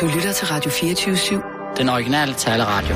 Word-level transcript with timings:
Du 0.00 0.06
lytter 0.06 0.32
til 0.32 0.46
Radio 0.46 0.70
24-7. 0.70 1.76
Den 1.76 1.88
originale 1.88 2.34
taleradio. 2.34 2.94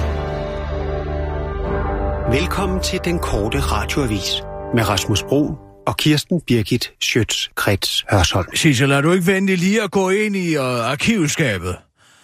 Velkommen 2.39 2.83
til 2.83 3.01
den 3.05 3.19
korte 3.19 3.61
radioavis 3.61 4.43
med 4.75 4.89
Rasmus 4.89 5.23
Bro 5.23 5.55
og 5.87 5.97
Kirsten 5.97 6.41
Birgit 6.41 6.93
Schøtz-Krets 7.05 8.05
Hørsholm. 8.11 8.55
Sissel, 8.55 8.89
lader 8.89 9.01
du 9.01 9.13
ikke 9.13 9.27
vente 9.27 9.57
lige 9.57 9.83
at 9.83 9.91
gå 9.91 10.11
ind 10.11 10.37
i 10.37 10.57
uh, 10.57 10.65
arkivskabet? 10.65 11.77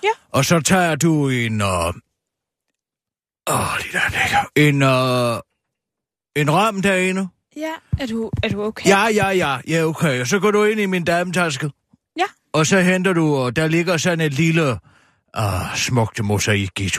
Ja. 0.04 0.08
Og 0.30 0.44
så 0.44 0.60
tager 0.60 0.94
du 0.94 1.28
en... 1.28 1.60
Uh... 1.60 1.68
Åh, 1.68 1.94
det 3.78 3.92
der 3.92 4.08
ligger. 4.10 4.44
En, 4.56 4.82
uh... 4.82 5.40
en 6.42 6.54
ram 6.54 6.82
derinde. 6.82 7.28
Ja, 7.56 7.72
er 7.98 8.06
du, 8.06 8.30
er 8.42 8.48
du 8.48 8.62
okay? 8.62 8.88
Ja, 8.88 9.06
ja, 9.06 9.28
ja. 9.28 9.58
Ja, 9.68 9.84
okay. 9.84 10.20
Og 10.20 10.26
så 10.26 10.38
går 10.38 10.50
du 10.50 10.64
ind 10.64 10.80
i 10.80 10.86
min 10.86 11.04
dametaske. 11.04 11.70
Ja. 12.56 12.60
Og 12.60 12.66
så 12.66 12.80
henter 12.80 13.12
du... 13.12 13.34
Og 13.36 13.56
der 13.56 13.68
ligger 13.68 13.96
sådan 13.96 14.20
et 14.20 14.32
lille... 14.34 14.78
Uh, 15.38 15.74
smukt 15.74 16.24
mosaik 16.24 16.80
i. 16.80 16.90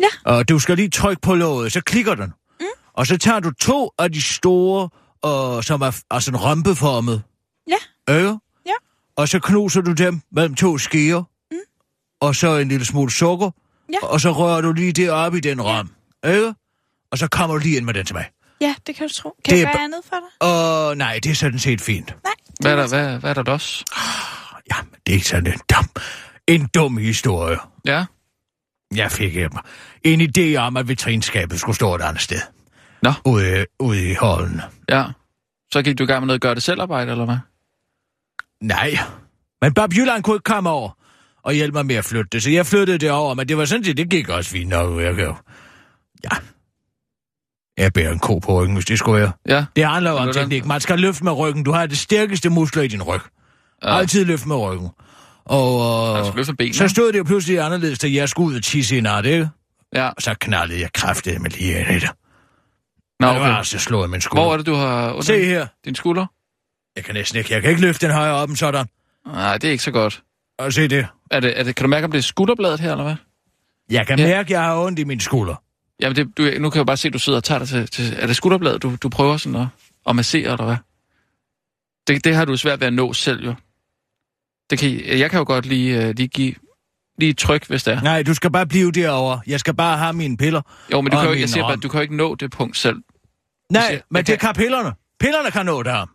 Ja. 0.00 0.06
Og 0.24 0.48
du 0.48 0.58
skal 0.58 0.76
lige 0.76 0.90
trykke 0.90 1.22
på 1.22 1.34
låget, 1.34 1.72
så 1.72 1.80
klikker 1.80 2.14
den. 2.14 2.32
Mm. 2.60 2.66
Og 2.94 3.06
så 3.06 3.18
tager 3.18 3.40
du 3.40 3.50
to 3.50 3.90
af 3.98 4.12
de 4.12 4.22
store, 4.22 4.88
uh, 5.26 5.62
som 5.62 5.80
er, 5.80 6.00
er 6.10 6.18
sådan 6.18 6.42
rampeformet. 6.44 7.22
Ja. 7.68 8.14
Ikke? 8.16 8.38
Ja. 8.66 8.72
Og 9.16 9.28
så 9.28 9.38
knuser 9.38 9.80
du 9.80 9.92
dem 9.92 10.20
mellem 10.32 10.54
to 10.54 10.78
skeer. 10.78 11.22
Mm. 11.50 11.56
Og 12.20 12.34
så 12.34 12.56
en 12.56 12.68
lille 12.68 12.86
smule 12.86 13.10
sukker. 13.10 13.50
Ja. 13.92 14.06
Og 14.06 14.20
så 14.20 14.32
rører 14.32 14.60
du 14.60 14.72
lige 14.72 14.92
det 14.92 15.10
op 15.10 15.34
i 15.34 15.40
den 15.40 15.64
ram. 15.64 15.90
Ikke? 16.26 16.54
Og 17.10 17.18
så 17.18 17.28
kommer 17.28 17.56
du 17.56 17.62
lige 17.62 17.76
ind 17.76 17.84
med 17.84 17.94
den 17.94 18.06
til 18.06 18.14
mig. 18.14 18.28
Ja, 18.60 18.74
det 18.86 18.96
kan 18.96 19.08
du 19.08 19.14
tro. 19.14 19.34
Kan 19.44 19.54
Det 19.54 19.60
jeg 19.60 19.70
gøre 19.72 19.82
andet 19.82 20.00
for 20.04 20.16
dig? 20.16 20.48
Og 20.48 20.96
nej, 20.96 21.18
det 21.22 21.30
er 21.30 21.34
sådan 21.34 21.58
set 21.58 21.80
fint. 21.80 22.14
Nej. 22.24 22.32
Hvad 22.60 22.72
er 22.72 22.76
der, 22.76 22.88
hvad, 22.88 23.18
hvad 23.18 23.36
er 23.36 23.42
der 23.42 23.52
også? 23.52 23.84
Jamen, 24.72 24.92
det 25.06 25.14
er 25.14 25.20
sådan 25.20 25.46
en 25.46 25.60
dum, 25.74 25.88
en 26.46 26.66
dum 26.74 26.96
historie. 26.98 27.58
Ja. 27.86 28.04
Jeg 28.94 29.12
fik 29.12 29.36
øh, 29.36 29.50
en 30.04 30.20
idé 30.20 30.56
om, 30.56 30.76
at 30.76 30.88
vitrinskabet 30.88 31.60
skulle 31.60 31.76
stå 31.76 31.94
et 31.94 32.02
andet 32.02 32.22
sted. 32.22 32.40
Nå. 33.02 33.12
Ude, 33.24 33.66
ude 33.78 34.10
i 34.10 34.14
holden. 34.14 34.60
Ja. 34.88 35.04
Så 35.72 35.82
gik 35.82 35.98
du 35.98 36.04
i 36.04 36.06
gang 36.06 36.20
med 36.20 36.26
noget 36.26 36.40
gør 36.42 36.54
det 36.54 36.62
selv 36.62 36.80
arbejde, 36.80 37.10
eller 37.10 37.24
hvad? 37.24 37.38
Nej. 38.60 38.98
Men 39.62 39.74
Bob 39.74 39.92
Jylland 39.94 40.22
kunne 40.22 40.36
ikke 40.36 40.44
komme 40.44 40.70
over 40.70 40.90
og 41.42 41.52
hjælpe 41.52 41.74
mig 41.74 41.86
med 41.86 41.96
at 41.96 42.04
flytte 42.04 42.28
det, 42.32 42.42
så 42.42 42.50
jeg 42.50 42.66
flyttede 42.66 42.98
det 42.98 43.10
over, 43.10 43.34
men 43.34 43.48
det 43.48 43.56
var 43.56 43.64
sådan 43.64 43.84
set, 43.84 43.96
det 43.96 44.10
gik 44.10 44.28
også 44.28 44.50
fint 44.50 44.68
nok. 44.68 45.00
Jeg 45.00 45.14
kan 45.14 45.24
jo... 45.24 45.34
Ja. 46.24 46.36
Jeg 47.78 47.92
bærer 47.92 48.12
en 48.12 48.18
ko 48.18 48.38
på 48.38 48.60
ryggen, 48.60 48.74
hvis 48.74 48.84
det 48.84 48.98
skulle 48.98 49.20
være. 49.20 49.32
Ja. 49.48 49.64
Det 49.76 49.86
handler 49.86 50.10
jo 50.10 50.16
om 50.16 50.32
teknik. 50.32 50.64
Man 50.64 50.80
skal 50.80 50.98
løfte 50.98 51.24
med 51.24 51.32
ryggen. 51.32 51.64
Du 51.64 51.72
har 51.72 51.86
det 51.86 51.98
stærkeste 51.98 52.50
muskler 52.50 52.82
i 52.82 52.88
din 52.88 53.02
ryg. 53.02 53.20
Ja. 53.82 53.96
Altid 53.98 54.24
løfte 54.24 54.48
med 54.48 54.56
ryggen. 54.56 54.88
Og 55.44 56.18
Altså, 56.18 56.32
øh, 56.52 56.56
benene. 56.56 56.74
så 56.74 56.88
stod 56.88 57.12
det 57.12 57.18
jo 57.18 57.24
pludselig 57.24 57.60
anderledes, 57.60 57.98
da 57.98 58.12
jeg 58.12 58.28
skulle 58.28 58.48
ud 58.50 58.56
og 58.56 58.62
tisse 58.62 58.96
i 58.96 59.00
nat, 59.00 59.26
ikke? 59.26 59.48
Ja. 59.94 60.06
Og 60.08 60.22
så 60.22 60.34
knaldede 60.40 60.80
jeg 60.80 60.92
kraftigt 60.92 61.40
med 61.42 61.50
lige 61.50 61.80
ind 61.80 61.90
i 61.90 61.94
det. 61.94 62.10
Nå, 63.20 63.26
Og 63.26 63.34
det 63.34 63.40
var 63.40 63.48
okay. 63.48 63.58
altså 63.58 63.78
slået 63.78 64.10
min 64.10 64.20
skulder. 64.20 64.44
Hvor 64.44 64.52
er 64.52 64.56
det, 64.56 64.66
du 64.66 64.74
har 64.74 65.08
under 65.10 65.22
Se 65.22 65.44
her. 65.44 65.66
din 65.84 65.94
skulder? 65.94 66.26
Jeg 66.96 67.04
kan 67.04 67.14
næsten 67.14 67.38
ikke. 67.38 67.52
Jeg 67.54 67.62
kan 67.62 67.70
ikke 67.70 67.82
løfte 67.82 68.06
den 68.06 68.14
højere 68.14 68.34
op 68.34 68.48
end 68.48 68.56
sådan. 68.56 68.86
Nej, 69.26 69.58
det 69.58 69.68
er 69.68 69.72
ikke 69.72 69.84
så 69.84 69.90
godt. 69.90 70.22
Og 70.58 70.72
se 70.72 70.88
det. 70.88 71.06
Er 71.30 71.40
det, 71.40 71.58
er 71.60 71.62
det, 71.64 71.76
kan 71.76 71.84
du 71.84 71.88
mærke, 71.88 72.04
om 72.04 72.10
det 72.10 72.18
er 72.18 72.22
skulderbladet 72.22 72.80
her, 72.80 72.90
eller 72.90 73.04
hvad? 73.04 73.14
Jeg 73.90 74.06
kan 74.06 74.18
Ja. 74.18 74.26
mærke, 74.26 74.38
at 74.46 74.50
jeg 74.50 74.62
har 74.62 74.76
ondt 74.76 74.98
i 74.98 75.04
min 75.04 75.20
skulder. 75.20 75.54
Jamen, 76.00 76.16
det, 76.16 76.38
du, 76.38 76.50
nu 76.60 76.70
kan 76.70 76.78
jeg 76.78 76.86
bare 76.86 76.96
se, 76.96 77.08
at 77.08 77.14
du 77.14 77.18
sidder 77.18 77.36
og 77.36 77.44
tager 77.44 77.58
dig 77.58 77.68
til... 77.68 77.88
til 77.88 78.14
er 78.18 78.26
det 78.26 78.36
skulderbladet, 78.36 78.82
du, 78.82 78.96
du 79.02 79.08
prøver 79.08 79.36
sådan 79.36 79.60
at, 79.60 79.66
at 80.08 80.16
massere, 80.16 80.42
eller 80.52 80.64
hvad? 80.64 80.76
Det, 82.08 82.24
det 82.24 82.34
har 82.36 82.44
du 82.44 82.56
svært 82.56 82.80
ved 82.80 82.86
at 82.86 82.92
nå 82.92 83.12
selv, 83.12 83.44
jo. 83.44 83.54
Det 84.70 84.78
kan, 84.78 85.00
jeg 85.18 85.30
kan 85.30 85.38
jo 85.38 85.44
godt 85.44 85.66
lige, 85.66 86.08
uh, 86.08 86.14
lige 86.16 86.28
give 86.28 86.54
lige 87.18 87.30
et 87.30 87.38
tryk, 87.38 87.66
hvis 87.66 87.82
det 87.84 87.94
er. 87.94 88.00
Nej, 88.00 88.22
du 88.22 88.34
skal 88.34 88.50
bare 88.52 88.66
blive 88.66 88.92
derovre. 88.92 89.40
Jeg 89.46 89.60
skal 89.60 89.74
bare 89.74 89.98
have 89.98 90.12
mine 90.12 90.36
piller. 90.36 90.62
Jo, 90.92 91.00
men 91.00 91.10
du 91.12 91.16
kan 91.16 91.26
jo, 91.26 91.32
ikke- 91.32 91.40
jeg 91.40 91.48
siger 91.48 91.64
bare, 91.68 91.76
du 91.76 91.88
kan 91.88 91.98
jo 91.98 92.02
ikke 92.02 92.16
nå 92.16 92.34
det 92.34 92.50
punkt 92.50 92.76
selv. 92.76 92.96
Nej, 93.72 93.86
siger- 93.88 94.00
men 94.10 94.18
det 94.24 94.26
kan- 94.26 94.38
kan 94.38 94.54
pillerne. 94.54 94.92
Pillerne 95.20 95.50
kan 95.50 95.66
nå 95.66 95.82
der. 95.82 96.06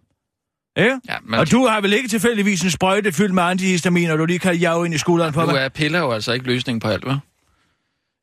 Ikke? 0.80 1.00
Ja, 1.10 1.16
men 1.26 1.40
Og 1.40 1.52
du 1.52 1.68
har 1.68 1.82
vel 1.82 1.94
ikke 1.94 2.10
tilfældigvis 2.10 2.62
en 2.64 2.72
sprøjte 2.72 3.12
fyldt 3.12 3.34
med 3.34 3.44
antihistamin, 3.44 4.10
og 4.10 4.18
du 4.18 4.26
lige 4.26 4.40
kan 4.40 4.56
jage 4.56 4.86
ind 4.86 4.94
i 4.94 4.98
skulderen 4.98 5.34
på 5.34 5.40
nu 5.42 5.46
mig? 5.46 5.56
er 5.56 5.70
piller 5.70 6.00
jo 6.00 6.12
altså 6.12 6.32
ikke 6.34 6.46
løsningen 6.46 6.80
på 6.80 6.88
alt, 6.88 7.06
hva'? 7.06 7.10
Jeg 7.10 7.20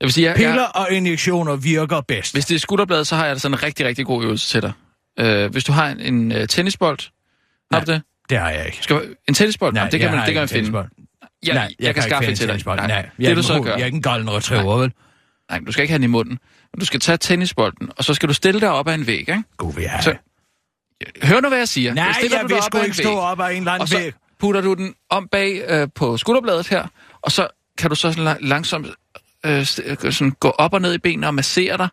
vil 0.06 0.12
sige, 0.12 0.27
jeg, 0.28 0.37
Piller 0.37 0.53
jeg, 0.53 0.71
og 0.75 0.91
injektioner 0.93 1.56
virker 1.56 2.00
bedst. 2.00 2.34
hvis 2.34 2.47
det 2.47 2.55
er 2.55 2.59
skulderbladet, 2.59 3.06
så 3.06 3.16
har 3.16 3.27
jeg 3.27 3.34
da 3.34 3.39
sådan 3.39 3.55
en 3.55 3.62
rigtig, 3.62 3.87
rigtig 3.87 4.06
god 4.06 4.25
øvelse 4.25 4.49
til 4.49 4.62
dig. 4.62 4.72
Uh, 5.47 5.50
hvis 5.53 5.65
du 5.65 5.72
har 5.72 5.89
en, 5.89 6.00
en 6.00 6.33
uh, 6.33 6.47
tennisbold, 6.49 6.99
har 7.72 7.81
du 7.84 7.93
det? 7.93 8.03
Det 8.31 8.39
har 8.39 8.50
jeg 8.50 8.66
ikke. 8.66 8.78
Skal, 8.83 9.16
en 9.28 9.34
tennisbold? 9.34 9.72
Nej, 9.75 9.83
Nej, 9.83 9.91
det 9.91 10.00
kan 10.00 10.09
jeg 10.09 10.16
man, 10.16 10.27
det 10.27 10.34
kan 10.34 10.41
man 10.41 10.49
finde. 10.49 10.89
Ja, 11.47 11.53
Nej, 11.55 11.62
jeg, 11.62 11.71
jeg 11.81 11.94
kan 11.94 12.03
ikke 12.03 12.03
skaffe 12.03 12.31
en 12.31 12.37
tennisbold. 12.37 12.78
Nej, 12.78 12.87
Nej, 12.87 12.97
jeg 12.97 13.12
det 13.19 13.31
er 13.31 13.34
du 13.34 13.43
så 13.43 13.61
gør. 13.62 13.72
Jeg 13.72 13.81
er 13.81 13.84
ikke 13.87 13.97
en 13.97 14.03
golden 14.03 14.31
retriever, 14.31 14.77
vel? 14.77 14.93
Nej, 15.50 15.61
du 15.66 15.72
skal 15.72 15.83
ikke 15.83 15.93
have 15.93 15.99
den 15.99 16.05
i 16.05 16.06
munden. 16.06 16.39
Du 16.81 16.84
skal 16.84 17.00
tage 17.00 17.19
tennisbolden, 17.19 17.91
og 17.97 18.05
så 18.05 18.15
skal 18.15 18.28
du 18.28 18.34
stille 18.34 18.61
dig 18.61 18.71
op 18.71 18.89
ad 18.89 18.94
en 18.94 19.06
væg, 19.06 19.19
ikke? 19.19 19.43
Vil 19.75 19.83
jeg 19.83 19.91
have. 19.91 20.03
Så- 20.03 20.16
Hør 21.22 21.41
nu, 21.41 21.49
hvad 21.49 21.59
jeg 21.59 21.69
siger. 21.69 21.94
Nej, 21.94 22.12
Stiller 22.12 22.37
jeg 22.37 22.43
du 22.43 22.49
dig 22.49 22.56
vil 22.56 22.62
sgu 22.62 22.78
ikke 22.78 22.97
stå 22.97 23.16
op 23.19 23.41
ad 23.41 23.50
en 23.50 23.56
eller 23.56 23.72
anden 23.72 23.83
Og 23.83 23.89
så 23.89 24.12
putter 24.41 24.60
du 24.60 24.75
den 24.75 24.95
om 25.10 25.28
bag 25.28 25.62
øh, 25.69 25.89
på 25.95 26.16
skulderbladet 26.16 26.69
her, 26.69 26.87
og 27.22 27.33
så 27.33 27.49
kan 27.78 27.91
du 27.91 27.97
så 27.97 28.37
langsomt 28.41 28.87
øh, 29.47 29.59
øh, 29.59 30.12
sådan 30.12 30.31
gå 30.41 30.49
op 30.50 30.75
og 30.75 30.81
ned 30.81 30.95
i 30.95 30.99
benene 30.99 31.27
og 31.27 31.34
massere 31.34 31.77
dig 31.78 31.89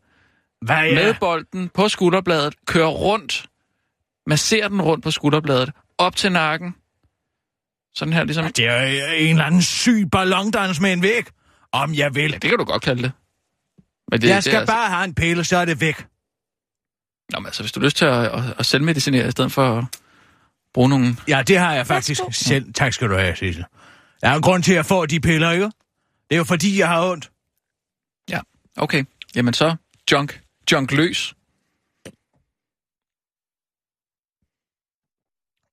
Hvad 0.62 0.76
ja. 0.84 0.94
med 0.96 1.14
bolden 1.20 1.70
på 1.74 1.90
skulderbladet, 1.90 2.54
køre 2.68 2.88
rundt, 2.88 3.46
massere 4.28 4.70
den 4.70 4.82
rundt 4.82 5.04
på 5.04 5.12
skulderbladet, 5.12 5.72
op 5.98 6.16
til 6.16 6.32
nakken. 6.32 6.76
Sådan 7.96 8.14
her, 8.14 8.24
ligesom... 8.24 8.52
Det 8.54 8.66
er 8.68 8.82
en 9.12 9.30
eller 9.30 9.44
anden 9.44 9.62
syg 9.62 10.08
ballondans 10.12 10.80
med 10.80 10.94
en 10.94 11.02
væg. 11.02 11.26
Om 11.72 11.94
jeg 11.94 12.16
vil. 12.16 12.32
Ja, 12.32 12.38
det 12.38 12.50
kan 12.50 12.58
du 12.60 12.64
godt 12.66 12.84
kalde 12.84 13.04
det. 13.04 13.12
Men 14.12 14.22
Det, 14.22 14.28
jeg 14.30 14.44
skal 14.44 14.52
det 14.52 14.56
er 14.58 14.60
altså- 14.62 14.74
bare 14.76 14.90
have 14.90 15.04
en 15.04 15.16
pille, 15.16 15.44
så 15.44 15.58
er 15.58 15.66
det 15.66 15.82
væk. 15.82 16.06
Nå, 17.32 17.40
men 17.40 17.46
altså, 17.46 17.64
hvis 17.64 17.72
du 17.72 17.80
har 17.80 17.86
lyst 17.86 17.98
til 17.98 18.06
at, 18.06 18.26
at, 18.26 18.44
at 18.60 18.66
selvmedicinere, 18.66 19.28
i 19.28 19.32
stedet 19.32 19.52
for 19.52 19.78
at 19.78 19.86
bruge 20.74 20.90
nogle... 20.90 21.18
Ja, 21.28 21.44
det 21.48 21.58
har 21.58 21.74
jeg 21.74 21.88
faktisk 21.88 22.22
Værsgo. 22.22 22.32
selv. 22.32 22.74
Tak 22.74 22.94
skal 22.94 23.10
du 23.10 23.16
have, 23.18 23.36
Sissel. 23.36 23.66
Der 24.22 24.30
er 24.30 24.36
en 24.36 24.42
grund 24.42 24.64
til, 24.64 24.72
at 24.72 24.76
jeg 24.76 24.86
får 24.86 25.06
de 25.06 25.20
piller, 25.20 25.52
ikke? 25.52 25.66
Det 25.66 25.72
er 26.32 26.38
jo 26.38 26.44
fordi, 26.44 26.80
jeg 26.80 26.88
har 26.88 27.10
ondt. 27.12 27.32
Ja, 28.30 28.40
okay. 28.78 29.04
Jamen 29.36 29.54
så, 29.54 29.76
junk. 30.12 30.42
Junk 30.72 30.92
løs. 30.92 31.34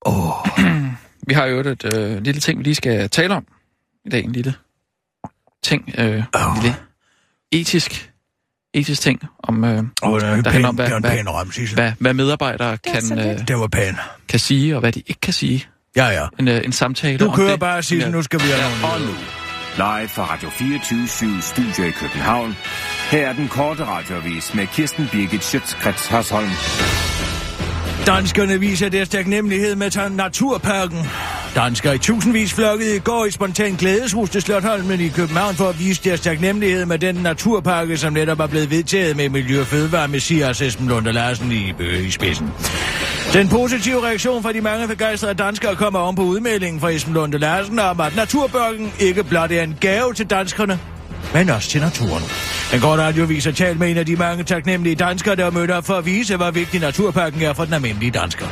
Åh, 0.06 0.32
Vi 1.26 1.34
har 1.34 1.46
jo 1.46 1.60
et 1.60 1.94
øh, 1.94 2.22
lille 2.22 2.40
ting, 2.40 2.58
vi 2.58 2.64
lige 2.64 2.74
skal 2.74 3.10
tale 3.10 3.34
om 3.34 3.46
i 4.04 4.08
dag. 4.08 4.24
En 4.24 4.32
lille 4.32 4.54
ting. 5.62 5.90
Øh, 5.98 6.14
en 6.16 6.22
lille 6.62 6.76
etisk, 7.52 8.10
etisk 8.74 9.00
ting 9.02 9.20
om, 9.42 9.64
øh, 9.64 9.84
oh, 10.02 10.14
er 10.22 10.36
Der 10.36 10.42
pæn, 10.42 10.52
handler 10.52 10.68
om, 10.68 10.74
hvad- 10.74 10.86
det 10.86 10.96
en 10.96 11.02
hvad- 11.02 11.10
pæn 11.10 11.28
ram, 11.30 11.50
hvad, 11.74 11.92
hvad 11.98 12.14
medarbejdere 12.14 12.72
er 12.72 12.76
kan, 12.76 13.18
øh, 13.18 13.48
Det 13.48 13.58
var 13.58 13.66
pæn. 13.66 13.96
kan 14.28 14.38
sige, 14.40 14.74
og 14.76 14.80
hvad 14.80 14.92
de 14.92 15.02
ikke 15.06 15.20
kan 15.20 15.32
sige. 15.32 15.66
Ja, 15.96 16.06
ja. 16.06 16.26
En, 16.38 16.48
øh, 16.48 16.64
en 16.64 16.72
samtale 16.72 17.18
Du 17.18 17.28
om 17.28 17.36
kører 17.36 17.50
det. 17.50 17.60
bare, 17.60 17.82
Sissel. 17.82 17.98
Ja. 17.98 18.08
Nu 18.10 18.22
skal 18.22 18.40
vi 18.40 18.44
have 18.44 18.62
Ja, 18.62 18.80
nogle 18.80 18.94
Og 18.94 19.00
nu, 19.00 19.06
live 19.76 20.08
fra 20.08 20.24
Radio 20.34 20.50
24 20.50 21.08
Studio 21.42 21.84
i 21.84 21.90
København. 21.90 22.56
Her 23.10 23.28
er 23.28 23.32
den 23.32 23.48
korte 23.48 23.84
radiovis 23.84 24.54
med 24.54 24.66
Kirsten 24.66 25.08
Birgit 25.12 25.44
Schøtzgrads 25.44 26.06
Hasholm. 26.06 26.50
Danskerne 28.06 28.60
viser 28.60 28.88
deres 28.88 29.08
taknemmelighed 29.08 29.76
med 29.76 30.10
naturparken. 30.10 30.98
Danskere 31.54 31.94
i 31.94 31.98
tusindvis 31.98 32.54
flokkede 32.54 32.96
i 32.96 32.98
går 32.98 33.24
i 33.24 33.30
spontan 33.30 33.74
glædeshus 33.74 34.30
til 34.30 34.42
Slotholmen 34.42 35.00
i 35.00 35.08
København 35.08 35.54
for 35.54 35.68
at 35.68 35.78
vise 35.78 36.04
deres 36.04 36.20
taknemmelighed 36.20 36.86
med 36.86 36.98
den 36.98 37.14
naturpakke, 37.14 37.96
som 37.96 38.12
netop 38.12 38.40
er 38.40 38.46
blevet 38.46 38.70
vedtaget 38.70 39.16
med 39.16 39.28
Miljø- 39.28 39.60
og 39.60 39.66
Fødevare 39.66 40.08
Messias 40.08 40.60
Esben 40.60 40.88
Lund 40.88 41.06
og 41.06 41.14
Larsen 41.14 41.52
i, 41.52 41.72
øh, 41.80 42.06
i 42.06 42.10
spidsen. 42.10 42.50
Den 43.32 43.48
positive 43.48 44.06
reaktion 44.06 44.42
fra 44.42 44.52
de 44.52 44.60
mange 44.60 44.88
begejstrede 44.88 45.34
danskere 45.34 45.76
kommer 45.76 45.98
om 45.98 46.14
på 46.14 46.22
udmeldingen 46.22 46.80
fra 46.80 46.90
Esben 46.90 47.14
Lund 47.14 47.34
og 47.34 47.40
Larsen 47.40 47.78
om, 47.78 48.00
at 48.00 48.16
naturparken 48.16 48.92
ikke 49.00 49.24
blot 49.24 49.52
er 49.52 49.62
en 49.62 49.76
gave 49.80 50.14
til 50.14 50.26
danskerne, 50.26 50.78
men 51.34 51.50
også 51.50 51.68
til 51.68 51.80
naturen. 51.80 52.22
Den 52.72 52.80
korte 52.80 53.02
radiovis 53.02 53.44
har 53.44 53.52
talt 53.52 53.78
med 53.78 53.90
en 53.90 53.96
af 53.96 54.06
de 54.06 54.16
mange 54.16 54.44
taknemmelige 54.44 54.96
danskere, 54.96 55.36
der 55.36 55.50
mødte 55.50 55.74
op 55.74 55.86
for 55.86 55.94
at 55.94 56.06
vise, 56.06 56.36
hvor 56.36 56.50
vigtig 56.50 56.80
naturparken 56.80 57.42
er 57.42 57.52
for 57.52 57.64
den 57.64 57.74
almindelige 57.74 58.10
dansker. 58.10 58.46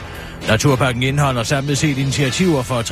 Naturparken 0.49 1.03
indeholder 1.03 1.43
samlet 1.43 1.79
set 1.79 1.99
initiativer 1.99 2.63
for 2.63 2.83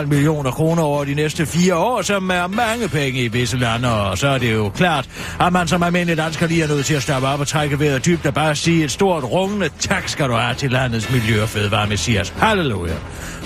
365,5 0.00 0.06
millioner 0.06 0.50
kroner 0.50 0.82
over 0.82 1.04
de 1.04 1.14
næste 1.14 1.46
fire 1.46 1.76
år, 1.76 2.02
som 2.02 2.30
er 2.30 2.46
mange 2.46 2.88
penge 2.88 3.22
i 3.22 3.28
visse 3.28 3.56
lande, 3.56 3.92
og 3.92 4.18
så 4.18 4.28
er 4.28 4.38
det 4.38 4.54
jo 4.54 4.68
klart, 4.68 5.08
at 5.40 5.52
man 5.52 5.68
som 5.68 5.82
almindelig 5.82 6.16
dansker 6.16 6.46
lige 6.46 6.62
er 6.62 6.68
nødt 6.68 6.86
til 6.86 6.94
at 6.94 7.02
stoppe 7.02 7.28
op 7.28 7.40
og 7.40 7.48
trække 7.48 7.80
vejret 7.80 8.06
dybt 8.06 8.26
og 8.26 8.34
bare 8.34 8.56
sige 8.56 8.84
et 8.84 8.90
stort 8.90 9.24
rungende 9.24 9.70
tak 9.78 10.08
skal 10.08 10.28
du 10.28 10.32
have 10.32 10.54
til 10.54 10.70
landets 10.70 11.10
miljø- 11.10 11.42
og 11.42 11.48
fødevare 11.48 11.86
messias. 11.86 12.34
Halleluja. 12.38 12.94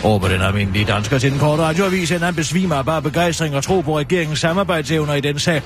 Råber 0.05 0.29
den 0.29 0.41
almindelige 0.41 0.85
dansker 0.85 1.19
til 1.19 1.31
den 1.31 1.39
korte 1.39 1.63
radioavis, 1.63 2.13
at 2.13 2.21
han 2.21 2.35
besvimer 2.35 2.75
af 2.75 2.85
bare 2.85 3.03
begejstring 3.03 3.57
og 3.57 3.65
tro 3.65 3.81
på 3.81 3.99
regeringens 3.99 4.39
samarbejdsevner 4.39 5.15
i 5.15 5.21
den 5.21 5.39
sag. 5.39 5.63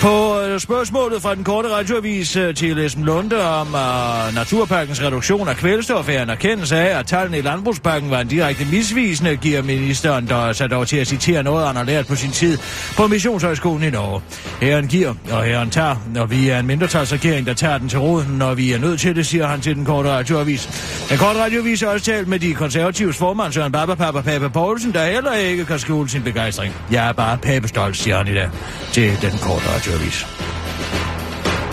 På 0.00 0.40
øh, 0.40 0.60
spørgsmålet 0.60 1.22
fra 1.22 1.34
den 1.34 1.44
korte 1.44 1.68
radioavis 1.68 2.36
øh, 2.36 2.54
til 2.54 2.78
Esben 2.78 3.04
Lunde 3.04 3.48
om 3.48 3.66
uh, 3.66 4.34
naturparkens 4.34 5.02
reduktion 5.02 5.48
af 5.48 5.56
kvælstof 5.56 6.08
er 6.08 6.22
en 6.22 6.30
erkendelse 6.30 6.67
sagde, 6.68 6.90
at 6.90 7.06
tallene 7.06 7.38
i 7.38 7.40
landbrugspakken 7.40 8.10
var 8.10 8.20
en 8.20 8.28
direkte 8.28 8.64
misvisende, 8.72 9.36
giver 9.36 9.62
ministeren 9.62 10.28
der 10.28 10.52
sig 10.52 10.70
dog 10.70 10.88
til 10.88 10.96
at 10.96 11.06
citere 11.06 11.42
noget, 11.42 11.66
han 11.66 11.76
har 11.76 11.84
lært 11.84 12.06
på 12.06 12.14
sin 12.14 12.30
tid 12.30 12.58
på 12.96 13.06
Missionshøjskolen 13.06 13.82
i 13.82 13.90
Norge. 13.90 14.20
Herren 14.60 14.86
giver, 14.86 15.14
og 15.30 15.44
herren 15.44 15.70
tager, 15.70 15.96
når 16.14 16.26
vi 16.26 16.48
er 16.48 16.58
en 16.58 16.66
mindretalsregering, 16.66 17.46
der 17.46 17.54
tager 17.54 17.78
den 17.78 17.88
til 17.88 17.98
roden, 17.98 18.38
når 18.38 18.54
vi 18.54 18.72
er 18.72 18.78
nødt 18.78 19.00
til 19.00 19.16
det, 19.16 19.26
siger 19.26 19.46
han 19.46 19.60
til 19.60 19.76
den 19.76 19.84
korte 19.84 20.10
radioavis. 20.10 20.68
Den 21.08 21.18
korte 21.18 21.42
radioavis 21.42 21.80
har 21.80 21.88
også 21.88 22.06
talt 22.06 22.28
med 22.28 22.38
de 22.38 22.54
konservatives 22.54 23.16
formand, 23.16 23.52
Søren 23.52 23.72
Baba 23.72 23.94
Papa 23.94 24.20
Pape 24.20 24.50
Poulsen, 24.50 24.92
der 24.92 25.04
heller 25.04 25.34
ikke 25.34 25.64
kan 25.64 25.78
skjule 25.78 26.08
sin 26.08 26.22
begejstring. 26.22 26.74
Jeg 26.92 27.08
er 27.08 27.12
bare 27.12 27.38
papestolt, 27.38 27.96
siger 27.96 28.16
han 28.16 28.28
i 28.28 28.34
dag 28.34 28.48
til 28.92 29.18
den 29.22 29.38
korte 29.38 29.64
radioavis. 29.68 30.37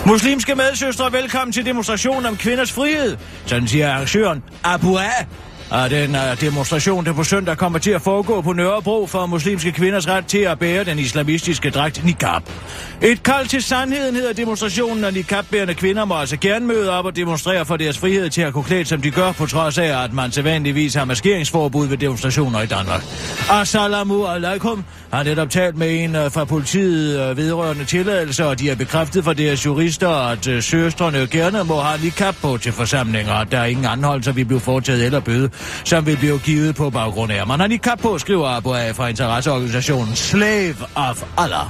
Muslimske 0.06 0.54
medsøstre, 0.54 1.12
velkommen 1.12 1.52
til 1.52 1.66
demonstrationen 1.66 2.26
om 2.26 2.36
kvinders 2.36 2.72
frihed. 2.72 3.16
Sådan 3.46 3.68
siger 3.68 3.92
arrangøren 3.92 4.44
Abu 4.64 4.98
A. 4.98 5.24
Og 5.70 5.90
den 5.90 6.10
uh, 6.10 6.40
demonstration, 6.40 7.04
der 7.06 7.12
på 7.12 7.24
søndag 7.24 7.56
kommer 7.56 7.78
til 7.78 7.90
at 7.90 8.02
foregå 8.02 8.40
på 8.40 8.52
Nørrebro 8.52 9.06
for 9.06 9.26
muslimske 9.26 9.72
kvinders 9.72 10.08
ret 10.08 10.26
til 10.26 10.38
at 10.38 10.58
bære 10.58 10.84
den 10.84 10.98
islamistiske 10.98 11.70
dragt 11.70 12.04
niqab. 12.04 12.42
Et 13.02 13.22
kald 13.22 13.46
til 13.46 13.62
sandheden 13.62 14.14
hedder 14.14 14.32
demonstrationen, 14.32 15.04
og 15.04 15.12
niqab-bærende 15.12 15.74
kvinder 15.74 16.04
må 16.04 16.14
altså 16.14 16.36
gerne 16.36 16.66
møde 16.66 16.90
op 16.90 17.04
og 17.04 17.16
demonstrere 17.16 17.64
for 17.64 17.76
deres 17.76 17.98
frihed 17.98 18.30
til 18.30 18.42
at 18.42 18.52
kunne 18.52 18.64
klæde, 18.64 18.84
som 18.84 19.02
de 19.02 19.10
gør, 19.10 19.32
på 19.32 19.46
trods 19.46 19.78
af, 19.78 20.04
at 20.04 20.12
man 20.12 20.32
sædvanligvis 20.32 20.94
har 20.94 21.04
maskeringsforbud 21.04 21.86
ved 21.86 21.96
demonstrationer 21.96 22.60
i 22.60 22.66
Danmark. 22.66 23.04
Assalamu 23.50 24.26
alaikum 24.26 24.84
har 25.12 25.22
netop 25.22 25.50
talt 25.50 25.76
med 25.76 26.04
en 26.04 26.16
uh, 26.16 26.32
fra 26.32 26.44
politiet 26.44 27.30
uh, 27.30 27.36
vedrørende 27.36 27.84
tilladelse, 27.84 28.46
og 28.46 28.58
de 28.58 28.68
har 28.68 28.74
bekræftet 28.74 29.24
for 29.24 29.32
deres 29.32 29.66
jurister, 29.66 30.08
at 30.08 30.46
uh, 30.46 30.62
søstrene 30.62 31.26
gerne 31.26 31.64
må 31.64 31.80
have 31.80 32.00
niqab 32.02 32.34
på 32.42 32.58
til 32.58 32.72
forsamlinger, 32.72 33.32
og 33.32 33.52
der 33.52 33.58
er 33.58 33.64
ingen 33.64 33.84
anholdelser, 33.84 34.32
vi 34.32 34.44
bliver 34.44 34.60
foretaget 34.60 35.04
eller 35.04 35.20
bøde 35.20 35.50
som 35.84 36.06
vil 36.06 36.16
blive 36.16 36.38
givet 36.38 36.74
på 36.74 36.90
baggrund 36.90 37.32
af. 37.32 37.46
Man 37.46 37.60
har 37.60 37.66
nikab 37.66 37.98
på, 37.98 38.18
skriver 38.18 38.48
Abu 38.48 38.74
A 38.74 38.90
fra 38.90 39.08
interesseorganisationen 39.08 40.16
Slave 40.16 40.76
of 40.94 41.22
Allah. 41.38 41.66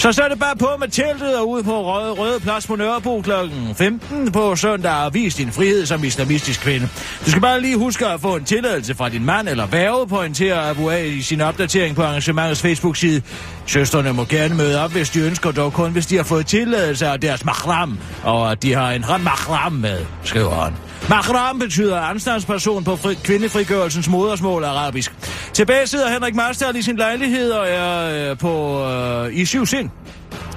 Så 0.00 0.12
så 0.12 0.22
er 0.22 0.28
det 0.28 0.38
bare 0.38 0.56
på 0.56 0.68
med 0.78 0.88
teltet 0.88 1.38
og 1.38 1.48
ud 1.48 1.62
på 1.62 1.84
Røde, 1.84 2.12
Røde 2.12 2.40
Plads 2.40 2.66
på 2.66 2.76
Nørrebro 2.76 3.20
kl. 3.20 3.30
15 3.76 4.32
på 4.32 4.56
søndag 4.56 5.04
og 5.04 5.14
vis 5.14 5.34
din 5.34 5.52
frihed 5.52 5.86
som 5.86 6.04
islamistisk 6.04 6.60
kvinde. 6.60 6.88
Du 7.24 7.30
skal 7.30 7.42
bare 7.42 7.60
lige 7.60 7.76
huske 7.76 8.06
at 8.06 8.20
få 8.20 8.36
en 8.36 8.44
tilladelse 8.44 8.94
fra 8.94 9.08
din 9.08 9.24
mand 9.24 9.48
eller 9.48 9.66
værve, 9.66 10.08
pointerer 10.08 10.70
Abu 10.70 10.90
A 10.90 11.02
i 11.02 11.22
sin 11.22 11.40
opdatering 11.40 11.96
på 11.96 12.02
arrangementets 12.02 12.62
Facebook-side. 12.62 13.22
Søsterne 13.66 14.12
må 14.12 14.24
gerne 14.24 14.54
møde 14.54 14.84
op, 14.84 14.92
hvis 14.92 15.10
de 15.10 15.20
ønsker, 15.20 15.50
dog 15.50 15.72
kun 15.72 15.92
hvis 15.92 16.06
de 16.06 16.16
har 16.16 16.24
fået 16.24 16.46
tilladelse 16.46 17.06
af 17.06 17.20
deres 17.20 17.44
mahram, 17.44 17.98
og 18.22 18.52
at 18.52 18.62
de 18.62 18.74
har 18.74 18.90
en 18.90 19.08
ren 19.08 19.24
mahram 19.24 19.72
med, 19.72 19.98
skriver 20.24 20.54
han. 20.64 20.72
Mahram 21.08 21.58
betyder 21.58 22.00
anstandsperson 22.00 22.84
på 22.84 22.96
fri- 22.96 23.14
kvindefrigørelsens 23.24 24.08
modersmål 24.08 24.64
arabisk. 24.64 25.12
Tilbage 25.52 25.86
sidder 25.86 26.10
Henrik 26.10 26.34
Marstal 26.34 26.76
i 26.76 26.82
sin 26.82 26.96
lejlighed 26.96 27.50
og 27.50 27.66
er 27.68 28.30
øh, 28.30 28.38
på, 28.38 28.84
øh, 28.84 29.34
i 29.34 29.44
syv 29.44 29.66
sind. 29.66 29.90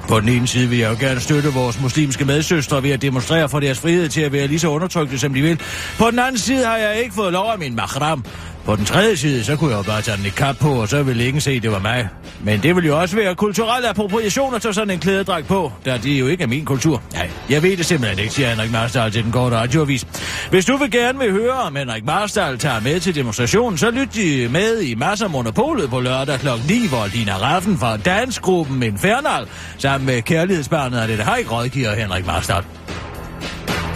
På 0.07 0.19
den 0.19 0.29
ene 0.29 0.47
side 0.47 0.69
vil 0.69 0.77
jeg 0.79 0.91
jo 0.91 1.07
gerne 1.07 1.19
støtte 1.19 1.49
vores 1.49 1.81
muslimske 1.81 2.25
medsøstre 2.25 2.83
ved 2.83 2.91
at 2.91 3.01
demonstrere 3.01 3.49
for 3.49 3.59
deres 3.59 3.79
frihed 3.79 4.09
til 4.09 4.21
at 4.21 4.31
være 4.31 4.47
lige 4.47 4.59
så 4.59 4.67
undertrykte, 4.67 5.19
som 5.19 5.33
de 5.33 5.41
vil. 5.41 5.59
På 5.97 6.11
den 6.11 6.19
anden 6.19 6.37
side 6.37 6.65
har 6.65 6.77
jeg 6.77 6.99
ikke 6.99 7.15
fået 7.15 7.33
lov 7.33 7.51
af 7.51 7.59
min 7.59 7.75
mahram. 7.75 8.25
På 8.65 8.75
den 8.75 8.85
tredje 8.85 9.17
side, 9.17 9.43
så 9.43 9.55
kunne 9.55 9.71
jeg 9.71 9.77
jo 9.77 9.83
bare 9.83 10.01
tage 10.01 10.17
den 10.17 10.25
i 10.25 10.29
kap 10.29 10.55
på, 10.55 10.69
og 10.81 10.87
så 10.87 11.03
ville 11.03 11.27
ingen 11.27 11.41
se, 11.41 11.59
det 11.59 11.71
var 11.71 11.79
mig. 11.79 12.07
Men 12.43 12.63
det 12.63 12.75
vil 12.75 12.85
jo 12.85 12.99
også 13.01 13.15
være 13.15 13.35
kulturel 13.35 13.85
appropriation 13.85 14.55
at 14.55 14.61
tage 14.61 14.73
sådan 14.73 14.89
en 14.89 14.99
klædedrag 14.99 15.45
på, 15.45 15.71
da 15.85 15.97
det 15.97 16.19
jo 16.19 16.27
ikke 16.27 16.43
er 16.43 16.47
min 16.47 16.65
kultur. 16.65 17.01
Nej, 17.13 17.29
jeg 17.49 17.63
ved 17.63 17.77
det 17.77 17.85
simpelthen 17.85 18.19
ikke, 18.19 18.33
siger 18.33 18.49
Henrik 18.49 18.71
Marstal 18.71 19.11
til 19.11 19.23
den 19.23 19.31
korte 19.31 19.55
radioavis. 19.55 20.07
Hvis 20.49 20.65
du 20.65 20.77
vil 20.77 20.91
gerne 20.91 21.19
vil 21.19 21.31
høre, 21.31 21.53
om 21.53 21.75
Henrik 21.75 22.05
Marstal 22.05 22.57
tager 22.57 22.79
med 22.79 22.99
til 22.99 23.15
demonstrationen, 23.15 23.77
så 23.77 23.91
lyt 23.91 24.15
de 24.15 24.49
med 24.51 24.81
i 24.81 24.95
Masser 24.95 25.27
Monopolet 25.27 25.89
på 25.89 25.99
lørdag 25.99 26.39
kl. 26.39 26.47
9, 26.67 26.87
hvor 26.87 27.07
Lina 27.13 27.37
Raffen 27.37 27.77
fra 27.77 27.97
dansgruppen 27.97 28.83
Infernal, 28.83 29.47
sammen 29.77 30.05
med 30.05 30.21
kærlighedsbarnet 30.21 30.97
af 30.97 31.07
det, 31.07 31.17
der 31.17 31.35
ikke 31.35 31.51
rådgiver 31.51 31.95
Henrik 31.95 32.25
Marstal. 32.25 32.63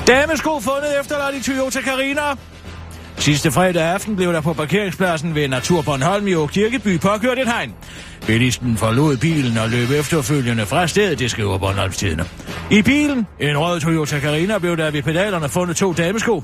Damesko 0.07 0.59
fundet 0.59 0.99
efterladt 0.99 1.35
i 1.35 1.51
Toyota 1.51 1.81
Carina. 1.81 2.21
Sidste 3.17 3.51
fredag 3.51 3.83
aften 3.83 4.15
blev 4.15 4.33
der 4.33 4.41
på 4.41 4.53
parkeringspladsen 4.53 5.35
ved 5.35 5.47
Natur 5.47 5.81
Bornholm 5.81 6.27
i 6.27 6.31
Kirkeby 6.47 6.99
påkørt 6.99 7.39
et 7.39 7.47
hegn. 7.47 7.73
Bilisten 8.27 8.77
forlod 8.77 9.17
bilen 9.17 9.57
og 9.57 9.69
løb 9.69 9.89
efterfølgende 9.89 10.65
fra 10.65 10.87
stedet, 10.87 11.19
det 11.19 11.31
skriver 11.31 11.57
Bornholmstidene. 11.57 12.25
I 12.71 12.81
bilen, 12.81 13.27
en 13.39 13.57
rød 13.57 13.79
Toyota 13.79 14.19
Carina, 14.19 14.57
blev 14.57 14.77
der 14.77 14.91
ved 14.91 15.03
pedalerne 15.03 15.49
fundet 15.49 15.75
to 15.75 15.93
damesko. 15.93 16.43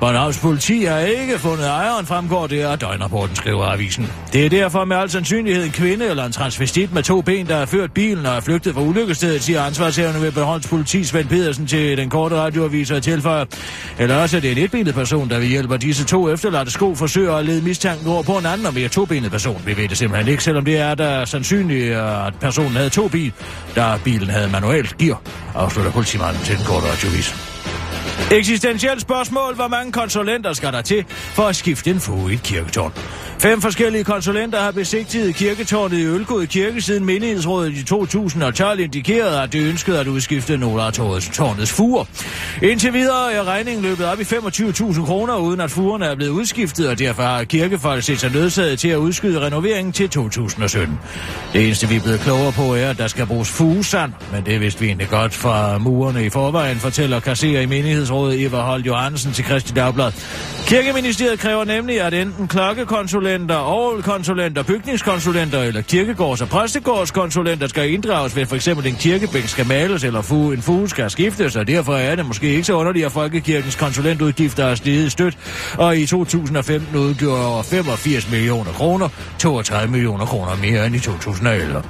Bornholms 0.00 0.38
politi 0.38 0.84
har 0.84 0.98
ikke 0.98 1.38
fundet 1.38 1.66
ejeren, 1.66 2.06
fremgår 2.06 2.46
det 2.46 2.60
af 2.60 2.78
døgnrapporten, 2.78 3.36
skriver 3.36 3.64
avisen. 3.64 4.08
Det 4.32 4.46
er 4.46 4.48
derfor 4.48 4.84
med 4.84 4.96
al 4.96 5.10
sandsynlighed 5.10 5.64
en 5.64 5.70
kvinde 5.70 6.06
eller 6.06 6.24
en 6.24 6.32
transvestit 6.32 6.94
med 6.94 7.02
to 7.02 7.20
ben, 7.20 7.46
der 7.46 7.56
har 7.56 7.66
ført 7.66 7.92
bilen 7.92 8.26
og 8.26 8.36
er 8.36 8.40
flygtet 8.40 8.74
fra 8.74 8.82
ulykkestedet, 8.82 9.42
siger 9.42 9.62
ansvarshavende 9.62 10.22
ved 10.22 10.32
Bornholms 10.32 10.66
politi 10.66 11.04
Svend 11.04 11.28
Pedersen 11.28 11.66
til 11.66 11.96
den 11.96 12.10
korte 12.10 12.36
radioavis 12.36 12.90
og 12.90 13.02
tilføjer. 13.02 13.44
Eller 13.98 14.16
også 14.16 14.36
er 14.36 14.40
det 14.40 14.52
en 14.52 14.58
etbenet 14.58 14.94
person, 14.94 15.30
der 15.30 15.38
ved 15.38 15.46
hjælp 15.46 15.72
af 15.72 15.80
disse 15.80 16.04
to 16.04 16.32
efterladte 16.32 16.72
sko 16.72 16.94
forsøger 16.94 17.34
at 17.34 17.44
lede 17.44 17.62
mistanken 17.62 18.08
over 18.08 18.22
på 18.22 18.32
en 18.32 18.46
anden 18.46 18.66
og 18.66 18.74
mere 18.74 18.88
tobenet 18.88 19.30
person. 19.30 19.62
Vi 19.66 19.76
ved 19.76 19.88
det 19.88 19.98
simpelthen 19.98 20.28
ikke, 20.28 20.44
selvom 20.44 20.64
det 20.64 20.78
er 20.78 20.94
der 20.94 21.19
sandsynligt, 21.24 21.94
at 21.96 22.34
personen 22.40 22.76
havde 22.76 22.90
to 22.90 23.08
bil, 23.08 23.32
da 23.76 23.98
bilen 24.04 24.30
havde 24.30 24.48
manuelt 24.48 24.98
gear, 24.98 25.22
afslutter 25.54 25.92
politimanden 25.92 26.42
til 26.42 26.56
den 26.56 26.64
korte 26.64 26.86
radiovis. 26.86 27.59
Eksistentielt 28.32 29.00
spørgsmål, 29.00 29.54
hvor 29.54 29.68
mange 29.68 29.92
konsulenter 29.92 30.52
skal 30.52 30.72
der 30.72 30.82
til 30.82 31.04
for 31.08 31.42
at 31.42 31.56
skifte 31.56 31.90
en 31.90 32.00
fod 32.00 32.30
i 32.30 32.34
et 32.34 32.42
kirketårn? 32.42 32.92
Fem 33.38 33.60
forskellige 33.60 34.04
konsulenter 34.04 34.60
har 34.60 34.70
besigtiget 34.70 35.34
kirketårnet 35.34 35.98
i 35.98 36.04
Ølgod 36.04 36.46
Kirke 36.46 36.82
siden 36.82 37.04
menighedsrådet 37.04 37.72
i 37.72 37.84
2012 37.84 38.80
indikerede, 38.80 39.42
at 39.42 39.52
det 39.52 39.68
ønskede 39.68 40.00
at 40.00 40.06
udskifte 40.06 40.56
nogle 40.56 40.82
af 40.82 40.92
tårnets, 40.92 41.28
tårnets 41.28 41.72
fuger. 41.72 42.04
Indtil 42.62 42.92
videre 42.92 43.32
er 43.32 43.44
regningen 43.44 43.84
løbet 43.84 44.06
op 44.06 44.20
i 44.20 44.22
25.000 44.22 45.04
kroner, 45.06 45.36
uden 45.36 45.60
at 45.60 45.70
fugerne 45.70 46.06
er 46.06 46.14
blevet 46.14 46.30
udskiftet, 46.30 46.88
og 46.88 46.98
derfor 46.98 47.22
har 47.22 47.44
kirkefolk 47.44 48.02
set 48.02 48.20
sig 48.20 48.32
nødsaget 48.32 48.78
til 48.78 48.88
at 48.88 48.96
udskyde 48.96 49.40
renoveringen 49.40 49.92
til 49.92 50.08
2017. 50.08 50.98
Det 51.52 51.64
eneste, 51.64 51.88
vi 51.88 51.96
er 51.96 52.00
blevet 52.00 52.20
klogere 52.20 52.52
på, 52.52 52.74
er, 52.74 52.90
at 52.90 52.98
der 52.98 53.06
skal 53.06 53.26
bruges 53.26 53.50
fugesand, 53.50 54.12
men 54.32 54.46
det 54.46 54.60
vidste 54.60 54.80
vi 54.80 54.86
egentlig 54.86 55.08
godt 55.08 55.34
fra 55.34 55.78
murerne 55.78 56.24
i 56.24 56.30
forvejen, 56.30 56.76
fortæller 56.76 57.20
kasserer 57.20 57.60
i 57.60 57.66
menighedsrådet 57.66 57.89
Eva 57.90 58.60
Holt 58.60 58.86
Johansen 58.86 59.32
til 59.32 59.44
Kristi 59.44 59.72
Dagblad. 59.72 60.12
Kirkeministeriet 60.66 61.38
kræver 61.38 61.64
nemlig, 61.64 62.00
at 62.00 62.14
enten 62.14 62.48
klokkekonsulenter, 62.48 63.56
overholkonsulenter, 63.56 64.62
bygningskonsulenter 64.62 65.62
eller 65.62 65.82
kirkegårds- 65.82 66.42
og 66.42 66.48
præstegårdskonsulenter 66.48 67.66
skal 67.66 67.92
inddrages 67.92 68.36
ved 68.36 68.46
for 68.46 68.56
eksempel 68.56 68.86
en 68.86 68.94
kirkebænk 68.94 69.48
skal 69.48 69.66
males 69.66 70.04
eller 70.04 70.22
fu, 70.22 70.50
en 70.50 70.62
fuge 70.62 70.88
skal 70.88 71.10
skiftes, 71.10 71.56
og 71.56 71.66
derfor 71.66 71.94
er 71.94 72.14
det 72.14 72.26
måske 72.26 72.48
ikke 72.48 72.64
så 72.64 72.74
underligt, 72.74 73.06
at 73.06 73.12
Folkekirkens 73.12 73.76
konsulentudgifter 73.76 74.64
er 74.64 74.74
steget 74.74 75.12
stødt, 75.12 75.38
og 75.78 75.96
i 75.96 76.06
2015 76.06 76.96
udgjorde 76.96 77.46
over 77.46 77.62
85 77.62 78.30
millioner 78.30 78.72
kroner, 78.72 79.08
32 79.38 79.92
millioner 79.92 80.26
kroner 80.26 80.56
mere 80.56 80.86
end 80.86 80.96
i 80.96 80.98
2011. 80.98 81.82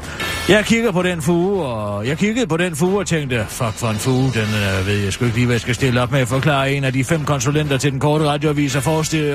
Jeg 0.48 0.64
kigger 0.64 0.92
på 0.92 1.02
den 1.02 1.22
fuge, 1.22 1.64
og 1.64 2.06
jeg 2.06 2.18
kiggede 2.18 2.46
på 2.46 2.56
den 2.56 2.76
fuge 2.76 2.98
og 2.98 3.06
tænkte, 3.06 3.46
fuck 3.48 3.72
for 3.72 3.88
en 3.88 3.96
fuge, 3.96 4.32
den 4.34 4.48
øh, 4.80 4.86
ved 4.86 4.98
jeg 5.04 5.12
sgu 5.12 5.24
ikke 5.24 5.36
lige, 5.36 5.46
hvad 5.46 5.54
jeg 5.54 5.60
skal 5.60 5.74
stille 5.74 5.89
op 5.98 6.10
med 6.12 6.20
at 6.20 6.28
forklare 6.28 6.72
en 6.72 6.84
af 6.84 6.92
de 6.92 7.04
fem 7.04 7.24
konsulenter 7.24 7.78
til 7.78 7.92
den 7.92 8.00
korte 8.00 8.24
radioavis 8.24 8.76
og, 8.76 8.82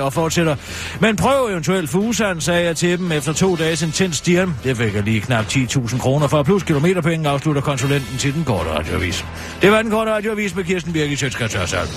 og 0.02 0.14
fortsætter. 0.14 0.56
Men 1.00 1.16
prøv 1.16 1.48
eventuelt 1.50 1.90
fugesand, 1.90 2.42
sagde 2.42 2.64
jeg 2.64 2.78
til 2.78 2.98
dem 2.98 3.12
efter 3.12 3.34
to 3.34 3.56
dages 3.56 3.82
intens 3.82 4.18
stirm. 4.18 4.54
Det 4.64 4.78
fik 4.78 4.96
jeg 4.96 5.04
lige 5.04 5.22
knap 5.22 5.46
10.000 5.46 6.00
kroner 6.00 6.28
for, 6.28 6.44
plus 6.44 6.64
kilometerpenge, 6.64 7.30
afslutter 7.30 7.62
konsulenten 7.62 8.18
til 8.18 8.34
den 8.34 8.44
korte 8.44 8.70
radioavis. 8.70 9.26
Det 9.62 9.72
var 9.72 9.82
den 9.82 9.92
korte 9.92 10.12
radioavis 10.12 10.56
med 10.56 10.64
Kirsten 10.64 10.94
Birgit 10.94 11.20
Sjøtskrets 11.20 11.54
Hørsholm. 11.54 11.90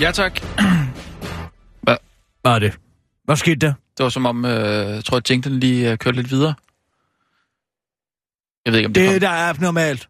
Ja, 0.00 0.10
tak. 0.10 0.40
Hvad 2.42 2.52
er 2.54 2.58
det? 2.58 2.78
Hvad 3.24 3.36
skete 3.36 3.66
der? 3.66 3.72
Det 3.98 4.04
var 4.04 4.10
som 4.10 4.26
om, 4.26 4.44
øh, 4.44 4.50
jeg 4.94 5.04
tror, 5.04 5.16
at 5.16 5.30
jinglen 5.30 5.60
lige 5.60 5.92
øh, 5.92 5.98
kørte 5.98 6.16
lidt 6.16 6.30
videre. 6.30 6.54
Jeg 8.64 8.72
ved 8.72 8.78
ikke, 8.78 8.86
om 8.86 8.92
det, 8.92 9.02
Det 9.02 9.12
kom. 9.12 9.20
der 9.20 9.28
er 9.28 9.48
abnormalt. 9.50 10.08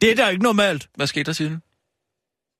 Det 0.00 0.10
er 0.10 0.14
da 0.16 0.28
ikke 0.28 0.42
normalt. 0.42 0.88
Hvad 0.94 1.06
skete 1.06 1.24
der, 1.24 1.32
Signe? 1.32 1.60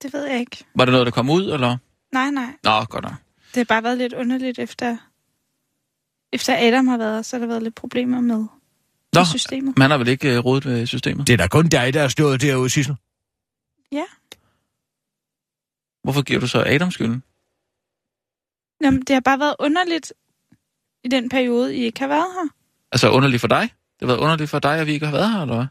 Det 0.02 0.12
ved 0.12 0.24
jeg 0.26 0.40
ikke. 0.40 0.64
Var 0.74 0.84
det 0.84 0.92
noget, 0.92 1.06
der 1.06 1.10
kom 1.12 1.30
ud, 1.30 1.42
eller? 1.52 1.76
Nej, 2.12 2.30
nej. 2.30 2.52
Nå, 2.62 2.84
godt 2.84 3.04
nok. 3.04 3.12
Det 3.48 3.56
har 3.56 3.64
bare 3.64 3.82
været 3.82 3.98
lidt 3.98 4.12
underligt 4.12 4.58
efter... 4.58 4.96
Efter 6.32 6.56
Adam 6.68 6.86
har 6.88 6.98
været, 6.98 7.26
så 7.26 7.36
har 7.36 7.40
der 7.40 7.46
været 7.46 7.62
lidt 7.62 7.74
problemer 7.74 8.20
med, 8.20 8.36
Nå, 8.36 8.46
med 9.14 9.24
systemet. 9.26 9.78
man 9.78 9.90
har 9.90 9.98
vel 9.98 10.08
ikke 10.08 10.34
øh, 10.36 10.44
rodet 10.44 10.64
ved 10.64 10.86
systemet? 10.86 11.26
Det 11.26 11.32
er 11.32 11.36
da 11.36 11.46
kun 11.48 11.68
dig, 11.68 11.94
der 11.94 12.00
har 12.00 12.08
stået 12.08 12.40
derude, 12.40 12.70
Sissel. 12.70 12.96
Ja. 13.92 14.04
Hvorfor 16.02 16.22
giver 16.22 16.40
du 16.40 16.46
så 16.48 16.64
Adam 16.66 16.90
skylden? 16.90 17.22
Jamen, 18.82 19.00
det 19.00 19.14
har 19.14 19.20
bare 19.20 19.38
været 19.38 19.56
underligt 19.58 20.12
i 21.04 21.08
den 21.08 21.28
periode, 21.28 21.76
I 21.76 21.80
ikke 21.80 22.00
har 22.00 22.06
været 22.08 22.26
her. 22.34 22.48
Altså 22.92 23.10
underligt 23.10 23.40
for 23.40 23.48
dig? 23.48 23.60
Det 23.62 24.00
har 24.00 24.06
været 24.06 24.18
underligt 24.18 24.50
for 24.50 24.58
dig, 24.58 24.78
at 24.80 24.86
vi 24.86 24.92
ikke 24.92 25.06
har 25.06 25.12
været 25.12 25.32
her, 25.32 25.40
eller 25.42 25.54
hvad? 25.54 25.66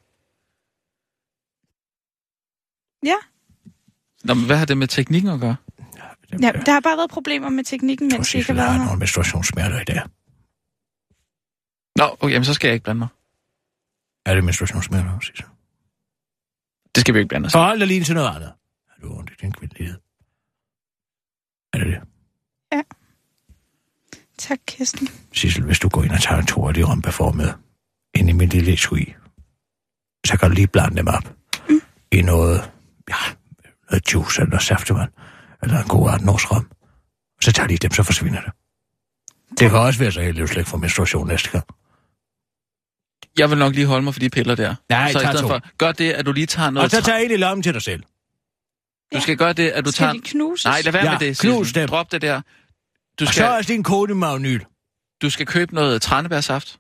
Ja. 3.06 3.16
Nå, 4.24 4.34
men 4.34 4.46
hvad 4.46 4.58
har 4.58 4.66
det 4.66 4.78
med 4.78 4.88
teknikken 4.88 5.30
at 5.32 5.40
gøre? 5.40 5.56
ja, 6.32 6.52
der 6.66 6.72
har 6.72 6.80
bare 6.80 6.98
været 6.98 7.10
problemer 7.10 7.50
med 7.50 7.64
teknikken, 7.64 8.12
Jeg 8.12 8.18
mens 8.18 8.34
vi 8.34 8.40
ikke 8.40 8.54
har 8.54 8.60
har 8.60 8.68
været 8.68 8.80
her. 8.80 8.86
nogle 8.86 9.00
menstruationssmerter 9.00 9.82
i 9.82 9.84
dag. 9.84 10.02
Nå, 11.96 12.16
okay, 12.20 12.34
jamen, 12.34 12.46
så 12.46 12.54
skal 12.54 12.68
jeg 12.68 12.74
ikke 12.74 12.84
blande 12.84 13.00
mig. 13.00 13.08
Er 14.26 14.36
det 14.36 14.44
menstruationssmerter, 14.44 15.20
Sissel? 15.20 15.46
Det 16.96 17.02
skal 17.02 17.14
vi 17.14 17.20
ikke 17.20 17.30
blande 17.30 17.46
os. 17.46 17.52
Forhold 17.52 17.80
dig 17.80 17.88
lige 17.88 18.04
til 18.04 18.16
noget 18.16 18.36
andet. 18.36 18.54
Er 18.90 19.02
du 19.02 19.14
ondt 19.18 19.30
i 19.30 19.34
din 19.42 19.52
kvindelighed? 19.52 19.96
Er 21.74 21.78
det 21.78 21.88
det? 21.88 22.02
Tak, 24.50 24.60
Kirsten. 24.68 25.08
Sissel, 25.34 25.64
hvis 25.64 25.80
du 25.80 25.90
går 25.90 26.04
ind 26.04 26.12
og 26.12 26.22
tager 26.22 26.40
en 26.42 26.46
tur 26.46 26.68
af 26.68 26.74
de 26.74 26.84
rumpeformede 26.84 27.54
ind 28.16 28.30
i 28.30 28.34
min 28.34 28.50
lille 28.50 28.72
etui, 28.74 29.16
så 30.26 30.38
kan 30.40 30.50
du 30.50 30.56
lige 30.56 30.68
blande 30.68 30.98
dem 30.98 31.08
op 31.08 31.36
mm. 31.70 31.82
i 32.12 32.22
noget, 32.22 32.72
ja, 33.10 33.16
noget 33.90 34.14
juice 34.14 34.42
eller 34.42 34.60
saftevand, 34.60 35.12
eller 35.64 35.78
en 35.82 35.88
god 35.88 36.10
artnosrom. 36.10 36.72
Så 37.42 37.52
tager 37.52 37.68
de 37.68 37.78
dem, 37.78 37.92
så 37.92 38.04
forsvinder 38.04 38.42
det. 38.42 38.52
Det 39.60 39.70
kan 39.70 39.80
også 39.80 40.00
være 40.00 40.12
så 40.12 40.22
heldigt, 40.22 40.44
at 40.44 40.48
du 40.48 40.54
slet 40.54 40.62
ikke 40.62 40.70
får 40.70 40.78
menstruation 40.78 41.28
næste 41.28 41.50
gang. 41.50 41.66
Jeg 43.38 43.50
vil 43.50 43.58
nok 43.58 43.76
lige 43.76 43.88
holde 43.88 44.04
mig 44.04 44.14
for 44.14 44.20
de 44.20 44.30
piller 44.30 44.56
der. 44.56 44.76
Nej, 44.90 45.12
så 45.12 45.20
i 45.20 45.22
stedet 45.22 45.40
to. 45.40 45.48
for, 45.48 45.62
gør 45.78 45.92
det, 45.92 46.12
at 46.12 46.26
du 46.26 46.32
lige 46.32 46.46
tager 46.46 46.70
noget... 46.70 46.84
Og 46.86 46.92
så 46.92 46.98
tra- 46.98 47.02
tag 47.02 47.26
en 47.26 47.32
i 47.32 47.38
lommen 47.38 47.64
til 47.64 47.74
dig 47.74 47.82
selv. 47.82 48.04
Du 49.14 49.22
skal 49.22 49.38
gøre 49.38 49.54
det, 49.54 49.70
at 49.70 49.86
du 49.86 49.92
Skal 49.92 50.04
tager... 50.04 50.14
de 50.14 50.22
knuses? 50.24 50.66
Nej, 50.66 50.82
lad 50.82 50.92
være 50.92 51.06
Ja, 51.06 51.12
med 51.12 51.20
det. 51.20 51.40
knus 51.40 51.74
dem. 51.74 51.88
Drop 51.88 52.12
det 52.12 52.22
der. 52.22 52.42
Du 53.20 53.24
Og 53.24 53.28
så 53.28 53.34
skal, 53.34 53.44
er 53.46 53.62
din 53.62 53.84
kode 53.84 54.16
magnyl. 54.16 54.62
du 55.22 55.30
skal 55.30 55.46
købe 55.46 55.76
noget 55.76 56.02
tranebærsaft, 56.02 56.78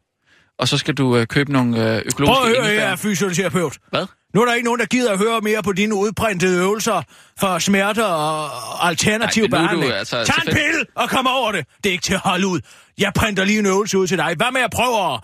og 0.59 0.67
så 0.67 0.77
skal 0.77 0.93
du 0.93 1.17
øh, 1.17 1.27
købe 1.27 1.51
nogle 1.53 1.77
øh, 1.77 2.01
økologiske 2.05 2.15
Prøv 2.25 2.43
at 2.43 2.47
høre 2.57 2.57
ingefær. 2.73 2.87
her, 2.89 2.95
fysioterapeut. 2.95 3.77
Hvad? 3.89 4.05
Nu 4.35 4.41
er 4.41 4.45
der 4.45 4.53
ikke 4.53 4.65
nogen, 4.65 4.79
der 4.79 4.85
gider 4.85 5.11
at 5.11 5.17
høre 5.17 5.41
mere 5.41 5.63
på 5.63 5.73
dine 5.73 5.95
udprintede 5.95 6.59
øvelser 6.59 7.01
for 7.39 7.59
smerter 7.59 8.03
og 8.05 8.87
alternativ 8.87 9.43
Nej, 9.47 9.57
er 9.59 9.61
du 9.61 9.67
behandling. 9.67 9.93
altså 9.93 10.23
Tag 10.23 10.35
en 10.47 10.53
pille 10.53 10.85
og 10.95 11.09
kom 11.09 11.27
over 11.27 11.51
det. 11.51 11.65
Det 11.83 11.89
er 11.89 11.91
ikke 11.93 12.01
til 12.03 12.13
at 12.13 12.19
holde 12.19 12.47
ud. 12.47 12.59
Jeg 12.97 13.11
printer 13.15 13.43
lige 13.45 13.59
en 13.59 13.65
øvelse 13.65 13.97
ud 13.97 14.07
til 14.07 14.17
dig. 14.17 14.33
Hvad 14.37 14.51
med 14.53 14.61
at 14.61 14.71
prøve 14.71 15.13
at, 15.13 15.19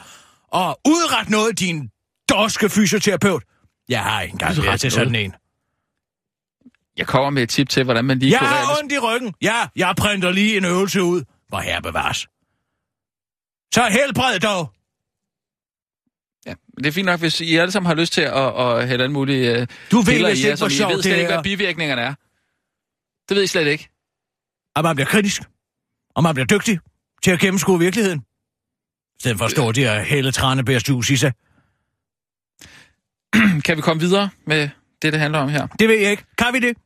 at 0.55 0.75
udrette 0.87 1.31
noget, 1.31 1.59
din 1.59 1.89
dorske 2.29 2.69
fysioterapeut? 2.69 3.43
Jeg 3.89 4.03
har 4.03 4.21
ikke 4.21 4.31
engang 4.33 4.63
været 4.63 4.79
til 4.79 4.91
sådan 4.91 5.15
en. 5.15 5.33
Jeg 6.97 7.07
kommer 7.07 7.29
med 7.29 7.43
et 7.43 7.49
tip 7.49 7.69
til, 7.69 7.83
hvordan 7.83 8.05
man 8.05 8.19
lige 8.19 8.31
Jeg 8.31 8.39
kurerer 8.39 8.53
har 8.65 8.73
det. 8.73 8.81
ondt 8.83 8.91
i 8.91 8.99
ryggen. 8.99 9.33
Ja, 9.41 9.67
jeg 9.75 9.93
printer 9.97 10.31
lige 10.31 10.57
en 10.57 10.65
øvelse 10.65 11.03
ud. 11.03 11.23
Hvor 11.47 11.59
her 11.59 11.81
bevares. 11.81 12.27
Så 13.73 13.87
helbred 13.91 14.39
dog. 14.39 14.71
Ja, 16.45 16.53
det 16.77 16.85
er 16.85 16.91
fint 16.91 17.05
nok, 17.05 17.19
hvis 17.19 17.41
I 17.41 17.55
alle 17.55 17.71
sammen 17.71 17.87
har 17.87 17.95
lyst 17.95 18.13
til 18.13 18.21
at, 18.21 18.61
at 18.61 18.87
hælde 18.87 19.03
alle 19.03 19.13
mulige 19.13 19.61
uh, 19.61 19.67
Du 19.91 19.97
ved 19.97 20.05
piller 20.05 20.29
vist 20.29 20.41
i 20.41 20.45
jer, 20.45 20.51
ikke, 20.51 20.61
hvor 20.61 20.67
som 20.69 20.73
I 20.73 20.77
sjovt 20.77 20.93
ved 20.93 21.01
slet 21.03 21.11
det 21.13 21.19
ikke, 21.19 21.31
er. 21.31 21.35
hvad 21.35 21.43
bivirkningerne 21.43 22.01
er. 22.01 22.13
Det 23.29 23.37
ved 23.37 23.43
I 23.43 23.47
slet 23.47 23.67
ikke. 23.67 23.89
at 24.75 24.83
man 24.83 24.95
bliver 24.95 25.07
kritisk, 25.07 25.41
og 26.15 26.23
man 26.23 26.35
bliver 26.35 26.47
dygtig 26.47 26.79
til 27.23 27.31
at 27.31 27.39
gennemskue 27.39 27.79
virkeligheden. 27.79 28.19
I 28.19 29.19
stedet 29.19 29.37
for 29.37 29.45
at 29.45 29.51
stå 29.51 29.71
der 29.71 30.01
hele 30.01 30.31
tranebærsjuice 30.31 31.13
i 31.13 31.17
sig. 31.17 31.31
Kan 33.65 33.77
vi 33.77 33.81
komme 33.81 33.99
videre 34.01 34.29
med 34.47 34.69
det, 35.01 35.13
det 35.13 35.19
handler 35.21 35.39
om 35.39 35.49
her? 35.49 35.67
Det 35.67 35.89
ved 35.89 35.95
jeg 35.99 36.11
ikke. 36.11 36.23
Kan 36.37 36.53
vi 36.53 36.59
det? 36.59 36.77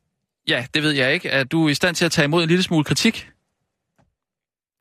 Ja, 0.48 0.66
det 0.74 0.82
ved 0.82 0.90
jeg 0.90 1.12
ikke. 1.14 1.28
Er 1.28 1.44
du 1.44 1.68
i 1.68 1.74
stand 1.74 1.96
til 1.96 2.04
at 2.04 2.12
tage 2.12 2.24
imod 2.24 2.42
en 2.42 2.48
lille 2.48 2.62
smule 2.62 2.84
kritik? 2.84 3.30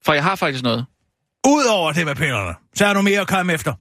For 0.06 0.14
jeg 0.14 0.24
har 0.24 0.36
faktisk 0.36 0.64
noget. 0.64 0.86
Udover 1.48 1.92
det 1.92 2.06
med 2.06 2.16
pillerne, 2.16 2.56
så 2.76 2.86
er 2.86 2.94
der 2.94 3.02
mere 3.02 3.22
at 3.22 3.28
komme 3.28 3.54
efter. 3.54 3.74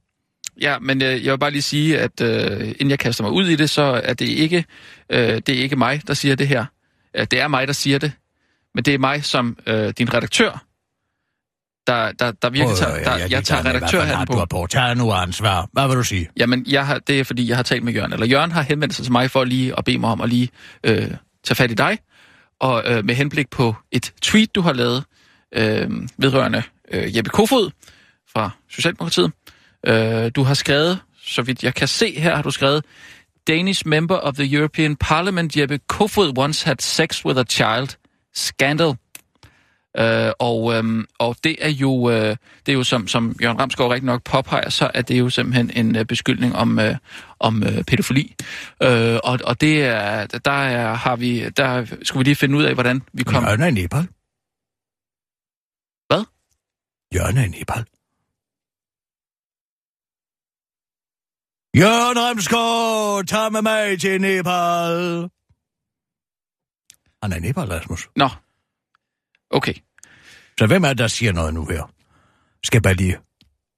Ja, 0.61 0.79
men 0.79 1.03
øh, 1.03 1.25
jeg 1.25 1.33
vil 1.33 1.39
bare 1.39 1.51
lige 1.51 1.63
sige, 1.63 2.01
at 2.01 2.21
øh, 2.21 2.69
inden 2.69 2.91
jeg 2.91 2.99
kaster 2.99 3.25
mig 3.25 3.33
ud 3.33 3.47
i 3.47 3.57
det, 3.57 3.71
så 3.71 3.83
er 4.05 4.15
det 4.15 4.29
ikke, 4.29 4.65
øh, 5.11 5.19
det 5.19 5.49
er 5.49 5.63
ikke 5.63 5.77
mig, 5.77 6.03
der 6.07 6.15
siger 6.15 6.37
det 6.37 6.49
her. 6.49 6.65
Det 7.15 7.41
er 7.41 7.49
mig, 7.49 7.67
der 7.67 7.73
siger 7.73 7.99
det. 7.99 8.13
Men 8.75 8.85
det 8.85 8.95
er 8.95 8.99
mig 8.99 9.25
som 9.25 9.59
øh, 9.67 9.93
din 9.99 10.15
redaktør, 10.15 10.65
der, 11.87 12.13
der, 12.13 12.33
der 12.33 12.51
virkelig 12.51 12.77
tager, 12.77 13.03
der, 13.05 13.17
jeg, 13.17 13.31
jeg 13.31 13.45
tager 13.45 13.65
redaktørhatten 13.65 14.27
på. 14.27 14.67
Du 14.73 14.79
har 14.79 14.95
nu 14.95 15.13
ansvar. 15.13 15.69
Hvad 15.73 15.89
vil 15.89 15.97
du 15.97 16.03
sige? 16.03 16.29
Jamen, 16.37 16.65
jeg 16.69 16.87
har, 16.87 16.99
det 16.99 17.21
er 17.21 17.25
fordi, 17.25 17.49
jeg 17.49 17.57
har 17.57 17.63
talt 17.63 17.85
med 17.85 17.93
Jørgen. 17.93 18.13
Eller 18.13 18.27
Jørgen 18.27 18.53
har 18.53 18.63
henvendt 18.63 18.95
sig 18.95 19.05
til 19.05 19.13
mig 19.13 19.31
for 19.31 19.45
lige 19.45 19.79
at 19.79 19.85
bede 19.85 19.99
mig 19.99 20.11
om 20.11 20.21
at 20.21 20.29
lige 20.29 20.49
øh, 20.85 21.11
tage 21.45 21.57
fat 21.57 21.71
i 21.71 21.75
dig. 21.75 21.99
Og 22.61 22.83
øh, 22.87 23.05
med 23.05 23.15
henblik 23.15 23.51
på 23.51 23.75
et 23.93 24.13
tweet, 24.23 24.55
du 24.55 24.61
har 24.61 24.73
lavet 24.73 25.05
øh, 25.55 25.91
vedrørende 26.19 26.63
øh, 26.91 27.17
Jeppe 27.17 27.31
Kofod 27.31 27.71
fra 28.33 28.51
Socialdemokratiet. 28.71 29.33
Øh, 29.87 30.31
du 30.37 30.43
har 30.43 30.55
skrevet, 30.55 30.99
så 31.23 31.43
vidt 31.43 31.63
jeg 31.63 31.75
kan 31.75 31.89
se 31.89 32.21
her, 32.21 32.37
har 32.37 32.43
du 32.43 32.51
skrevet, 32.51 32.85
Danish 33.49 33.87
member 33.87 34.17
of 34.17 34.35
the 34.35 34.55
European 34.57 34.97
Parliament 34.97 35.57
Jeppe 35.57 35.79
Kofod 35.89 36.39
once 36.39 36.67
had 36.67 36.77
sex 36.81 37.25
with 37.25 37.41
a 37.41 37.45
child. 37.45 37.89
Scandal. 38.35 38.97
Øh, 39.99 40.33
og, 40.39 40.75
øhm, 40.75 41.07
og 41.19 41.37
det 41.45 41.57
er 41.61 41.69
jo, 41.69 42.11
øh, 42.11 42.37
det 42.67 42.73
er 42.73 42.73
jo 42.73 42.85
som, 42.85 43.09
som 43.09 43.37
Jørgen 43.43 43.61
Ramsgaard 43.61 43.91
rigtig 43.91 44.07
nok 44.07 44.25
påpeger, 44.25 44.69
så 44.69 44.91
er 44.95 45.03
det 45.03 45.19
jo 45.19 45.31
simpelthen 45.31 45.71
en 45.71 45.97
øh, 45.97 46.05
beskyldning 46.05 46.57
om, 46.57 46.79
øh, 46.79 46.97
om 47.39 47.63
øh, 47.63 47.85
pædofili. 47.85 48.35
Øh, 48.83 49.19
og, 49.25 49.39
og 49.45 49.61
det 49.61 49.85
er, 49.85 50.27
der 50.27 50.51
er, 50.51 50.95
har 50.95 51.17
vi, 51.17 51.49
der 51.49 51.85
skulle 52.03 52.19
vi 52.19 52.25
lige 52.25 52.37
finde 52.37 52.59
ud 52.59 52.65
af, 52.65 52.75
hvordan 52.75 53.03
vi 53.13 53.23
kom... 53.23 53.45
Jørgen 53.45 53.61
er 53.63 53.67
i 53.67 53.71
Nepal. 53.71 54.09
Hvad? 56.07 56.25
Jørgen 57.15 57.37
er 57.37 57.45
i 57.45 57.49
Nepal. 57.49 57.85
Jørgen 61.77 62.19
Remsgaard, 62.19 63.25
tag 63.25 63.53
med 63.53 63.63
mig 63.63 64.01
til 64.01 64.21
Nepal. 64.21 65.31
Han 67.23 67.33
er 67.33 67.37
i 67.37 67.41
Nepal, 67.41 67.69
Rasmus. 67.69 68.09
Nå, 68.17 68.29
okay. 69.51 69.75
Så 70.59 70.67
hvem 70.67 70.85
er 70.85 70.89
det, 70.89 70.99
der 70.99 71.07
siger 71.09 71.33
noget 71.33 71.55
nu 71.55 71.65
her? 71.65 71.91
Skal 72.65 72.77
jeg 72.77 72.83
bare 72.83 72.95
lige, 72.95 73.17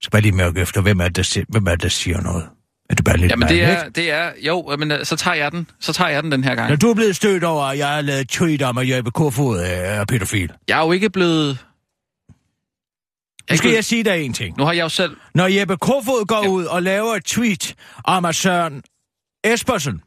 skal 0.03 0.11
bare 0.11 0.23
lige 0.23 0.33
mærke 0.33 0.61
efter, 0.61 0.81
hvem 0.81 1.01
er 1.01 1.05
det, 1.05 1.17
der, 1.17 1.23
siger- 1.23 1.45
hvem 1.49 1.67
er 1.67 1.71
det, 1.71 1.83
der 1.83 1.89
siger 1.89 2.21
noget? 2.21 2.49
Er 2.91 2.95
det 2.95 3.05
bare 3.05 3.17
lidt 3.17 3.31
Jamen 3.31 3.49
det 3.49 3.63
er, 3.65 3.89
det 3.89 4.11
er, 4.11 4.33
jo, 4.47 4.77
men 4.79 4.91
øh, 4.91 5.05
så 5.05 5.17
tager 5.17 5.35
jeg 5.35 5.53
den, 5.53 5.67
så 5.81 5.93
tager 5.93 6.11
jeg 6.11 6.23
den 6.23 6.33
den 6.33 6.45
her 6.45 6.55
gang. 6.55 6.69
Når 6.69 6.77
du 6.77 6.91
er 6.91 6.95
blevet 6.95 7.17
stødt 7.17 7.45
over, 7.45 7.65
at 7.65 7.79
jeg 7.79 7.89
har 7.89 8.01
lavet 8.01 8.29
tweet 8.29 8.63
om, 8.63 8.79
at 8.79 8.89
Jeppe 8.89 9.11
Kofod 9.11 9.61
er 9.65 10.05
pædofil. 10.05 10.53
Jeg 10.69 10.81
er 10.81 10.85
jo 10.85 10.93
ikke 10.93 11.11
blevet... 11.11 11.59
Nu 13.51 13.57
skal 13.57 13.71
jeg 13.71 13.85
sige 13.85 14.05
dig 14.05 14.23
en 14.23 14.33
ting. 14.33 14.59
Nu 14.59 14.65
har 14.65 14.73
jeg 14.73 14.83
jo 14.83 14.89
selv... 14.89 15.17
Når 15.35 15.47
Jeppe 15.47 15.77
Kofod 15.77 16.27
går 16.27 16.43
Ja. 16.45 16.49
ud 16.49 16.65
og 16.65 16.83
laver 16.83 17.15
et 17.15 17.25
tweet 17.25 17.75
om, 18.05 18.25
at 18.25 18.35
Søren 18.35 18.83
Espersen 19.45 20.01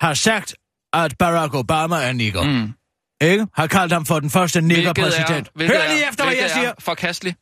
har 0.00 0.14
sagt, 0.14 0.54
at 0.92 1.14
Barack 1.18 1.54
Obama 1.54 1.96
er 1.96 2.12
nigger, 2.12 2.42
mm. 2.42 2.72
Ikke? 3.24 3.46
Har 3.54 3.66
kaldt 3.66 3.92
ham 3.92 4.06
for 4.06 4.20
den 4.20 4.30
første 4.30 4.60
nigger-præsident. 4.60 5.48
Hør 5.60 5.66
lige 5.66 6.04
er- 6.04 6.08
efter, 6.10 6.24
hvad 6.24 6.34
jeg 6.40 6.50
siger. 6.50 6.68
er 6.68 6.74
forkasteligt. 6.78 7.36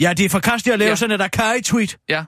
Ja, 0.00 0.12
det 0.12 0.24
er 0.24 0.28
forkasteligt 0.28 0.72
at 0.72 0.78
lave 0.78 0.88
Ja. 0.88 0.96
sådan 0.96 1.20
et 1.20 1.24
Akari-tweet. 1.24 1.98
Ja. 2.08 2.24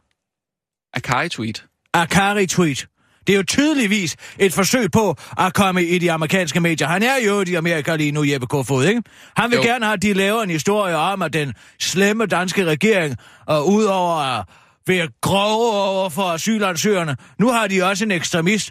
Akari-tweet. 0.95 1.65
Akari-tweet. 1.95 2.87
Det 3.27 3.33
er 3.33 3.37
jo 3.37 3.43
tydeligvis 3.43 4.17
et 4.39 4.53
forsøg 4.53 4.91
på 4.91 5.17
at 5.39 5.55
komme 5.55 5.85
i 5.85 5.99
de 5.99 6.13
amerikanske 6.13 6.61
medier. 6.61 6.89
Han 6.89 7.03
er 7.03 7.17
jo 7.27 7.45
i 7.47 7.55
Amerika 7.55 7.97
lige 7.97 8.13
nu, 8.13 8.25
Jeppe 8.25 8.47
Kofod, 8.47 8.85
ikke? 8.87 9.03
Han 9.37 9.51
vil 9.51 9.57
Jo. 9.57 9.63
gerne 9.63 9.85
have, 9.85 9.95
at 9.95 10.03
de 10.03 10.13
laver 10.13 10.43
en 10.43 10.51
historie 10.51 10.97
om, 10.97 11.23
at 11.23 11.33
den 11.33 11.55
slemme 11.81 12.27
danske 12.27 12.65
regering, 12.65 13.17
og 13.47 13.69
udover 13.69 14.17
at 14.39 14.45
være 14.87 15.09
grove 15.21 15.73
over 15.83 16.11
for 16.11 16.23
asylansøgerne, 16.23 17.17
nu 17.39 17.49
har 17.51 17.67
de 17.67 17.83
også 17.83 18.05
en 18.05 18.11
ekstremist, 18.11 18.71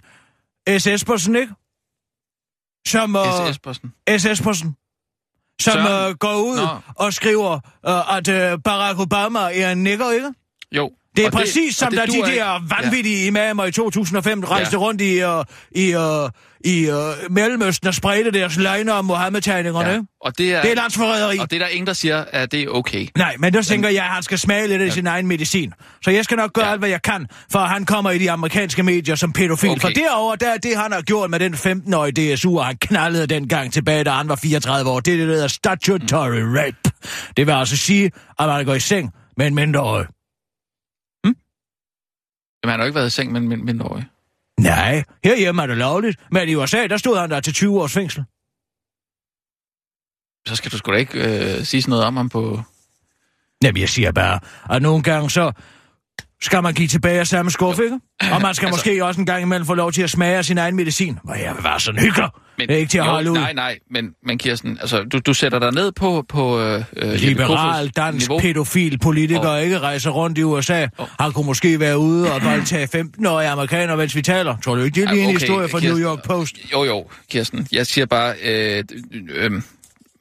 S. 0.80 0.88
Espersen, 0.88 1.36
ikke? 1.36 1.54
Som, 2.88 3.16
uh, 3.16 3.22
S. 3.48 3.50
Espersen. 3.50 3.94
S. 4.20 4.26
Espersen. 4.26 4.76
Som 5.62 5.74
Søren. 5.74 6.10
uh, 6.12 6.18
går 6.18 6.36
ud 6.36 6.58
Nå. 6.58 6.68
og 6.96 7.14
skriver, 7.14 7.54
uh, 7.88 8.18
at 8.18 8.28
uh, 8.28 8.60
Barack 8.64 9.00
Obama 9.00 9.40
er 9.40 9.72
en 9.72 9.84
nigger, 9.84 10.12
ikke? 10.12 10.30
Jo. 10.72 10.92
Det 11.16 11.22
er 11.24 11.28
og 11.28 11.32
præcis 11.34 11.76
som 11.78 11.88
og 11.88 11.94
da 11.94 12.06
de 12.06 12.12
der 12.12 12.56
ikke. 12.56 12.70
vanvittige 12.78 13.28
imamer 13.28 13.66
i 13.66 13.72
2005 13.72 14.44
rejste 14.44 14.76
Ja. 14.78 14.82
rundt 14.82 15.02
i, 15.02 15.24
uh, 15.24 15.44
i, 15.72 15.96
uh, 15.96 16.30
i 16.66 16.90
uh, 16.90 17.34
Mellemøsten 17.34 17.88
og 17.88 17.94
spredte 17.94 18.32
deres 18.32 18.58
løgner 18.58 18.94
om 18.94 19.06
Mohammed-tegningerne. 19.06 19.90
Ja. 19.90 19.94
Ja. 19.96 20.02
Og 20.22 20.38
det 20.38 20.54
er, 20.54 20.62
Det 20.62 20.72
er 20.72 20.76
landsforræderi. 20.76 21.38
og 21.38 21.52
det 21.52 21.56
er 21.56 21.66
der 21.66 21.68
ingen, 21.68 21.88
der 21.88 21.94
siger, 21.94 22.26
at 22.32 22.52
det 22.52 22.62
er 22.64 22.70
okay. 22.70 23.08
Nej, 23.18 23.36
men 23.40 23.54
der 23.54 23.62
tænker 23.62 23.90
jeg, 23.90 24.04
at 24.04 24.10
han 24.10 24.24
skal 24.24 24.38
smage 24.40 24.68
lidt 24.68 24.82
af 24.82 24.92
sin 24.92 25.08
egen 25.08 25.28
medicin. 25.28 25.74
Så 26.04 26.12
jeg 26.12 26.24
skal 26.24 26.38
nok 26.38 26.54
gøre 26.54 26.66
Ja. 26.66 26.72
alt, 26.72 26.82
hvad 26.82 26.90
jeg 26.90 27.02
kan, 27.02 27.28
for 27.52 27.60
at 27.60 27.70
han 27.70 27.86
kommer 27.86 28.12
i 28.12 28.18
de 28.18 28.32
amerikanske 28.32 28.84
medier 28.84 29.16
som 29.16 29.34
pædofil. 29.34 29.70
Okay. 29.70 29.82
For 29.82 29.90
derover 29.90 30.36
der 30.36 30.50
er 30.54 30.58
det, 30.58 30.78
han 30.78 30.92
har 30.92 31.02
gjort 31.02 31.30
med 31.30 31.40
den 31.40 31.54
15-årige 31.54 32.36
DSU, 32.36 32.58
og 32.60 32.66
han 32.66 32.78
knaldede 32.78 33.28
dengang 33.28 33.74
tilbage, 33.74 34.04
da 34.04 34.10
han 34.12 34.30
var 34.30 34.36
34 34.36 34.90
år. 34.92 35.00
Det 35.00 35.14
er 35.14 35.18
det, 35.18 35.28
der 35.28 35.34
hedder 35.34 35.48
statutory 35.48 36.40
Mm. 36.42 36.54
rape. 36.54 36.78
Det 37.38 37.48
vil 37.48 37.54
altså 37.54 37.78
sige, 37.78 38.12
at 38.40 38.46
man 38.48 38.66
går 38.66 38.74
i 38.74 38.80
seng 38.80 39.12
med 39.38 39.48
en 39.48 39.56
mindreårig. 39.56 40.06
Jamen, 42.64 42.72
han 42.72 42.80
har 42.80 42.86
jo 42.86 42.88
ikke 42.88 42.96
været 42.96 43.08
i 43.08 43.10
seng 43.10 43.32
med 43.32 43.42
en 43.42 43.48
mind- 43.50 43.64
mindreårig. 43.64 44.06
Nej, 44.60 45.04
herhjemme 45.24 45.62
er 45.62 45.68
det 45.68 45.78
lovligt, 45.78 46.20
men 46.32 46.50
i 46.50 46.56
USA, 46.56 46.88
der 46.88 46.98
stod 46.98 47.18
han 47.18 47.32
der 47.32 47.40
til 47.40 47.54
20 47.54 47.82
års 47.82 47.94
fængsel. 47.94 48.24
Så 50.48 50.56
skal 50.56 50.72
du 50.72 50.78
sgu 50.78 50.92
da 50.92 50.98
ikke 50.98 51.20
øh, 51.20 51.66
sige 51.66 51.82
sådan 51.82 51.90
noget 51.90 52.06
om 52.06 52.18
ham 52.18 52.30
på... 52.30 52.62
Jamen, 53.64 53.82
jeg 53.82 53.90
siger 53.90 54.12
bare, 54.12 54.40
at 54.70 54.82
nogle 54.82 55.04
gange 55.04 55.30
så 55.30 55.52
skal 56.44 56.64
man 56.64 56.74
give 56.74 56.88
tilbage 56.88 57.20
af 57.20 57.28
samme 57.28 57.52
skuffe, 57.52 57.84
ikke? 57.84 58.00
Og 58.32 58.42
man 58.42 58.54
skal 58.56 58.66
Altså- 58.66 58.78
måske 58.80 59.06
også 59.06 59.20
en 59.22 59.26
gang 59.26 59.42
imellem 59.42 59.66
få 59.66 59.74
lov 59.74 59.92
til 59.92 60.02
at 60.02 60.10
smage 60.10 60.38
af 60.38 60.46
sin 60.46 60.58
egen 60.58 60.76
medicin. 60.76 61.20
Hvor 61.24 61.34
jeg 61.34 61.54
vil 61.56 61.64
være 61.64 61.80
sådan 61.80 62.02
hygger. 62.02 62.30
Men, 62.58 62.68
Det 62.68 62.76
er 62.76 62.80
ikke 62.80 62.90
til 62.90 62.98
at 62.98 63.06
jo, 63.06 63.10
holde 63.12 63.32
ud. 63.32 63.36
Nej, 63.38 63.54
nej, 63.54 63.80
men, 63.92 64.06
men 64.26 64.38
Kirsten, 64.38 64.78
altså, 64.82 65.04
du, 65.04 65.20
du 65.20 65.34
sætter 65.34 65.60
dig 65.60 65.72
ned 65.74 65.92
på, 65.92 66.26
på 66.30 66.60
øh, 66.60 66.84
øh, 66.98 67.14
Liberal, 67.14 67.88
dansk, 67.90 68.28
niveau. 68.30 68.40
pædofil 68.40 69.00
politiker, 69.00 69.40
Og- 69.50 69.64
ikke 69.64 69.80
rejser 69.80 70.10
rundt 70.12 70.38
i 70.38 70.44
USA. 70.44 70.88
Og- 70.98 71.08
Han 71.20 71.32
kunne 71.32 71.46
måske 71.46 71.80
være 71.80 71.98
ude 72.00 72.34
og 72.34 72.44
voldtage 72.44 72.88
15-årige 72.88 73.50
amerikanere, 73.50 73.98
mens 73.98 74.16
vi 74.16 74.22
taler. 74.22 74.58
Tror 74.58 74.76
du 74.76 74.82
ikke, 74.82 74.96
det 75.02 75.08
er 75.08 75.14
lige 75.14 75.24
Ja, 75.24 75.30
en 75.30 75.36
okay, 75.36 75.40
historie 75.46 75.70
fra 75.70 75.80
New. 75.80 75.98
York 76.00 76.24
Post? 76.24 76.56
Jo, 76.74 76.84
jo, 76.84 77.06
Kirsten. 77.32 77.68
Jeg 77.72 77.88
siger 77.88 78.06
bare, 78.06 78.34
øh, 78.44 78.84
øh, 79.36 79.52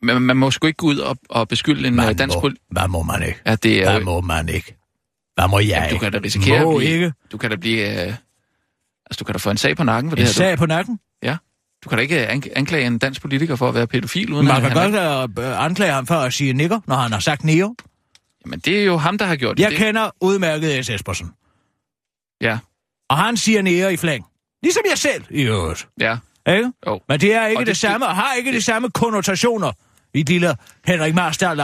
man, 0.02 0.22
man 0.22 0.36
må 0.36 0.50
sgu 0.50 0.66
ikke 0.66 0.76
gå 0.76 0.86
ud 0.86 0.98
og, 0.98 1.16
og 1.30 1.48
beskylde 1.48 1.88
en 1.88 2.00
øh, 2.00 2.18
dansk 2.18 2.36
må, 2.36 2.40
pol... 2.40 2.54
hvad 2.70 2.88
må 2.88 3.02
man 3.02 3.22
ikke? 3.22 3.40
Ja, 3.46 3.54
det 3.54 3.82
er 3.82 3.90
Hvad 3.90 3.98
jo... 3.98 4.04
må 4.04 4.20
man 4.20 4.48
ikke? 4.48 4.76
Hvad 5.34 5.48
må 5.48 5.58
jeg 5.58 5.86
Du 5.90 5.94
ikke? 5.94 6.04
kan 6.04 6.12
da 6.12 6.18
risikere 6.24 6.64
må 6.64 6.70
at 6.72 6.78
blive... 6.78 6.92
ikke. 6.92 7.12
Du 7.32 7.38
kan 7.38 7.50
da 7.50 7.56
blive... 7.56 7.80
Øh, 8.06 8.06
altså, 8.06 9.18
du 9.18 9.24
kan 9.24 9.32
da 9.32 9.38
få 9.38 9.50
en 9.50 9.56
sag 9.56 9.76
på 9.76 9.84
nakken 9.84 10.10
for 10.10 10.16
En 10.16 10.20
det 10.20 10.26
her. 10.26 10.32
sag 10.32 10.58
på 10.58 10.66
nakken? 10.66 10.96
Du, 10.96 11.02
ja. 11.28 11.36
Du 11.84 11.88
kan 11.88 11.98
da 11.98 12.02
ikke 12.02 12.28
ank- 12.28 12.52
anklage 12.56 12.86
en 12.86 12.98
dansk 12.98 13.20
politiker 13.22 13.56
for 13.56 13.68
at 13.68 13.74
være 13.74 13.86
pædofil, 13.86 14.32
uden 14.32 14.46
Man 14.46 14.60
kan 14.60 14.72
godt 14.72 15.38
øh, 15.38 15.64
anklage 15.64 15.92
ham 15.92 16.06
for 16.06 16.14
at 16.14 16.32
sige 16.32 16.52
nigger, 16.52 16.80
når 16.86 16.94
han 16.96 17.12
har 17.12 17.20
sagt 17.20 17.44
neo. 17.44 17.74
Men 18.46 18.58
det 18.58 18.80
er 18.80 18.84
jo 18.84 18.96
ham, 18.96 19.18
der 19.18 19.24
har 19.24 19.36
gjort 19.36 19.56
det. 19.56 19.62
Jeg 19.62 19.70
det. 19.70 19.78
kender 19.78 20.10
udmærket 20.20 20.86
S. 20.86 20.90
Espersen. 20.90 21.30
Ja, 22.40 22.58
Og 23.08 23.18
han 23.18 23.36
siger 23.36 23.62
nære 23.62 23.92
i 23.92 23.96
flæng. 23.96 24.24
Ligesom 24.62 24.82
jeg 24.90 24.98
selv, 24.98 25.24
i 25.30 25.42
øvrigt. 25.42 25.88
ja. 26.00 26.16
Ikke? 26.48 26.72
Jo. 26.86 27.00
Men 27.08 27.20
det 27.20 27.34
er 27.34 27.46
ikke 27.46 27.58
Og 27.58 27.60
det, 27.60 27.66
det- 27.66 27.76
samme, 27.76 28.06
og 28.06 28.16
har 28.16 28.34
ikke 28.34 28.46
det, 28.46 28.54
det 28.54 28.64
samme 28.64 28.90
konnotationer 28.90 29.72
i 30.14 30.22
lille 30.22 30.56
Henrik 30.86 31.14
Marstal 31.14 31.60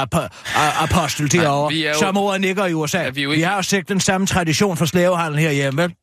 apostel 0.56 1.32
derovre, 1.32 1.72
vi 1.72 1.84
er 1.84 1.90
jo- 1.92 1.98
som 1.98 2.16
ordet 2.16 2.40
nikker 2.40 2.66
i 2.66 2.72
USA. 2.74 2.98
Ja, 3.02 3.10
vi 3.10 3.22
jo 3.22 3.28
vi 3.30 3.34
ikke- 3.34 3.46
har 3.46 3.56
jo 3.56 3.62
set 3.62 3.88
den 3.88 4.00
samme 4.00 4.26
tradition 4.26 4.76
for 4.76 4.84
slavehandel 4.84 5.40
herhjemme, 5.40 5.82
vel? 5.82 5.94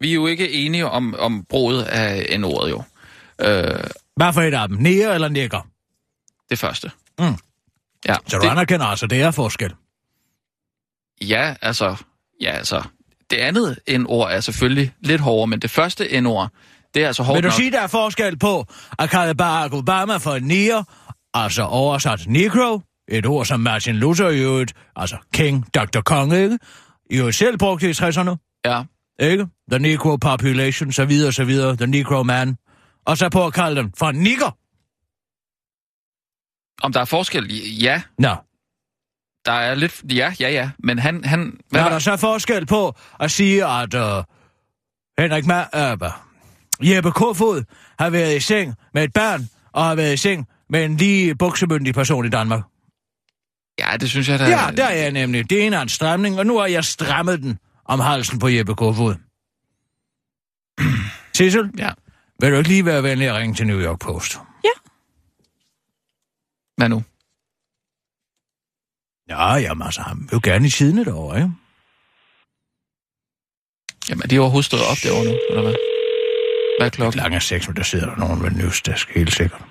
Vi 0.00 0.10
er 0.10 0.14
jo 0.14 0.26
ikke 0.26 0.52
enige 0.52 0.86
om, 0.86 1.14
om 1.18 1.44
bruget 1.48 1.82
af 1.82 2.26
en 2.28 2.44
ordet 2.44 2.70
jo. 2.70 2.82
Øh, 3.40 3.84
Hvad 4.16 4.32
for 4.32 4.42
et 4.42 4.54
af 4.54 4.68
dem? 4.68 4.76
Nære 4.80 5.14
eller 5.14 5.28
nikker? 5.28 5.66
det 6.50 6.58
første. 6.58 6.90
Mm. 7.18 7.24
Ja, 8.08 8.14
Så 8.28 8.36
du 8.38 8.44
det, 8.44 8.50
anerkender 8.50 8.86
altså, 8.86 9.06
det 9.06 9.22
er 9.22 9.30
forskel. 9.30 9.72
ja, 11.20 11.54
altså, 11.62 11.96
ja, 12.40 12.50
altså, 12.50 12.82
det 13.30 13.36
andet 13.36 13.78
N-ord 13.98 14.30
er 14.32 14.40
selvfølgelig 14.40 14.92
lidt 15.00 15.20
hårdere, 15.20 15.46
men 15.46 15.58
det 15.58 15.70
første 15.70 16.20
N-ord, 16.20 16.48
det 16.94 17.02
er 17.02 17.06
altså 17.06 17.22
hårdt 17.22 17.36
Vil 17.36 17.42
du 17.44 17.48
nok. 17.48 17.56
sige, 17.56 17.70
der 17.70 17.80
er 17.80 17.86
forskel 17.86 18.38
på 18.38 18.66
at 18.98 19.10
kalde 19.10 19.34
Barack 19.34 19.74
Obama 19.74 20.16
for 20.16 20.34
en 20.34 20.42
niger, 20.42 20.82
altså 21.34 21.62
oversat 21.62 22.20
negro, 22.26 22.80
et 23.08 23.26
ord 23.26 23.46
som 23.46 23.60
Martin 23.60 23.96
Luther 23.96 24.28
i 24.28 24.40
øvrigt, 24.42 24.72
altså 24.96 25.16
King, 25.34 25.74
Dr. 25.74 26.00
Kong, 26.00 26.32
ikke? 26.32 26.58
I 27.10 27.16
øvrigt 27.16 27.36
selv 27.36 27.58
brugte 27.58 27.88
i 27.90 27.92
60'erne, 27.92 28.36
Ja, 28.64 28.84
ikke? 29.20 29.46
The 29.70 29.78
negro 29.78 30.16
population, 30.16 30.92
så 30.92 31.04
videre, 31.04 31.32
så 31.32 31.44
videre, 31.44 31.76
the 31.76 31.86
negro 31.86 32.22
man. 32.22 32.56
Og 33.06 33.18
så 33.18 33.28
på 33.28 33.46
at 33.46 33.52
kalde 33.52 33.76
dem 33.76 33.92
for 33.98 34.12
nigger. 34.12 34.56
om 36.82 36.92
der 36.92 37.00
er 37.00 37.04
forskel? 37.04 37.46
Ja, 37.82 38.02
Nå, 38.18 38.36
der 39.44 39.52
er 39.52 39.74
lidt... 39.74 40.02
Ja, 40.12 40.34
ja, 40.40 40.50
ja. 40.50 40.70
Men 40.78 40.98
han... 40.98 41.24
han 41.24 41.40
hvad 41.40 41.58
hvad 41.70 41.80
er 41.80 41.84
var, 41.84 41.90
der 41.90 41.98
så 41.98 42.16
forskel 42.16 42.66
på 42.66 42.94
at 43.20 43.30
sige, 43.30 43.66
at 43.66 43.94
uh, 43.94 44.24
Henrik 45.18 45.44
Ma- 45.44 45.92
uh, 45.92 46.88
Jeppe 46.88 47.10
Kofod 47.10 47.64
har 47.98 48.10
været 48.10 48.36
i 48.36 48.40
seng 48.40 48.74
med 48.94 49.04
et 49.04 49.12
barn, 49.12 49.48
og 49.72 49.84
har 49.84 49.94
været 49.94 50.14
i 50.14 50.16
seng 50.16 50.46
med 50.70 50.84
en 50.84 50.96
lige 50.96 51.34
buksemyndig 51.34 51.94
person 51.94 52.26
i 52.26 52.28
Danmark? 52.28 52.62
ja, 53.78 53.96
det 53.96 54.10
synes 54.10 54.28
jeg 54.28 54.38
da... 54.38 54.44
Ja, 54.44 54.70
der 54.76 54.84
er 54.84 54.96
jeg 55.02 55.10
nemlig. 55.12 55.50
Det 55.50 55.66
ene 55.66 55.76
er 55.76 55.80
en 55.82 55.88
stramning, 55.88 56.38
og 56.38 56.46
nu 56.46 56.58
har 56.58 56.66
jeg 56.66 56.84
strammet 56.84 57.42
den 57.42 57.58
om 57.84 58.00
halsen 58.00 58.38
på 58.38 58.48
Jeppe 58.48 58.74
Kofod. 58.74 59.14
Sissel, 61.36 61.70
Ja. 61.78 61.90
vil 62.40 62.50
du 62.52 62.56
ikke 62.56 62.68
lige 62.68 62.84
være 62.84 63.02
venlig 63.02 63.28
at 63.28 63.34
ringe 63.34 63.54
til 63.54 63.66
New 63.66 63.80
York 63.80 63.98
Post? 63.98 64.38
Hvad 66.76 66.88
nu? 66.88 67.02
Ja, 69.28 69.54
jamen 69.54 69.82
altså, 69.86 70.00
han 70.02 70.18
vil 70.20 70.28
jo 70.32 70.40
gerne 70.44 70.66
i 70.66 70.70
siden 70.70 70.98
et 70.98 71.08
år, 71.08 71.34
ikke? 71.36 71.50
Jamen, 74.08 74.22
er 74.22 74.26
de 74.28 74.38
overhovedet 74.38 74.64
stået 74.66 74.82
op 74.90 74.96
derovre 75.02 75.24
nu, 75.24 75.38
eller 75.50 75.62
hvad? 75.62 75.74
Hvad 76.78 76.86
er 76.86 76.90
klokken? 76.90 77.32
Er 77.32 77.38
seks, 77.38 77.68
men 77.68 77.76
der 77.76 77.82
sidder 77.82 78.06
der 78.06 78.16
nogen 78.16 78.42
ved 78.42 78.50
newsdesk, 78.50 79.14
helt 79.14 79.34
sikkert. 79.34 79.62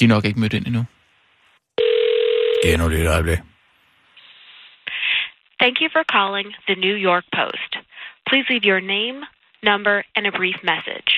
De 0.00 0.04
er 0.04 0.08
nok 0.08 0.24
ikke 0.24 0.40
mødt 0.40 0.52
ind 0.52 0.66
endnu. 0.66 0.84
Endnu 2.64 2.88
lidt 2.88 3.08
øjeblik. 3.08 3.38
Thank 5.62 5.76
you 5.82 5.88
for 5.94 6.04
calling 6.16 6.48
the 6.68 6.76
New 6.86 6.96
York 7.08 7.24
Post. 7.38 7.70
Please 8.28 8.46
leave 8.50 8.64
your 8.70 8.80
name, 8.80 9.18
number, 9.62 9.96
and 10.16 10.26
a 10.26 10.32
brief 10.40 10.58
message. 10.72 11.10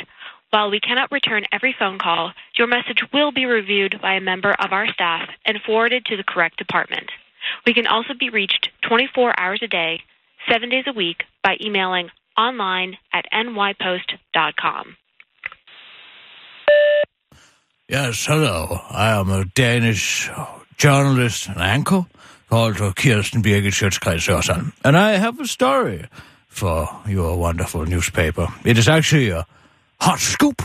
While 0.52 0.68
we 0.74 0.80
cannot 0.86 1.14
return 1.18 1.42
every 1.56 1.74
phone 1.80 1.98
call, 2.06 2.24
your 2.58 2.68
message 2.76 3.00
will 3.14 3.32
be 3.40 3.46
reviewed 3.58 3.94
by 4.06 4.12
a 4.14 4.28
member 4.30 4.52
of 4.64 4.72
our 4.72 4.88
staff 4.96 5.26
and 5.46 5.56
forwarded 5.66 6.02
to 6.06 6.16
the 6.16 6.30
correct 6.32 6.56
department. 6.58 7.08
We 7.66 7.72
can 7.74 7.86
also 7.86 8.14
be 8.14 8.30
reached 8.30 8.64
24 8.88 9.40
hours 9.40 9.62
a 9.62 9.68
day, 9.68 9.92
seven 10.50 10.68
days 10.68 10.86
a 10.88 10.92
week 10.92 11.18
by 11.42 11.56
emailing 11.64 12.10
online 12.36 12.98
at 13.12 13.24
nypost.com. 13.32 14.96
Yes, 17.92 18.24
hello. 18.24 18.80
I 18.88 19.20
am 19.20 19.28
a 19.28 19.44
Danish 19.44 20.30
journalist 20.78 21.48
and 21.48 21.60
anchor 21.60 22.06
called 22.48 22.76
Kirsten 22.96 23.42
Birgit 23.42 23.74
Sjøtskreds. 23.74 24.72
And 24.82 24.96
I 24.96 25.18
have 25.18 25.38
a 25.38 25.46
story 25.46 26.06
for 26.48 26.88
your 27.06 27.36
wonderful 27.36 27.84
newspaper. 27.84 28.48
It 28.64 28.78
is 28.78 28.88
actually 28.88 29.28
a 29.28 29.46
hot 30.00 30.20
scoop. 30.20 30.62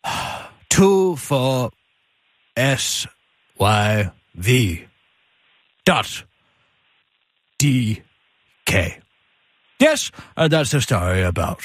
2 0.70 1.16
for 1.16 1.72
S 2.56 3.08
Y 3.58 4.12
V 4.36 4.86
dot 5.86 6.24
D 7.58 8.02
K. 8.66 9.00
Yes, 9.80 10.12
and 10.38 10.52
that's 10.52 10.72
the 10.72 10.82
story 10.82 11.24
about 11.24 11.62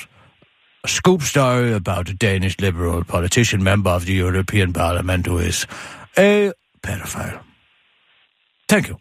a 0.85 0.89
scoop 0.89 1.23
story 1.23 1.73
about 1.73 2.09
a 2.09 2.15
Danish 2.15 2.59
liberal 2.61 3.05
politician 3.05 3.63
member 3.63 3.91
of 3.91 4.07
the 4.07 4.15
European 4.15 4.73
Parliament 4.73 5.27
who 5.27 5.39
is 5.39 5.67
a 6.17 6.53
pedophile. 6.83 7.43
Thank 8.69 8.89
you. 8.89 8.97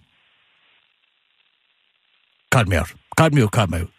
Cut 2.51 2.67
me 2.67 2.77
out. 2.77 2.93
Cut 3.15 3.33
me 3.33 3.41
out. 3.43 3.51
Cut 3.51 3.69
me 3.69 3.79
out. 3.79 3.96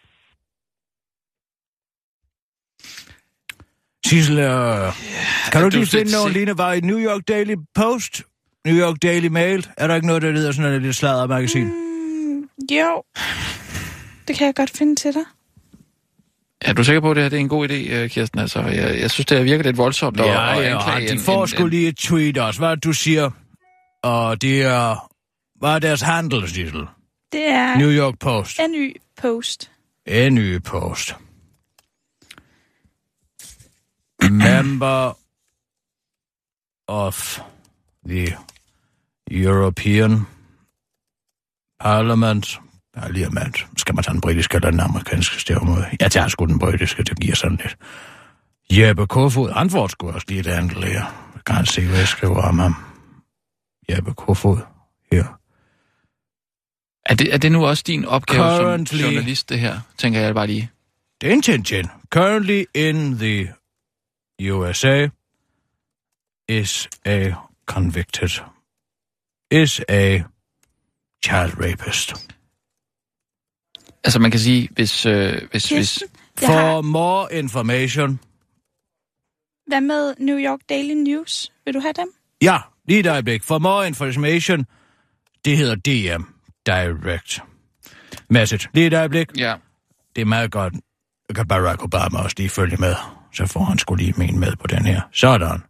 Sissel, 4.09 4.39
uh, 4.39 4.95
kan 5.53 5.63
du 5.63 5.69
lige 5.69 5.87
finde 5.87 6.13
nogen 6.13 6.29
se- 6.29 6.33
lignende 6.33 6.59
var 6.59 6.73
i 6.73 6.81
New 6.81 6.99
York 6.99 7.21
Daily 7.29 7.55
Post? 7.75 8.23
New 8.67 8.77
York 8.77 8.97
Daily 9.03 9.27
Mail? 9.27 9.67
Er 9.77 9.87
der 9.87 9.95
ikke 9.95 10.07
noget, 10.07 10.23
der 10.23 10.33
hedder 10.33 10.53
sådan 10.53 10.73
et 10.73 10.81
lille 10.81 10.93
sladdermagasin? 10.95 11.65
Mm, 11.65 12.49
jo. 12.73 13.03
Det 14.29 14.37
kan 14.37 14.47
jeg 14.47 14.55
godt 14.55 14.71
finde 14.71 14.95
til 14.97 15.15
dig. 15.15 15.23
Er 16.63 16.73
du 16.73 16.85
sikker 16.85 17.01
på, 17.01 17.11
at 17.11 17.17
det 17.17 17.23
her 17.25 17.29
det 17.31 17.37
er 17.37 17.41
en 17.41 17.49
god 17.49 17.69
idé, 17.69 17.73
øh, 17.93 18.11
Kirsten? 18.11 18.39
Altså, 18.41 18.61
jeg, 18.61 19.01
jeg 19.01 19.11
synes, 19.11 19.27
det 19.27 19.45
virker 19.45 19.65
lidt 19.65 19.77
voldsomt 19.77 20.19
Ja, 20.21 20.25
at 20.59 20.65
ja, 20.65 20.75
anklage 20.79 21.09
de 21.09 21.13
en- 21.13 21.21
får 21.21 21.43
en- 21.43 21.49
sgu 21.49 21.63
en- 21.65 21.71
lige 21.71 21.89
et 21.89 21.97
tweet 21.97 22.39
også. 22.39 22.61
Hvad 22.61 22.77
du 22.77 22.93
siger? 22.93 23.31
Og 24.03 24.43
det 24.43 24.63
er... 24.63 25.11
Hvad 25.59 25.71
er 25.71 25.79
deres 25.79 26.01
handle, 26.01 26.49
Sissel? 26.49 26.81
Det 27.33 27.49
er 27.51 27.77
New 27.79 27.91
York 27.91 28.15
Post. 28.21 28.61
NY 28.71 28.97
Post. 29.23 29.71
NY 30.31 30.59
Post. 30.59 31.15
Member 34.23 35.13
of 36.89 37.41
the 38.07 38.37
European 39.31 40.27
Parliament. 41.81 42.59
Parliament. 42.95 43.67
Skal 43.77 43.95
man 43.95 44.05
tage 44.05 44.13
den 44.13 44.21
britiske 44.21 44.55
eller 44.57 44.71
den 44.71 44.81
amerikanske 44.81 45.41
stævmåde? 45.41 45.87
Jeg 46.01 46.13
tager 46.13 46.29
sgu 46.29 46.45
den 46.45 46.59
britiske, 46.59 47.03
det 47.03 47.21
giver 47.21 47.35
sådan 47.35 47.57
lidt. 47.57 47.77
Jeppe 48.73 49.07
Kofod, 49.07 49.51
han 49.51 49.71
får 49.71 49.87
sgu 49.87 50.11
også 50.11 50.27
lige 50.29 50.41
et 50.41 50.47
andet 50.47 50.85
her. 50.85 51.31
Jeg 51.35 51.45
kan 51.47 51.67
se, 51.67 51.87
hvad 51.87 51.99
jeg 51.99 52.09
skriver 52.09 52.43
om 52.43 52.59
ham. 52.59 52.75
Jeppe 53.91 54.15
Kofod, 54.15 54.59
her. 55.13 55.25
Er 57.07 57.15
det, 57.15 57.35
er 57.35 57.39
det 57.39 57.53
nu 57.53 57.67
også 57.67 57.85
din 57.87 58.05
opgave 58.05 58.43
Currently- 58.43 58.97
som 58.97 58.99
journalist, 59.11 59.49
det 59.49 59.61
her? 59.61 59.81
Tænker 59.99 60.21
jeg 60.21 60.35
bare 60.35 60.47
lige. 60.47 60.71
The 61.21 61.33
intention 61.33 61.91
currently 62.11 62.65
in 62.75 63.19
the 63.19 63.55
USA 64.43 65.09
is 66.49 66.89
a 67.07 67.31
convicted, 67.67 68.31
is 69.51 69.81
a 69.89 70.19
child 71.25 71.53
rapist. 71.65 72.15
Altså, 74.05 74.19
man 74.19 74.31
kan 74.31 74.41
sige, 74.41 74.69
hvis... 74.73 75.07
Øh, 75.07 75.43
hvis, 75.51 75.69
hvis 75.69 76.03
For 76.39 76.47
har... 76.47 76.81
more 76.81 77.35
information, 77.35 78.21
Hvad 79.67 79.81
med 79.81 80.15
New 80.19 80.39
York 80.39 80.61
Daily 80.69 80.95
News? 80.95 81.53
Vil 81.65 81.75
du 81.75 81.81
have 81.81 81.93
dem? 81.93 82.09
ja, 82.43 82.59
lige 82.89 83.01
et 83.01 83.07
øjeblik. 83.07 83.43
For 83.43 83.59
more 83.59 83.87
information, 83.87 84.67
det 85.45 85.57
hedder 85.57 85.75
DM, 85.75 86.23
Direct 86.67 87.43
Message. 88.31 88.69
Lige 88.75 88.87
et 88.87 88.95
øjeblik. 88.95 89.29
ja, 89.39 89.57
Det 90.17 90.21
er 90.23 90.27
meget 90.27 90.51
godt. 90.51 90.75
Jeg 91.29 91.37
kan 91.37 91.49
Barack 91.49 91.83
Obama 91.85 92.19
også 92.19 92.35
lige 92.39 92.49
følge 92.49 92.77
med. 92.77 92.95
Så 93.35 93.47
får 93.47 93.65
han 93.65 93.79
skulle 93.79 94.05
lige 94.05 94.15
min 94.17 94.39
med 94.41 94.57
på 94.57 94.67
den 94.67 94.85
her. 94.87 95.01
Sådan. 95.13 95.63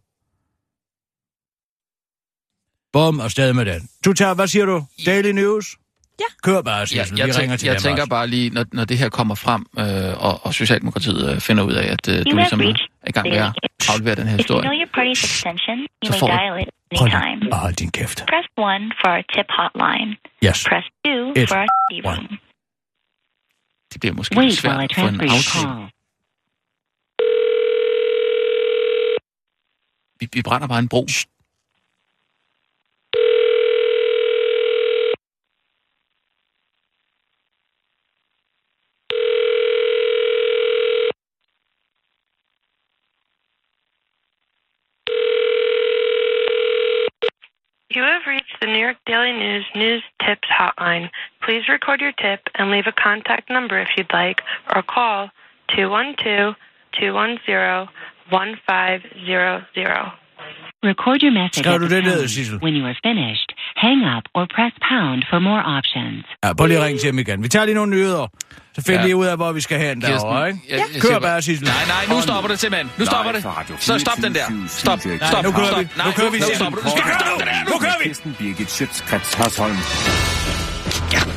Bum, 2.93 3.19
og 3.19 3.31
stadig 3.31 3.55
med 3.55 3.65
den. 3.65 3.89
Du 4.05 4.13
tager, 4.13 4.33
hvad 4.33 4.47
siger 4.47 4.65
du? 4.65 4.85
Daily 5.05 5.31
News? 5.31 5.77
Ja. 6.19 6.25
Kør 6.43 6.61
bare, 6.61 6.75
jeg, 6.75 6.87
Sissel. 6.87 7.17
jeg, 7.17 7.27
Vi 7.27 7.31
ringer 7.31 7.47
tænk, 7.55 7.59
til 7.59 7.67
jeg 7.67 7.77
tænker 7.81 8.01
også. 8.03 8.09
bare 8.09 8.27
lige, 8.27 8.49
når, 8.49 8.65
når 8.73 8.85
det 8.85 8.97
her 8.97 9.09
kommer 9.09 9.35
frem, 9.35 9.65
øh, 9.79 10.23
og, 10.27 10.45
og 10.45 10.53
Socialdemokratiet 10.53 11.31
øh, 11.35 11.39
finder 11.41 11.63
ud 11.63 11.73
af, 11.73 11.85
at 11.95 12.07
øh, 12.07 12.25
du 12.31 12.35
ligesom 12.35 12.59
er 12.61 12.73
i 13.07 13.11
gang 13.11 13.29
med 13.29 13.37
at 13.37 13.51
aflevere 13.89 14.15
den 14.15 14.27
her 14.27 14.37
historie. 14.37 14.61
know 14.61 14.73
your 14.81 14.89
party's 14.97 15.23
extension, 15.31 15.77
you 15.79 15.87
Så 16.05 16.11
may 16.11 16.19
får 16.19 16.27
du- 16.27 16.33
dial 16.37 16.61
it 16.63 16.67
at 16.67 16.97
Prøv 16.97 17.05
any 17.07 17.13
lige 17.15 17.39
time. 17.39 17.53
at 17.53 17.59
holde 17.59 17.75
din 17.75 17.91
kæft. 17.91 18.17
Press 18.31 18.47
1 18.57 18.93
for 19.01 19.09
our 19.15 19.21
tip 19.35 19.49
hotline. 19.59 20.11
Yes. 20.47 20.57
Press 20.69 20.87
2 21.05 21.41
Et, 21.41 21.49
for 21.49 21.55
our 21.55 21.67
one. 22.11 22.17
room. 22.17 22.27
Det 23.93 23.97
bliver 24.01 24.13
måske 24.19 24.37
Wait 24.37 24.49
lidt 24.49 24.63
while 24.65 24.85
I 24.85 24.87
svært 24.87 24.95
for 24.99 25.07
en 25.07 25.17
transfer 25.19 25.27
your 25.27 25.67
aftale. 25.69 25.98
Vi, 30.33 30.37
vi 30.37 30.41
brænder 30.43 30.67
bare 30.67 30.79
en 30.79 30.89
bro. 30.89 31.05
You 47.95 48.03
have 48.03 48.21
reached 48.27 48.55
the 48.61 48.67
New 48.67 48.79
York 48.79 48.97
Daily 49.07 49.31
News 49.31 49.65
News 49.75 50.03
Tips 50.23 50.47
Hotline. 50.47 51.09
Please 51.41 51.67
record 51.67 52.01
your 52.01 52.11
tip 52.11 52.41
and 52.55 52.69
leave 52.69 52.85
a 52.87 52.91
contact 52.91 53.49
number 53.49 53.79
if 53.79 53.89
you'd 53.97 54.13
like, 54.13 54.41
or 54.75 54.83
call 54.83 55.29
212 55.75 56.55
210 56.93 57.87
1500. 58.31 60.11
Record 60.91 61.19
your 61.25 61.33
message 61.39 61.63
Skrev 61.63 61.79
du 61.83 61.87
det 61.95 62.03
ned. 62.03 62.27
Sissel? 62.27 62.57
When 62.65 62.73
you 62.79 62.85
are 62.91 62.97
finished, 63.09 63.49
hang 63.85 63.99
up 64.15 64.25
or 64.37 64.43
press 64.55 64.75
pound 64.91 65.19
for 65.29 65.39
more 65.49 65.63
options. 65.77 66.23
Ja, 66.43 66.53
prøv 66.57 66.65
lige 66.67 66.79
at 66.79 66.85
ringe 66.87 66.99
til 66.99 67.09
dem 67.11 67.19
igen. 67.19 67.43
Vi 67.43 67.47
tager 67.53 67.65
lige 67.65 67.75
nogle 67.75 67.91
nyheder. 67.91 68.25
Så 68.75 68.81
finder 68.87 68.99
Ja. 68.99 69.05
lige 69.05 69.15
ud 69.15 69.25
af, 69.25 69.35
hvor 69.37 69.51
vi 69.51 69.61
skal 69.61 69.79
hen 69.79 70.01
derovre, 70.01 70.47
ikke? 70.47 70.59
jeg- 70.69 70.79
jeg 70.93 71.01
Kør 71.01 71.19
bare, 71.19 71.41
Sissel. 71.41 71.67
Nej, 71.67 71.85
nej, 71.95 72.15
nu 72.15 72.21
stopper 72.21 72.49
det 72.49 72.59
simpelthen. 72.59 72.91
Nu 72.99 73.05
stopper 73.05 73.31
det. 73.31 73.41
Så 73.87 73.99
stop 73.99 74.17
den 74.25 74.33
der. 74.35 74.45
24syv 74.45 74.67
Stop, 74.67 74.99
stop, 75.31 75.43
nu 75.43 75.51
kører 75.51 75.65
stop. 75.65 75.79
vi. 75.79 75.87
Nu 76.05 76.11
kører 76.17 76.31
vi, 76.31 76.37
nu 76.37 76.43
Sissel. 76.43 76.55
stoppe 76.55 76.77
det 76.79 77.47
der. 77.51 77.71
Nu 77.71 77.75
kører 77.83 77.97
vi. 77.99 78.03
Kirsten 78.03 78.35
Birgit 78.39 78.71
Schøtzgrads 78.71 79.33
Hasholm. 79.33 79.75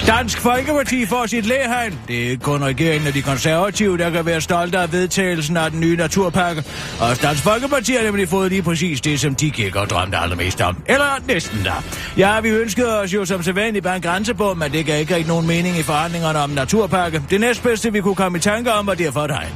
Dansk 0.06 0.40
Folkeparti 0.40 1.06
får 1.06 1.26
sit 1.26 1.46
læhegn. 1.46 1.98
Det 2.08 2.26
er 2.26 2.30
ikke 2.30 2.42
kun 2.42 2.62
regeringen 2.62 3.08
og 3.08 3.14
de 3.14 3.22
konservative, 3.22 3.98
der 3.98 4.10
kan 4.10 4.26
være 4.26 4.40
stolte 4.40 4.78
af 4.78 4.92
vedtagelsen 4.92 5.56
af 5.56 5.70
den 5.70 5.80
nye 5.80 5.96
naturpakke. 5.96 6.64
Og 7.00 7.22
Dansk 7.22 7.42
Folkeparti 7.42 7.92
har 7.92 8.02
nemlig 8.02 8.28
fået 8.28 8.50
lige 8.50 8.62
præcis 8.62 9.00
det, 9.00 9.20
som 9.20 9.34
de 9.34 9.50
gik 9.50 9.76
og 9.76 9.90
drømte 9.90 10.16
allermest 10.16 10.60
om. 10.60 10.76
Eller 10.86 11.20
næsten 11.26 11.64
der. 11.64 11.84
Ja, 12.16 12.40
vi 12.40 12.48
ønskede 12.48 13.00
os 13.00 13.14
jo 13.14 13.24
som 13.24 13.42
sædvanligt 13.42 13.84
bare 13.84 13.96
en 13.96 14.02
grænsebom, 14.02 14.56
men 14.58 14.72
det 14.72 14.86
gav 14.86 15.00
ikke 15.00 15.14
rigtig 15.14 15.28
nogen 15.28 15.46
mening 15.46 15.78
i 15.78 15.82
forhandlingerne 15.82 16.38
om 16.38 16.50
naturpakke. 16.50 17.22
Det 17.30 17.40
næstbedste, 17.40 17.92
vi 17.92 18.00
kunne 18.00 18.14
komme 18.14 18.38
i 18.38 18.40
tanke 18.40 18.72
om, 18.72 18.86
var 18.86 18.94
derfor 18.94 19.20
et 19.20 19.30
hegn. 19.30 19.52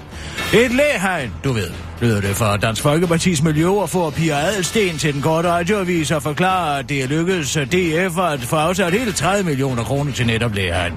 Et 0.64 0.74
læhegn, 0.74 1.32
du 1.44 1.52
ved, 1.52 1.70
lyder 2.00 2.20
det 2.20 2.36
fra 2.36 2.56
Dansk 2.56 2.82
Folkepartis 2.82 3.42
Miljøordfører 3.42 4.10
Pia 4.10 4.40
Adelsten 4.40 4.98
til 4.98 5.14
den 5.14 5.22
korte 5.22 5.48
radioavis 5.48 6.10
og 6.10 6.22
forklarer, 6.22 6.78
at 6.78 6.88
det 6.88 7.02
er 7.02 7.08
lykkedes 7.08 7.52
DF 7.52 8.18
at 8.18 8.40
få 8.40 8.56
afsat 8.56 8.92
hele 8.92 9.12
30 9.12 9.44
millioner 9.44 9.84
kroner 9.84 10.12
til 10.12 10.26
netop 10.26 10.54
læreren. 10.54 10.92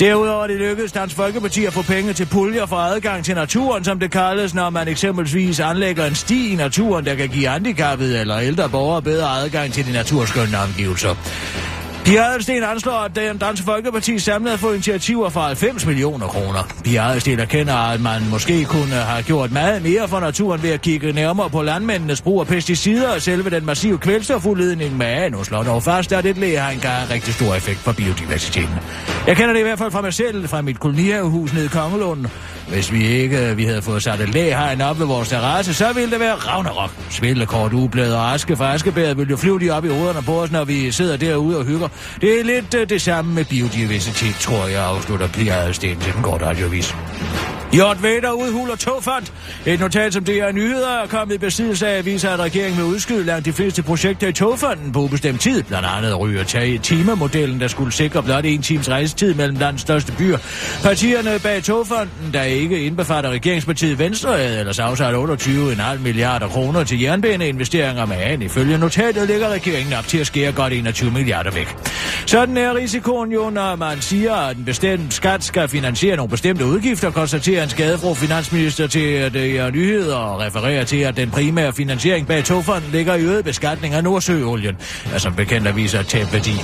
Derudover 0.00 0.42
er 0.42 0.46
det 0.46 0.56
lykkedes 0.56 0.92
Dansk 0.92 1.16
Folkeparti 1.16 1.64
at 1.64 1.72
få 1.72 1.82
penge 1.82 2.12
til 2.12 2.26
puljer 2.26 2.66
for 2.66 2.76
adgang 2.76 3.24
til 3.24 3.34
naturen, 3.34 3.84
som 3.84 3.98
det 3.98 4.10
kaldes, 4.10 4.54
når 4.54 4.70
man 4.70 4.88
eksempelvis 4.88 5.60
anlægger 5.60 6.06
en 6.06 6.14
sti 6.14 6.52
i 6.52 6.56
naturen, 6.56 7.04
der 7.04 7.14
kan 7.14 7.28
give 7.28 7.48
handicappede 7.48 8.20
eller 8.20 8.38
ældre 8.38 8.68
borgere 8.68 9.02
bedre 9.02 9.28
adgang 9.28 9.72
til 9.72 9.86
de 9.86 9.92
naturskønne 9.92 10.58
omgivelser. 10.58 11.14
Pia 12.04 12.22
Adelsten 12.22 12.64
anslår, 12.64 12.92
at 12.92 13.18
øh, 13.18 13.28
den 13.28 13.38
Danske 13.38 13.64
Folkeparti 13.64 14.18
samlet 14.18 14.50
har 14.50 14.56
fået 14.56 14.74
initiativer 14.74 15.28
for 15.28 15.40
90 15.40 15.86
millioner 15.86 16.26
kroner. 16.26 16.68
Pia 16.84 17.08
Adelsten 17.08 17.38
erkender, 17.38 17.74
at 17.74 18.00
man 18.00 18.22
måske 18.30 18.64
kunne 18.64 18.94
have 18.94 19.22
gjort 19.22 19.52
meget 19.52 19.82
mere 19.82 20.08
for 20.08 20.20
naturen 20.20 20.62
ved 20.62 20.70
at 20.70 20.80
kigge 20.82 21.12
nærmere 21.12 21.50
på 21.50 21.62
landmændenes 21.62 22.22
brug 22.22 22.40
af 22.40 22.46
pesticider 22.46 23.08
og 23.14 23.22
selve 23.22 23.50
den 23.50 23.66
massive 23.66 23.98
kvælstofudledning, 23.98 24.96
med 24.96 25.30
nu 25.30 25.44
slår 25.44 25.62
dog 25.62 25.82
fast, 25.82 26.12
at 26.12 26.26
et 26.26 26.38
læge 26.38 26.58
har 26.58 26.70
en 26.70 26.80
have 26.80 27.10
rigtig 27.10 27.34
stor 27.34 27.54
effekt 27.54 27.78
for 27.78 27.92
biodiversiteten. 27.92 28.74
Jeg 29.26 29.36
kender 29.36 29.52
det 29.52 29.60
i 29.60 29.62
hvert 29.62 29.78
fald 29.78 29.90
fra 29.90 30.00
mig 30.00 30.14
selv, 30.14 30.48
fra 30.48 30.62
mit 30.62 30.80
kolonihavehus 30.80 31.52
nede 31.52 31.64
i 31.64 31.68
Kongelund. 31.68 32.26
Hvis 32.68 32.92
vi 32.92 33.06
ikke 33.06 33.50
øh, 33.50 33.56
vi 33.56 33.64
havde 33.64 33.82
fået 33.82 34.02
sat 34.02 34.20
et 34.20 34.28
læhegn 34.28 34.80
op 34.80 34.98
ved 34.98 35.06
vores 35.06 35.28
terrasse, 35.28 35.74
så 35.74 35.92
ville 35.92 36.10
det 36.10 36.20
være 36.20 36.34
Ragnarok. 36.34 36.90
Svillekort, 37.10 37.72
ublad 37.72 38.12
og 38.12 38.32
aske 38.32 38.56
fra 38.56 38.74
askebæret 38.74 39.18
ville 39.18 39.30
jo 39.30 39.36
flyve 39.36 39.58
lige 39.58 39.72
op 39.72 39.84
i 39.84 39.88
hovederne 39.88 40.22
på 40.22 40.42
os, 40.42 40.50
når 40.50 40.64
vi 40.64 40.90
sidder 40.90 41.16
derude 41.16 41.58
og 41.58 41.64
hygger. 41.64 41.88
Det 42.20 42.40
er 42.40 42.44
lidt 42.44 42.74
uh, 42.74 42.80
det 42.88 43.02
samme 43.02 43.34
med 43.34 43.44
biodiversitet, 43.44 44.34
tror 44.34 44.66
jeg, 44.66 44.84
afslutter 44.84 45.28
Pia 45.28 45.54
Adelsten 45.54 46.00
til 46.00 46.12
den 46.12 46.22
korte 46.22 46.46
radiovis. 46.46 46.94
Jort 47.72 48.02
Vader 48.02 48.30
udhuler 48.30 48.76
togfond. 48.76 49.26
Et 49.66 49.80
notat, 49.80 50.12
som 50.12 50.24
DR 50.24 50.52
Nyheder 50.52 51.02
er 51.02 51.06
kommet 51.06 51.34
i 51.34 51.38
besiddelse 51.38 51.86
af, 51.88 52.04
viser, 52.04 52.30
at 52.30 52.40
regeringen 52.40 52.76
vil 52.76 52.86
udskyde 52.86 53.24
langt 53.24 53.44
de 53.44 53.52
fleste 53.52 53.82
projekter 53.82 54.28
i 54.28 54.32
togfonden 54.32 54.92
på 54.92 55.00
ubestemt 55.00 55.40
tid. 55.40 55.62
Blandt 55.62 55.86
andet 55.96 56.20
ryger 56.20 56.44
tage 56.44 56.78
timemodellen, 56.78 57.60
der 57.60 57.68
skulle 57.68 57.92
sikre 57.92 58.22
blot 58.22 58.44
en 58.44 58.62
times 58.62 58.90
rejsetid 58.90 59.34
mellem 59.34 59.56
landets 59.58 59.82
største 59.82 60.12
byer. 60.12 60.38
Partierne 60.82 61.38
bag 61.42 61.62
togfonden, 61.62 62.30
der 62.32 62.42
ikke 62.42 62.80
indbefatter 62.80 63.30
regeringspartiet 63.30 63.98
Venstre, 63.98 64.36
havde 64.36 64.58
ellers 64.58 64.78
afsat 64.78 65.14
28,5 65.14 65.98
milliarder 65.98 66.48
kroner 66.48 66.84
til 66.84 67.00
jernbaneinvesteringer 67.00 68.06
med 68.06 68.16
an. 68.16 68.42
Ifølge 68.42 68.78
notatet 68.78 69.26
ligger 69.26 69.48
regeringen 69.48 69.92
op 69.94 70.06
til 70.06 70.18
at 70.18 70.26
skære 70.26 70.52
godt 70.52 70.72
21 70.72 71.10
milliarder 71.10 71.50
væk. 71.50 71.76
Sådan 72.26 72.56
er 72.56 72.74
risikoen 72.74 73.32
jo, 73.32 73.50
når 73.50 73.76
man 73.76 74.00
siger, 74.00 74.34
at 74.34 74.56
en 74.56 74.64
bestemt 74.64 75.14
skat 75.14 75.44
skal 75.44 75.68
finansiere 75.68 76.16
nogle 76.16 76.30
bestemte 76.30 76.66
udgifter, 76.66 77.10
konstaterer 77.10 77.53
en 77.62 77.68
skadefro 77.68 78.14
finansminister 78.14 78.86
til 78.86 79.32
DR 79.34 79.66
øh, 79.66 79.72
Nyheder 79.72 80.16
og 80.16 80.40
refererer 80.40 80.84
til, 80.84 80.96
at 80.96 81.16
den 81.16 81.30
primære 81.30 81.72
finansiering 81.72 82.26
bag 82.26 82.44
togfonden 82.44 82.90
ligger 82.92 83.14
i 83.14 83.22
øget 83.22 83.44
beskatning 83.44 83.94
af 83.94 84.04
Nordsøolien, 84.04 84.76
der 85.12 85.18
som 85.18 85.34
bekendt 85.34 85.76
viser 85.76 86.00
et 86.00 86.06
tab 86.06 86.32
værdi. 86.32 86.54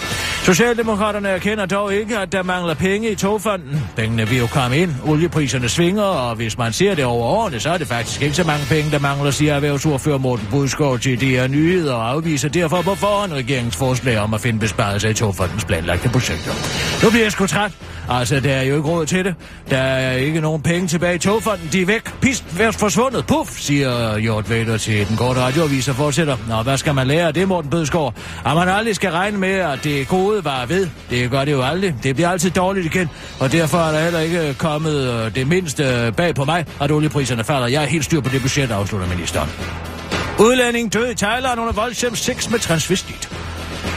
Socialdemokraterne 0.44 1.28
erkender 1.28 1.66
dog 1.66 1.94
ikke, 1.94 2.18
at 2.18 2.32
der 2.32 2.42
mangler 2.42 2.74
penge 2.74 3.10
i 3.10 3.14
togfonden. 3.14 3.82
Pengene 3.96 4.28
vil 4.28 4.38
jo 4.38 4.46
komme 4.46 4.78
ind, 4.78 4.94
oliepriserne 5.06 5.68
svinger, 5.68 6.02
og 6.02 6.36
hvis 6.36 6.58
man 6.58 6.72
ser 6.72 6.94
det 6.94 7.04
over 7.04 7.26
årene, 7.26 7.60
så 7.60 7.70
er 7.70 7.78
det 7.78 7.86
faktisk 7.86 8.22
ikke 8.22 8.34
så 8.34 8.44
mange 8.44 8.66
penge, 8.68 8.90
der 8.90 8.98
mangler, 8.98 9.30
siger 9.30 9.54
erhvervsordfører 9.54 10.18
Morten 10.18 10.46
Budskov 10.50 10.98
til 10.98 11.20
DR 11.20 11.46
Nyheder 11.46 11.94
og 11.94 12.10
afviser 12.10 12.48
derfor 12.48 12.82
på 12.82 12.94
forhånd 12.94 13.32
regeringens 13.32 13.76
forslag 13.76 14.18
om 14.18 14.34
at 14.34 14.40
finde 14.40 14.58
besparelser 14.58 15.08
i 15.08 15.14
togfondens 15.14 15.64
planlagte 15.64 16.08
projekter. 16.08 16.50
Nu 17.02 17.10
bliver 17.10 17.24
jeg 17.24 17.32
sgu 17.32 17.46
træt. 17.46 17.72
Altså, 18.08 18.40
der 18.40 18.54
er 18.54 18.62
jo 18.62 18.76
ikke 18.76 18.88
råd 18.88 19.06
til 19.06 19.24
det. 19.24 19.34
Der 19.70 19.78
er 19.78 20.12
ikke 20.16 20.40
nogen 20.40 20.62
penge 20.62 20.79
tilbage 20.88 21.14
i 21.14 21.18
togfonden. 21.18 21.68
De 21.72 21.82
er 21.82 21.86
væk. 21.86 22.20
Pist, 22.20 22.58
værst 22.58 22.78
forsvundet. 22.78 23.26
Puff, 23.26 23.50
siger 23.58 24.18
Jort 24.18 24.50
Vader 24.50 24.76
til 24.76 25.08
den 25.08 25.16
korte 25.16 25.40
radioavis 25.40 25.88
og 25.88 25.94
fortsætter. 25.94 26.36
Nå, 26.48 26.62
hvad 26.62 26.76
skal 26.78 26.94
man 26.94 27.06
lære 27.06 27.26
af 27.26 27.34
det, 27.34 27.48
Morten 27.48 27.70
Bødskov? 27.70 28.14
At 28.46 28.54
man 28.54 28.68
aldrig 28.68 28.96
skal 28.96 29.10
regne 29.10 29.38
med, 29.38 29.54
at 29.54 29.84
det 29.84 30.08
gode 30.08 30.44
var 30.44 30.66
ved. 30.66 30.88
Det 31.10 31.30
gør 31.30 31.44
det 31.44 31.52
jo 31.52 31.62
aldrig. 31.62 31.94
Det 32.02 32.14
bliver 32.14 32.28
altid 32.28 32.50
dårligt 32.50 32.86
igen. 32.86 33.08
Og 33.40 33.52
derfor 33.52 33.78
er 33.78 33.92
der 33.92 34.00
heller 34.00 34.20
ikke 34.20 34.54
kommet 34.58 35.24
øh, 35.26 35.34
det 35.34 35.46
mindste 35.46 35.84
øh, 35.84 36.12
bag 36.12 36.34
på 36.34 36.44
mig, 36.44 36.64
at 36.80 36.90
oliepriserne 36.90 37.44
falder. 37.44 37.66
Jeg 37.66 37.82
er 37.82 37.86
helt 37.86 38.04
styr 38.04 38.20
på 38.20 38.28
det 38.28 38.42
budget, 38.42 38.70
afslutter 38.70 39.08
ministeren. 39.08 39.48
Udlænding 40.40 40.92
død 40.92 41.10
i 41.10 41.14
Thailand 41.14 41.60
under 41.60 41.72
voldsom 41.72 42.14
sex 42.16 42.50
med 42.50 42.58
transvestit. 42.58 43.29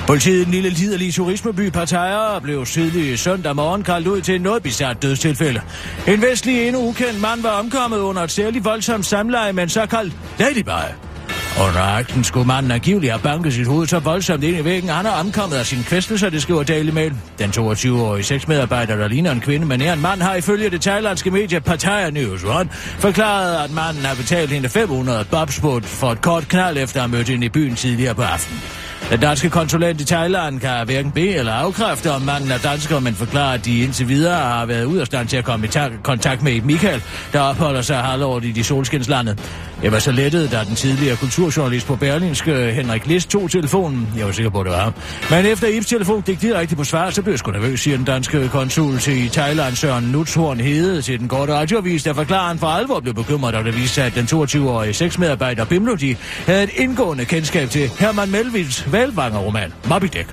Politiet 0.08 0.42
i 0.42 0.44
den 0.44 0.52
lille 0.52 0.70
liderlige 0.70 1.12
turismeby 1.12 1.70
Pattaya 1.70 2.40
blev 2.40 2.66
tidlig 2.66 3.20
søndag 3.20 3.56
morgen 3.56 3.84
kaldt 3.84 4.08
ud 4.08 4.22
til 4.22 4.42
noget 4.42 4.64
bizart 4.64 5.02
dødstilfælde. 5.02 5.62
En 6.08 6.22
vestlig 6.22 6.68
endnu 6.68 6.82
ukendt 6.82 7.22
mand 7.22 7.42
var 7.42 7.50
omkommet 7.50 7.98
under 7.98 8.22
et 8.22 8.32
særligt 8.32 8.66
voldsomt 8.66 9.06
samleje 9.06 9.54
med 9.54 9.64
en 9.64 9.70
såkaldt 9.70 10.14
ladyboy. 10.40 10.90
Under 11.68 11.82
akten 11.82 12.24
skulle 12.24 12.48
manden 12.48 12.72
angiveligt 12.72 13.12
have 13.12 13.22
banket 13.24 13.54
sit 13.54 13.68
hoved 13.68 13.88
så 13.88 14.00
voldsomt 14.00 14.44
ind 14.44 14.58
i 14.58 14.66
væggen, 14.66 14.90
han 14.90 15.06
er 15.06 15.12
omkommet 15.12 15.56
af 15.56 15.66
sin 15.66 15.84
kvæstelse, 15.84 16.30
det 16.30 16.42
skriver 16.42 16.64
Daily 16.64 16.90
Mail. 16.90 17.14
Den 17.40 17.50
22-årige 17.50 18.24
sexmedarbejder, 18.24 18.96
der 18.96 19.08
ligner 19.08 19.32
en 19.32 19.42
kvinde, 19.42 19.66
men 19.66 19.82
er 19.82 19.94
en 19.94 20.02
mand, 20.02 20.22
har 20.22 20.36
ifølge 20.36 20.70
det 20.70 20.82
thailandske 20.82 21.32
medie 21.32 21.62
Pattaya 21.62 22.10
News 22.10 22.44
One 22.44 22.70
forklaret, 23.00 23.64
at 23.64 23.72
manden 23.72 24.06
har 24.06 24.16
betalt 24.16 24.52
hende 24.52 24.70
500 24.70 25.26
bobspot 25.32 25.86
for 25.86 26.12
et 26.12 26.22
kort 26.22 26.48
knald, 26.48 26.78
efter 26.78 26.98
at 27.04 27.10
have 27.10 27.18
mødt 27.18 27.30
hende 27.30 27.46
i 27.46 27.50
byen 27.50 27.76
tidligere 27.76 28.16
på 28.16 28.22
aftenen. 28.22 28.62
Den 29.12 29.20
danske 29.20 29.50
konsulent 29.50 30.02
i 30.02 30.06
Thailand 30.06 30.60
kan 30.60 30.86
hverken 30.86 31.12
bede 31.12 31.36
eller 31.36 31.54
afkræfte, 31.54 32.12
om 32.12 32.22
manden 32.22 32.52
er 32.52 32.58
dansker, 32.58 33.00
men 33.00 33.16
forklarer, 33.16 33.54
at 33.54 33.66
de 33.66 33.80
indtil 33.80 34.08
videre 34.08 34.36
har 34.36 34.66
været 34.66 34.86
ud 34.86 34.98
af 34.98 35.06
stand 35.06 35.28
til 35.28 35.38
at 35.38 35.44
komme 35.44 35.68
i 35.68 35.70
kontakt 36.04 36.44
med 36.44 36.62
Michael, 36.62 37.02
der 37.34 37.40
opholder 37.40 37.82
sig 37.82 37.98
halvåret 37.98 38.46
i 38.46 38.52
de 38.52 38.64
solskinslande. 38.64 39.38
Jeg 39.84 39.92
var 39.92 40.00
så 40.00 40.12
lettet, 40.12 40.52
da 40.52 40.64
den 40.68 40.76
tidligere 40.76 41.16
kulturjournalist 41.16 41.88
på 41.88 41.96
Berlinske, 41.96 42.72
Henrik 42.72 43.08
List, 43.08 43.30
tog 43.30 43.52
telefonen. 43.52 44.08
Jeg 44.18 44.26
var 44.26 44.32
sikker 44.32 44.50
på, 44.50 44.60
at 44.60 44.66
det 44.66 44.74
var 44.74 44.80
ham. 44.80 44.94
Men 45.30 45.46
efter 45.46 45.68
Ibs 45.68 45.86
telefon 45.86 46.22
gik 46.22 46.42
direkte 46.42 46.76
på 46.76 46.84
svar, 46.84 47.10
så 47.10 47.22
blev 47.22 47.32
jeg 47.32 47.40
sgu 47.40 47.52
nervøs, 47.52 47.80
siger 47.80 47.98
den 47.98 48.06
danske 48.06 48.50
konsul 48.50 49.00
til 49.00 49.30
Thailand, 49.30 49.76
Søren 49.76 50.04
Nutshorn 50.04 50.60
Hede, 50.60 51.02
til 51.02 51.20
den 51.20 51.28
korte 51.28 51.54
radioavis, 51.54 52.04
der 52.04 52.14
forklarer, 52.14 52.48
han 52.48 52.60
for 52.60 52.68
alvor 52.68 53.00
blev 53.00 53.14
bekymret, 53.14 53.56
og 53.56 53.66
det 53.66 53.76
viste 53.76 53.96
sig, 53.96 54.06
at 54.06 54.16
den 54.16 54.26
22-årige 54.26 54.94
sexmedarbejder 54.94 55.66
Bimlodi 55.66 56.18
havde 56.46 56.64
et 56.64 56.70
indgående 56.76 57.26
kendskab 57.26 57.70
til 57.70 57.92
Herman 58.00 58.32
Melvilles 58.32 58.93
Valvanger-roman, 58.94 59.74
Moby 59.90 60.08
Dick. 60.08 60.28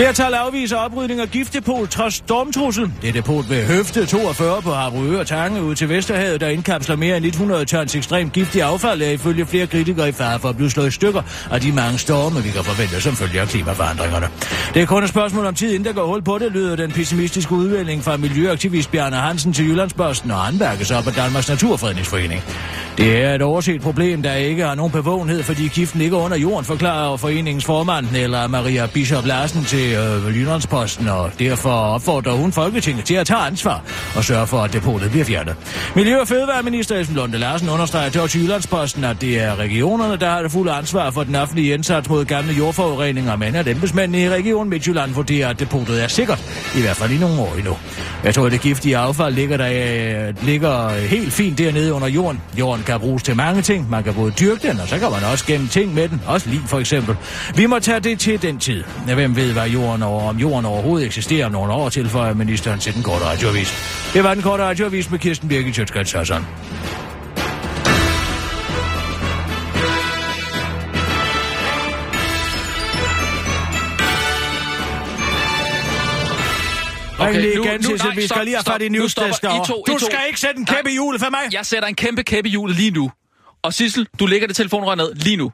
Flertal 0.00 0.34
afviser 0.34 0.76
oprydning 0.76 1.20
af 1.20 1.30
giftdepot 1.30 1.88
trods 1.88 2.14
stormtrussel. 2.14 2.92
Det 3.02 3.14
depot 3.14 3.50
ved 3.50 3.66
Høfte 3.66 4.06
42 4.06 4.62
på 4.62 4.70
Harboøre 4.70 5.20
og 5.20 5.26
Tange 5.26 5.62
ud 5.62 5.74
til 5.74 5.88
Vesterhavet, 5.88 6.40
der 6.40 6.48
indkapsler 6.48 6.96
mere 6.96 7.16
end 7.16 7.24
100 7.24 7.64
tons 7.64 7.94
ekstremt 7.94 8.32
giftig 8.32 8.62
affald, 8.62 9.02
er 9.02 9.10
ifølge 9.10 9.46
flere 9.46 9.66
kritikere 9.66 10.08
i 10.08 10.12
fare 10.12 10.38
for 10.38 10.48
at 10.48 10.56
blive 10.56 10.70
slået 10.70 10.88
i 10.88 10.90
stykker 10.90 11.22
af 11.50 11.60
de 11.60 11.72
mange 11.72 11.98
storme, 11.98 12.42
vi 12.42 12.50
kan 12.50 12.64
forvente 12.64 13.00
som 13.00 13.16
følge 13.16 13.40
af 13.40 13.48
klimaforandringerne. 13.48 14.28
Det 14.74 14.82
er 14.82 14.86
kun 14.86 15.02
et 15.02 15.08
spørgsmål 15.08 15.46
om 15.46 15.54
tid, 15.54 15.70
inden 15.70 15.84
der 15.84 15.92
går 15.92 16.06
hul 16.06 16.22
på 16.22 16.38
det, 16.38 16.52
lyder 16.52 16.76
den 16.76 16.92
pessimistiske 16.92 17.52
udvælgning 17.52 18.04
fra 18.04 18.16
miljøaktivist 18.16 18.90
Bjarne 18.90 19.16
Hansen 19.16 19.52
til 19.52 19.68
Jyllandsposten 19.68 20.30
og 20.30 20.46
anværkes 20.46 20.90
op 20.90 21.06
af 21.06 21.12
Danmarks 21.12 21.48
Naturfredningsforening. 21.48 22.42
Det 22.98 23.24
er 23.24 23.34
et 23.34 23.42
overset 23.42 23.80
problem, 23.80 24.22
der 24.22 24.34
ikke 24.34 24.64
har 24.64 24.74
nogen 24.74 24.92
bevågenhed, 24.92 25.42
fordi 25.42 25.68
giften 25.68 26.00
ikke 26.00 26.16
under 26.16 26.36
jorden, 26.36 26.64
forklarer 26.64 27.16
foreningens 27.16 27.64
formand, 27.64 28.06
eller 28.16 28.46
Maria 28.46 28.86
Bishop 28.86 29.26
Larsen 29.26 29.64
til 29.64 29.89
øh, 29.96 30.36
Jyllandsposten, 30.36 31.08
og 31.08 31.30
derfor 31.38 31.70
opfordrer 31.70 32.32
hun 32.32 32.52
Folketinget 32.52 33.04
til 33.04 33.14
at 33.14 33.26
tage 33.26 33.40
ansvar 33.40 33.82
og 34.16 34.24
sørge 34.24 34.46
for, 34.46 34.62
at 34.62 34.72
depotet 34.72 35.10
bliver 35.10 35.24
fjernet. 35.24 35.54
Miljø- 35.96 36.20
og 36.20 36.28
Fødevareminister 36.28 37.00
Esben 37.00 37.16
Lunde 37.16 37.38
Larsen 37.38 37.68
understreger 37.68 38.10
til 38.10 38.40
Jyllandsposten, 38.42 39.04
at 39.04 39.20
det 39.20 39.40
er 39.40 39.56
regionerne, 39.56 40.16
der 40.16 40.30
har 40.30 40.42
det 40.42 40.52
fulde 40.52 40.72
ansvar 40.72 41.10
for 41.10 41.24
den 41.24 41.34
offentlige 41.34 41.74
indsats 41.74 42.08
mod 42.08 42.24
gamle 42.24 42.52
jordforureninger, 42.52 43.36
men 43.36 43.54
at 43.54 43.68
embedsmændene 43.68 44.22
i 44.22 44.28
regionen 44.28 44.70
Midtjylland 44.70 45.14
vurderer, 45.14 45.48
at 45.48 45.60
depotet 45.60 46.02
er 46.02 46.08
sikkert, 46.08 46.42
i 46.76 46.80
hvert 46.80 46.96
fald 46.96 47.10
i 47.10 47.18
nogle 47.18 47.40
år 47.40 47.54
endnu. 47.54 47.76
Jeg 48.24 48.34
tror, 48.34 48.46
at 48.46 48.52
det 48.52 48.60
giftige 48.60 48.96
affald 48.96 49.34
ligger, 49.34 49.56
der, 49.56 50.28
øh, 50.28 50.46
ligger 50.46 50.90
helt 50.90 51.32
fint 51.32 51.58
dernede 51.58 51.92
under 51.92 52.08
jorden. 52.08 52.40
Jorden 52.58 52.84
kan 52.84 53.00
bruges 53.00 53.22
til 53.22 53.36
mange 53.36 53.62
ting. 53.62 53.90
Man 53.90 54.04
kan 54.04 54.14
både 54.14 54.30
dyrke 54.30 54.68
den, 54.68 54.80
og 54.80 54.88
så 54.88 54.98
kan 54.98 55.10
man 55.10 55.24
også 55.32 55.46
gemme 55.46 55.68
ting 55.68 55.94
med 55.94 56.08
den. 56.08 56.22
Også 56.26 56.48
lige 56.48 56.62
for 56.66 56.78
eksempel. 56.78 57.16
Vi 57.54 57.66
må 57.66 57.78
tage 57.78 58.00
det 58.00 58.18
til 58.18 58.42
den 58.42 58.58
tid. 58.58 58.84
Hvem 59.14 59.36
ved, 59.36 59.52
hvad 59.52 59.66
jorden 59.66 59.79
over, 59.84 60.28
om 60.28 60.38
jorden 60.38 60.64
overhovedet 60.64 61.06
eksisterer 61.06 61.46
om 61.46 61.52
nogle 61.52 61.72
år, 61.72 61.88
tilføjer 61.88 62.34
ministeren 62.34 62.80
til 62.80 62.94
den 62.94 63.02
korte 63.02 63.24
radioavis. 63.24 63.72
Det 64.14 64.24
var 64.24 64.34
den 64.34 64.42
korte 64.42 64.62
radioavis 64.64 65.10
med 65.10 65.18
Kirsten 65.18 65.48
Birgit 65.48 65.74
Sjøtskrets 65.74 66.12
Hassan. 66.12 66.44
Ring 77.20 77.36
lige 77.36 77.56
nu- 77.56 77.64
igen, 77.64 77.80
nu- 77.82 77.96
nej, 77.96 78.14
Vi 78.14 78.26
skal 78.26 78.44
lige 78.44 78.56
have 78.56 78.64
fat 78.64 78.82
i 78.82 78.88
newsdesk 78.88 79.42
Du 79.86 79.98
skal 79.98 80.18
ikke 80.26 80.40
sætte 80.40 80.58
en 80.58 80.66
kæppe 80.66 80.90
i 80.90 80.92
hjulet 80.92 81.20
for 81.20 81.30
mig. 81.30 81.40
Jeg 81.52 81.66
sætter 81.66 81.88
en 81.88 81.94
kæmpe 81.94 82.22
kæppe 82.22 82.48
i 82.48 82.50
hjulet 82.50 82.76
lige 82.76 82.90
nu. 82.90 83.10
Og 83.62 83.74
Sissel, 83.74 84.06
du 84.18 84.26
lægger 84.26 84.46
det 84.46 84.56
telefonrør 84.56 84.94
ned 84.94 85.14
lige 85.14 85.36
nu. 85.36 85.52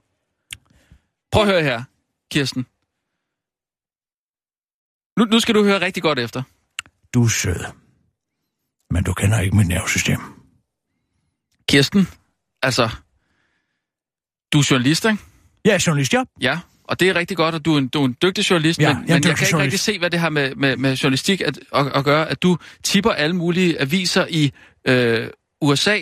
Prøv 1.33 1.43
at 1.43 1.49
høre 1.49 1.63
her, 1.63 1.83
Kirsten. 2.33 2.67
Nu, 5.19 5.25
nu 5.25 5.41
skal 5.41 5.55
du 5.55 5.65
høre 5.65 5.81
rigtig 5.81 6.03
godt 6.03 6.19
efter. 6.19 6.43
Du 7.15 7.25
er 7.25 7.29
sød. 7.29 7.65
Men 8.91 9.05
du 9.05 9.13
kender 9.13 9.41
ikke 9.41 9.57
mit 9.57 9.69
nervesystem. 9.69 10.19
Kirsten, 11.69 12.09
altså, 12.63 12.91
du 14.53 14.59
er 14.59 14.69
journalist, 14.71 15.05
ikke? 15.05 15.19
Jeg 15.65 15.75
er 15.75 15.85
journalist, 15.87 16.13
ja. 16.15 16.25
Ja, 16.41 16.59
og 16.85 17.01
det 17.01 17.09
er 17.09 17.15
rigtig 17.15 17.37
godt, 17.37 17.55
at 17.55 17.65
du 17.65 17.75
er 17.75 17.79
en, 17.79 17.89
du 17.89 18.03
er 18.03 18.07
en 18.07 18.17
dygtig 18.23 18.51
journalist, 18.51 18.81
Ja, 18.81 18.89
men, 18.89 19.09
jeg 19.09 19.17
en 19.17 19.23
men 19.23 19.29
jeg 19.29 19.37
kan 19.37 19.47
ikke 19.47 19.59
rigtig 19.59 19.81
se, 19.81 19.99
hvad 19.99 20.11
det 20.11 20.21
har 20.21 20.29
med, 20.29 20.55
med, 20.55 20.77
med 20.77 20.97
journalistik 20.97 21.41
at, 21.41 21.59
at, 21.75 21.87
at 21.87 22.05
gøre, 22.05 22.29
at 22.31 22.43
du 22.43 22.59
tipper 22.83 23.11
alle 23.11 23.37
mulige 23.37 23.81
aviser 23.81 24.27
i 24.31 24.53
øh, 24.89 25.29
USA 25.61 25.99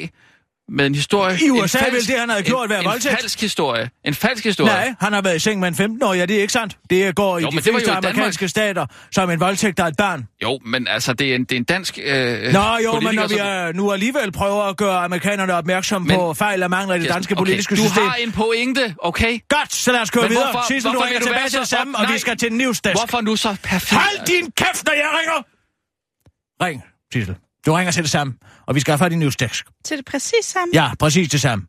med 0.69 0.87
en 0.87 0.95
historie... 0.95 1.39
I 1.41 1.45
en 1.45 1.51
USA 1.51 1.79
ville 1.91 2.07
det, 2.07 2.19
han 2.21 2.29
havde 2.29 2.43
gjort, 2.43 2.65
en, 2.65 2.71
være 2.71 2.79
en 2.79 2.85
voldtægt. 2.85 3.21
falsk 3.21 3.41
historie. 3.41 3.91
En 4.05 4.15
falsk 4.15 4.45
historie. 4.45 4.73
Nej, 4.73 4.95
han 5.01 5.13
har 5.13 5.23
været 5.23 5.37
i 5.37 5.39
seng 5.39 5.61
med 5.61 5.69
en 5.81 5.99
15-årig, 6.03 6.19
ja, 6.19 6.27
det 6.27 6.37
er 6.37 6.41
ikke 6.41 6.53
sandt. 6.53 6.77
Det 6.91 7.15
går 7.17 7.39
i 7.39 7.43
Jo, 7.43 7.49
de 7.51 7.57
det 7.57 7.67
var 7.67 7.73
fleste 7.73 7.91
i 7.91 7.95
Danmark. 7.95 8.05
amerikanske 8.05 8.49
stater 8.49 8.87
som 9.13 9.31
en 9.31 9.41
voldtægt 9.41 9.81
af 9.81 9.89
et 9.89 9.97
barn. 9.97 10.29
Jo, 10.43 10.59
men 10.67 10.89
altså, 10.89 11.13
det 11.13 11.31
er 11.31 11.35
en, 11.35 11.45
det 11.45 11.53
er 11.53 11.57
en 11.57 11.65
dansk 11.65 11.99
øh, 12.05 12.53
Nå 12.53 12.61
jo, 12.85 13.01
men 13.01 13.15
når 13.15 13.27
vi 13.29 13.35
er, 13.39 13.73
nu 13.73 13.93
alligevel 13.93 14.33
prøver 14.33 14.63
at 14.63 14.77
gøre 14.77 15.05
amerikanerne 15.05 15.55
opmærksom 15.55 16.03
Men- 16.03 16.17
på 16.17 16.35
fejl 16.35 16.63
og 16.63 16.71
mangler 16.71 16.95
i 16.95 17.01
det 17.01 17.09
danske 17.09 17.33
okay, 17.35 17.39
politiske 17.41 17.77
du 17.77 17.81
system. 17.83 18.03
har 18.03 18.15
en 18.15 18.33
pointe, 18.33 18.95
okay? 18.99 19.39
Godt, 19.49 19.73
så 19.75 19.93
lad 19.93 20.01
os 20.01 20.11
køre 20.11 20.23
Men 20.23 20.31
videre. 20.31 20.51
hvorfor- 20.53 20.67
Sissel, 20.69 20.93
du 20.93 20.99
ringer 20.99 21.19
du 21.21 21.27
tilbage 21.27 21.49
til 21.49 21.59
det 21.59 21.69
så 21.69 21.77
samme, 21.77 21.97
op- 21.99 22.05
og 22.09 22.13
vi 22.15 22.19
skal 22.19 22.37
til 22.37 22.53
newsdesk. 22.53 22.97
Hvorfor 22.97 23.21
nu 23.21 23.37
så 23.37 23.57
perfekt? 23.63 24.01
Hold 24.01 24.27
din 24.27 24.51
kæft, 24.57 24.85
når 24.87 24.93
jeg 24.93 25.11
ringer! 25.21 25.43
Ring, 26.65 26.83
Sissel. 27.13 27.35
Du 27.67 27.73
ringer 27.73 27.93
til 27.93 28.03
det 28.03 28.11
samme, 28.11 28.35
og 28.67 28.75
vi 28.75 28.81
skal 28.81 28.93
have 28.93 28.99
fat 28.99 29.13
i 29.13 29.17
newsdesk. 29.17 29.67
Til 29.85 29.97
det 29.97 30.05
præcis 30.05 30.45
samme. 30.55 30.71
Ja, 30.75 30.87
præcis 31.01 31.29
det 31.29 31.41
samme. 31.41 31.67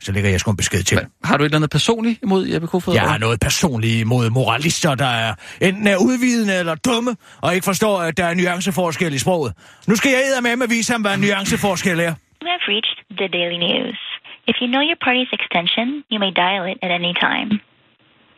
Så 0.00 0.12
lægger 0.12 0.30
jeg 0.30 0.40
sgu 0.40 0.50
en 0.50 0.56
besked 0.56 0.82
til 0.82 0.96
dem. 0.98 1.06
Har 1.24 1.36
du 1.36 1.42
et 1.42 1.48
eller 1.48 1.58
andet 1.58 1.70
personligt 1.70 2.22
imod 2.22 2.42
Jeppe 2.52 2.66
Kofod? 2.68 2.94
Jeg 2.94 3.02
har 3.02 3.18
noget 3.18 3.40
personligt 3.40 4.00
imod 4.00 4.30
moralister, 4.30 4.94
der 4.94 5.12
er 5.24 5.34
enten 5.60 5.86
er 5.86 5.96
udvidende 5.96 6.54
eller 6.62 6.74
dumme, 6.74 7.16
og 7.44 7.54
ikke 7.54 7.64
forstår, 7.64 7.94
at 8.08 8.16
der 8.16 8.24
er 8.30 8.34
nuanceforskel 8.34 9.14
i 9.14 9.18
sproget. 9.18 9.52
Nu 9.88 9.94
skal 9.96 10.10
jeg 10.10 10.42
med 10.42 10.56
med 10.56 10.66
at 10.68 10.70
vise 10.70 10.92
ham, 10.92 11.00
hvad 11.02 11.14
en 11.14 11.20
nuanceforskel 11.20 12.00
er. 12.08 12.14
You 12.42 12.48
have 12.54 12.64
reached 12.74 12.98
the 13.20 13.28
Daily 13.38 13.58
News. 13.68 13.98
If 14.50 14.56
you 14.62 14.68
know 14.74 14.82
your 14.90 14.98
party's 15.06 15.32
extension, 15.38 15.86
you 16.12 16.18
may 16.24 16.32
dial 16.44 16.64
it 16.72 16.78
at 16.86 16.90
any 17.00 17.14
time. 17.26 17.48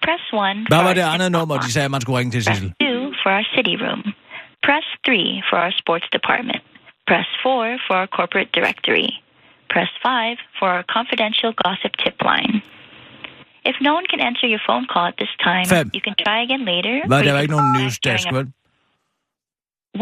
Press 0.06 0.24
1 0.32 0.68
Hvad 0.72 0.82
var 0.88 0.94
det 0.98 1.04
andet 1.14 1.30
nummer, 1.36 1.54
de 1.66 1.72
sagde, 1.76 1.88
man 1.88 2.00
skulle 2.00 2.18
ringe 2.18 2.30
til, 2.34 2.42
Press 2.46 2.60
Sissel? 2.60 2.68
2 2.68 3.12
for 3.22 3.30
our 3.36 3.44
city 3.54 3.74
room. 3.84 4.00
Press 4.66 4.86
3 5.06 5.42
for 5.48 5.56
our 5.64 5.72
sports 5.80 6.06
department. 6.16 6.62
Press 7.06 7.26
4 7.42 7.78
for 7.86 7.96
our 7.96 8.06
corporate 8.06 8.50
directory. 8.52 9.08
Press 9.70 9.88
5 10.02 10.38
for 10.58 10.68
our 10.68 10.84
confidential 10.96 11.52
gossip 11.64 11.92
tip 12.02 12.16
line. 12.22 12.62
If 13.64 13.76
no 13.80 13.94
one 13.94 14.06
can 14.06 14.20
answer 14.20 14.46
your 14.46 14.60
phone 14.66 14.86
call 14.92 15.06
at 15.06 15.16
this 15.18 15.28
time, 15.42 15.66
Fem. 15.66 15.90
you 15.92 16.00
can 16.00 16.14
try 16.24 16.42
again 16.42 16.64
later. 16.64 17.02
Hvad, 17.06 17.18
or 17.18 17.22
der 17.22 17.28
you 17.30 17.34
var 17.34 17.40
ikke 17.40 17.56
nogen 17.56 17.72
news 17.82 17.98
desk, 17.98 18.26
our- 18.26 18.34
vel? 18.36 18.46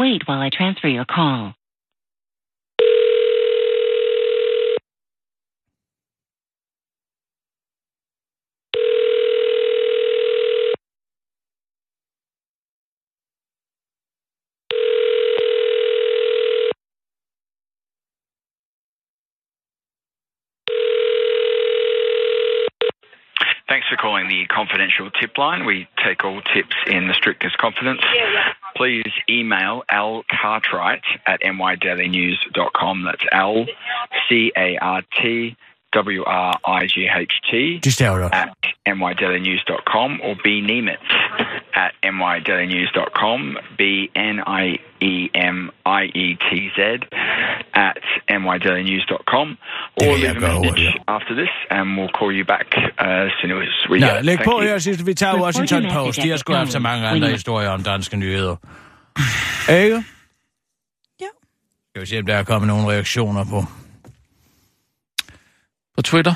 Wait 0.01 0.21
while 0.27 0.41
I 0.47 0.49
transfer 0.49 0.89
your 0.97 1.05
call. 1.17 1.41
Thanks 23.75 23.89
for 23.89 23.97
calling 23.97 24.29
the 24.29 24.45
confidential 24.45 25.11
tip 25.11 25.37
line. 25.37 25.65
We 25.65 25.85
take 26.01 26.23
all 26.23 26.41
tips 26.41 26.77
in 26.87 27.09
the 27.09 27.13
strictest 27.13 27.57
confidence. 27.57 27.99
Please 28.73 29.11
email 29.29 29.83
Al 29.89 30.23
Cartwright 30.31 31.03
at 31.27 31.41
mydailynews.com. 31.41 33.03
That's 33.03 33.25
Al, 33.33 33.65
C 34.29 34.53
A 34.55 34.77
R 34.77 35.01
T 35.21 35.57
W 35.95 36.21
R 36.27 36.53
I 36.81 36.87
G 36.93 36.97
H 37.15 37.33
T 37.49 37.51
De 37.85 37.91
staver 37.91 38.17
der. 38.17 38.29
at 38.89 38.97
mydailynews.com 39.03 40.09
or 40.27 40.33
B 40.45 40.47
Nemitz 40.69 41.09
at 41.83 41.91
mydailynews.com. 42.21 43.39
B 43.79 43.81
N 44.33 44.37
I 44.63 44.65
E 45.11 45.15
M 45.55 45.57
I 46.01 46.03
E 46.23 46.27
T 46.45 46.49
Z 46.77 46.79
at 47.87 47.97
mydailynews.com. 48.47 49.47
Det 49.99 50.07
Or 50.07 50.11
kan 50.11 50.19
leave 50.21 50.37
a 50.37 50.39
gøre 50.39 50.59
message 50.59 50.69
hurtigt. 50.69 51.03
after 51.17 51.33
this 51.41 51.53
and 51.75 51.85
we'll 51.97 52.13
call 52.19 52.31
you 52.39 52.45
back 52.53 52.67
uh, 52.77 53.25
as 53.27 53.31
soon 53.41 53.51
as 53.61 53.73
we 53.89 53.97
Nå, 53.99 54.07
læg 54.21 54.37
på 54.45 54.59
her, 54.61 54.77
Sissel. 54.79 55.05
Vi 55.05 55.13
tager 55.13 55.35
Washington 55.45 55.83
Post. 55.93 56.07
message 56.07 56.25
De 56.25 56.29
har 56.29 56.37
sgu 56.37 56.53
haft 56.53 56.71
så 56.71 56.79
mange 56.79 57.07
andre 57.07 57.29
historier 57.29 57.69
om 57.69 57.83
danske 57.83 58.17
nyheder. 58.17 58.55
Ikke? 59.83 60.03
Ja. 61.21 61.29
Skal 61.89 62.01
vi 62.01 62.05
se, 62.05 62.19
om 62.19 62.25
der 62.25 62.35
er 62.35 62.43
kommet 62.43 62.67
nogle 62.67 62.91
reaktioner 62.93 63.43
på. 63.53 63.59
På 65.95 66.01
Twitter? 66.01 66.35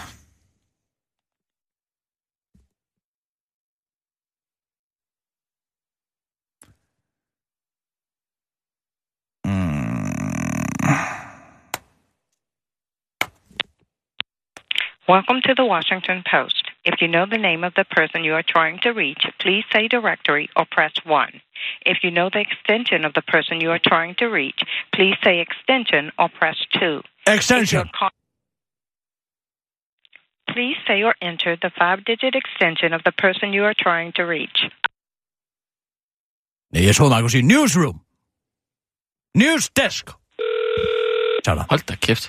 Welcome 15.07 15.41
to 15.45 15.55
the 15.55 15.65
Washington 15.65 16.23
Post. 16.29 16.69
If 16.85 17.01
you 17.01 17.07
know 17.07 17.25
the 17.25 17.37
name 17.39 17.63
of 17.63 17.73
the 17.75 17.83
person 17.83 18.23
you 18.23 18.33
are 18.35 18.43
trying 18.47 18.77
to 18.83 18.91
reach, 18.91 19.23
please 19.39 19.63
say 19.73 19.87
directory 19.87 20.49
or 20.55 20.65
press 20.69 20.93
1. 21.03 21.41
If 21.85 22.03
you 22.03 22.11
know 22.11 22.29
the 22.31 22.41
extension 22.41 23.03
of 23.05 23.13
the 23.15 23.23
person 23.23 23.59
you 23.59 23.71
are 23.71 23.79
trying 23.83 24.13
to 24.19 24.25
reach, 24.27 24.61
please 24.93 25.15
say 25.23 25.39
extension 25.39 26.11
or 26.19 26.29
press 26.29 26.57
2. 26.79 27.01
Extension. 27.25 27.79
If 27.79 27.85
you're 27.85 27.91
call- 27.91 28.18
Please 30.53 30.77
say 30.87 30.99
or 31.07 31.15
enter 31.29 31.51
the 31.63 31.71
five 31.81 31.99
digit 32.09 32.33
extension 32.43 32.89
of 32.97 33.01
the 33.07 33.13
person 33.23 33.45
you 33.57 33.63
are 33.69 33.77
trying 33.85 34.11
to 34.17 34.23
reach. 34.35 34.59
Nej, 36.73 36.85
jeg 36.85 36.95
troede, 36.95 37.11
man 37.13 37.21
kunne 37.21 37.35
sige 37.37 37.47
newsroom. 37.55 37.97
News 39.43 39.69
desk. 39.81 40.05
Sådan. 41.45 41.63
Hold 41.69 41.83
da 41.89 41.95
kæft. 41.95 42.25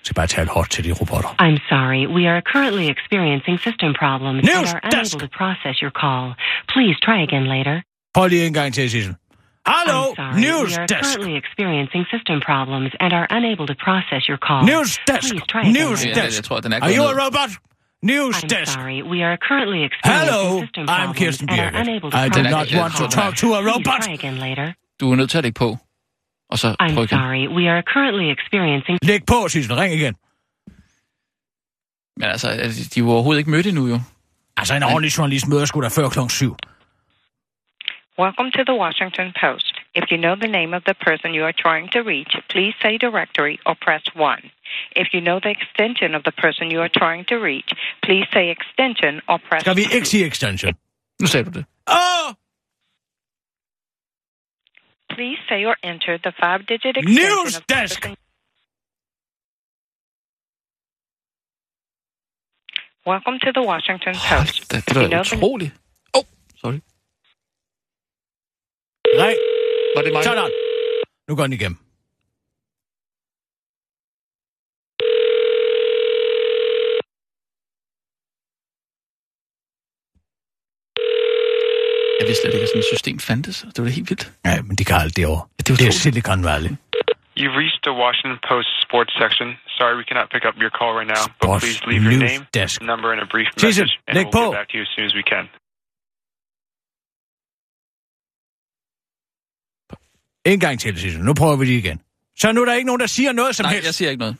Jeg 0.00 0.06
skal 0.06 0.14
bare 0.14 0.26
tale 0.26 0.48
hårdt 0.56 0.70
til 0.70 0.84
de 0.86 0.92
robotter. 1.00 1.30
I'm 1.46 1.58
sorry, 1.72 2.02
we 2.16 2.22
are 2.32 2.40
currently 2.52 2.86
experiencing 2.94 3.56
system 3.66 3.90
problems 4.02 4.40
News 4.52 4.70
and 4.72 4.76
are 4.76 4.80
unable 4.90 5.18
to 5.26 5.28
process 5.40 5.74
your 5.84 5.94
call. 6.02 6.24
Please 6.74 6.96
try 7.06 7.18
again 7.28 7.46
later. 7.54 7.76
Prøv 8.14 8.26
lige 8.28 8.46
en 8.46 8.54
gang 8.54 8.74
til, 8.74 8.90
Sissel. 8.90 9.14
Hallo, 9.66 10.00
I'm 10.12 10.14
sorry, 10.16 10.40
we 10.42 10.76
are 10.76 10.86
desk. 10.86 11.02
currently 11.04 11.34
experiencing 11.42 12.02
system 12.14 12.36
problems 12.50 12.90
and 13.02 13.10
are 13.18 13.26
unable 13.38 13.66
to 13.72 13.74
process 13.86 14.22
your 14.30 14.38
call. 14.46 14.62
News 14.72 14.90
desk. 15.10 15.28
Please 15.30 15.46
try 15.52 15.60
again 15.62 15.72
News 15.80 16.00
later. 16.04 16.20
desk. 16.22 16.36
Jeg 16.38 16.44
tror, 16.48 16.60
den 16.60 16.72
er 16.72 16.80
Are 16.84 16.92
you 16.98 17.04
a 17.12 17.14
robot? 17.24 17.50
News 18.02 18.36
I'm 18.42 18.46
desk. 18.54 18.72
sorry, 18.72 18.98
we 19.12 19.18
are 19.26 19.36
currently 19.48 19.80
experiencing 19.88 20.30
Hello, 20.30 20.60
system 20.64 20.82
I'm 20.84 20.88
problems 20.88 21.18
Kirsten 21.20 21.48
and 21.50 21.60
Birgit. 21.60 21.80
unable 21.82 22.08
to 22.10 22.16
I 22.16 22.28
do 22.28 22.32
process 22.34 22.50
not 22.56 22.66
your 22.72 22.80
want 22.82 22.92
to 23.00 23.04
call. 23.06 23.20
talk 23.20 23.32
to 23.42 23.46
a 23.54 23.60
Please 23.60 23.70
robot. 23.72 24.00
try 24.02 24.12
again 24.20 24.36
later. 24.46 24.66
Du 25.00 25.04
er 25.12 25.16
nødt 25.16 25.30
til 25.30 25.38
at 25.38 25.44
lægge 25.44 25.58
på. 25.64 25.68
Og 26.50 26.58
så 26.58 26.68
I'm 26.82 26.94
prøv 26.94 27.04
igen. 27.04 27.08
sorry, 27.18 27.44
we 27.58 27.64
are 27.72 27.82
currently 27.94 28.26
experiencing 28.36 28.98
Læg 29.02 29.20
på, 29.32 29.38
Sissel. 29.48 29.74
Ring 29.82 29.94
igen. 30.00 30.14
Men 32.20 32.28
altså, 32.34 32.48
de 32.94 33.00
er 33.00 33.04
jo 33.04 33.10
overhovedet 33.10 33.38
ikke 33.38 33.50
mødt 33.50 33.66
endnu 33.66 33.86
jo. 33.88 34.00
Altså, 34.56 34.74
en 34.74 34.82
ordentlig 34.82 35.18
journalist 35.18 35.48
møder 35.48 35.64
sgu 35.64 35.80
da 35.82 35.88
før 35.88 36.08
klokken 36.08 36.30
syv. 36.30 36.56
Welcome 38.16 38.50
to 38.52 38.62
the 38.64 38.74
Washington 38.74 39.32
Post. 39.40 39.74
If 39.94 40.10
you 40.10 40.18
know 40.18 40.36
the 40.36 40.46
name 40.46 40.72
of 40.72 40.84
the 40.84 40.94
person 40.94 41.34
you 41.34 41.42
are 41.44 41.52
trying 41.56 41.88
to 41.92 42.00
reach, 42.00 42.32
please 42.48 42.74
say 42.80 42.96
directory 42.96 43.58
or 43.66 43.74
press 43.74 44.02
1. 44.14 44.50
If 44.94 45.08
you 45.12 45.20
know 45.20 45.40
the 45.40 45.50
extension 45.50 46.14
of 46.14 46.22
the 46.22 46.30
person 46.32 46.70
you 46.70 46.80
are 46.80 46.88
trying 46.88 47.24
to 47.26 47.36
reach, 47.36 47.70
please 48.04 48.26
say 48.32 48.50
extension 48.50 49.20
or 49.28 49.38
press 49.48 49.62
Skal 49.62 49.74
vi 49.76 49.84
2. 49.84 49.94
ikke 49.96 50.06
sige 50.08 50.26
extension? 50.26 50.72
Nu 51.20 51.26
sagde 51.26 51.44
du 51.44 51.58
det. 51.58 51.64
Åh! 51.88 52.34
Please 55.08 55.38
say 55.48 55.64
or 55.64 55.76
enter 55.82 56.18
the 56.18 56.32
five 56.42 56.60
digit 56.68 56.96
extension 56.96 57.28
News 57.44 57.56
of 57.56 57.62
the 57.66 57.74
desk. 57.74 58.00
person. 58.02 58.16
Welcome 63.06 63.38
to 63.44 63.50
the 63.52 63.62
Washington 63.72 64.14
Post. 64.30 64.70
Det, 64.72 64.88
det 64.88 64.96
you 64.96 65.02
er 65.04 65.08
know 65.08 65.22
da 65.22 65.22
the 65.22 65.36
utroligt. 65.36 65.72
Åh, 66.14 66.18
oh, 66.20 66.24
sorry. 66.62 66.80
Ring. 69.22 69.38
Var 69.96 70.02
det 70.02 70.12
mig? 70.12 70.24
Sådan. 70.24 70.50
Nu 71.28 71.36
går 71.36 71.42
den 71.42 71.52
igennem. 71.52 71.78
Jeg 82.20 82.26
vidste 82.28 82.42
slet 82.42 82.54
ikke, 82.54 82.62
at 82.66 82.68
sådan 82.72 82.84
et 82.86 82.90
system 82.94 83.16
fandtes. 83.28 83.56
Det 83.74 83.78
var 83.82 83.86
da 83.88 83.94
helt 84.00 84.10
vildt. 84.10 84.24
Ja, 84.48 84.54
men 84.68 84.74
de 84.78 84.84
kan 84.88 84.96
alt 85.04 85.16
det 85.16 85.26
over. 85.32 85.40
Ja, 85.58 85.60
det 85.66 85.70
er 85.72 85.76
Det 85.82 85.86
er. 85.86 85.92
Silicon 86.04 86.40
Valley. 86.50 86.72
You've 87.42 87.56
reached 87.62 87.82
the 87.88 87.94
Washington 88.04 88.38
Post 88.50 88.70
sports 88.86 89.12
section. 89.22 89.46
Sorry, 89.78 89.94
we 90.00 90.04
cannot 90.10 90.26
pick 90.34 90.44
up 90.48 90.54
your 90.64 90.72
call 90.78 90.90
right 90.98 91.10
now, 91.16 91.24
but 91.26 91.34
Sports 91.42 91.62
please 91.64 91.80
leave 91.90 92.02
your 92.10 92.20
name, 92.28 92.42
desk. 92.60 92.74
number, 92.92 93.08
and 93.14 93.20
a 93.26 93.28
brief 93.34 93.48
Jesus, 93.64 93.66
message, 93.66 93.92
and 94.08 94.14
we'll 94.16 94.30
på. 94.38 94.42
get 94.50 94.58
back 94.60 94.68
to 94.72 94.74
you 94.78 94.84
as 94.88 94.90
soon 94.96 95.04
as 95.10 95.14
we 95.20 95.24
can. 95.32 95.44
En 100.44 100.60
gang 100.60 100.80
til, 100.80 100.98
Sissel. 101.00 101.22
Nu 101.24 101.34
prøver 101.34 101.56
vi 101.56 101.66
det 101.66 101.72
igen. 101.72 102.00
Så 102.38 102.52
nu 102.52 102.60
er 102.60 102.64
der 102.64 102.74
ikke 102.74 102.86
nogen, 102.86 103.00
der 103.00 103.06
siger 103.06 103.32
noget 103.32 103.56
som 103.56 103.64
Nej, 103.64 103.72
helst. 103.72 103.86
jeg 103.86 103.94
siger 103.94 104.10
ikke 104.10 104.18
noget. 104.18 104.36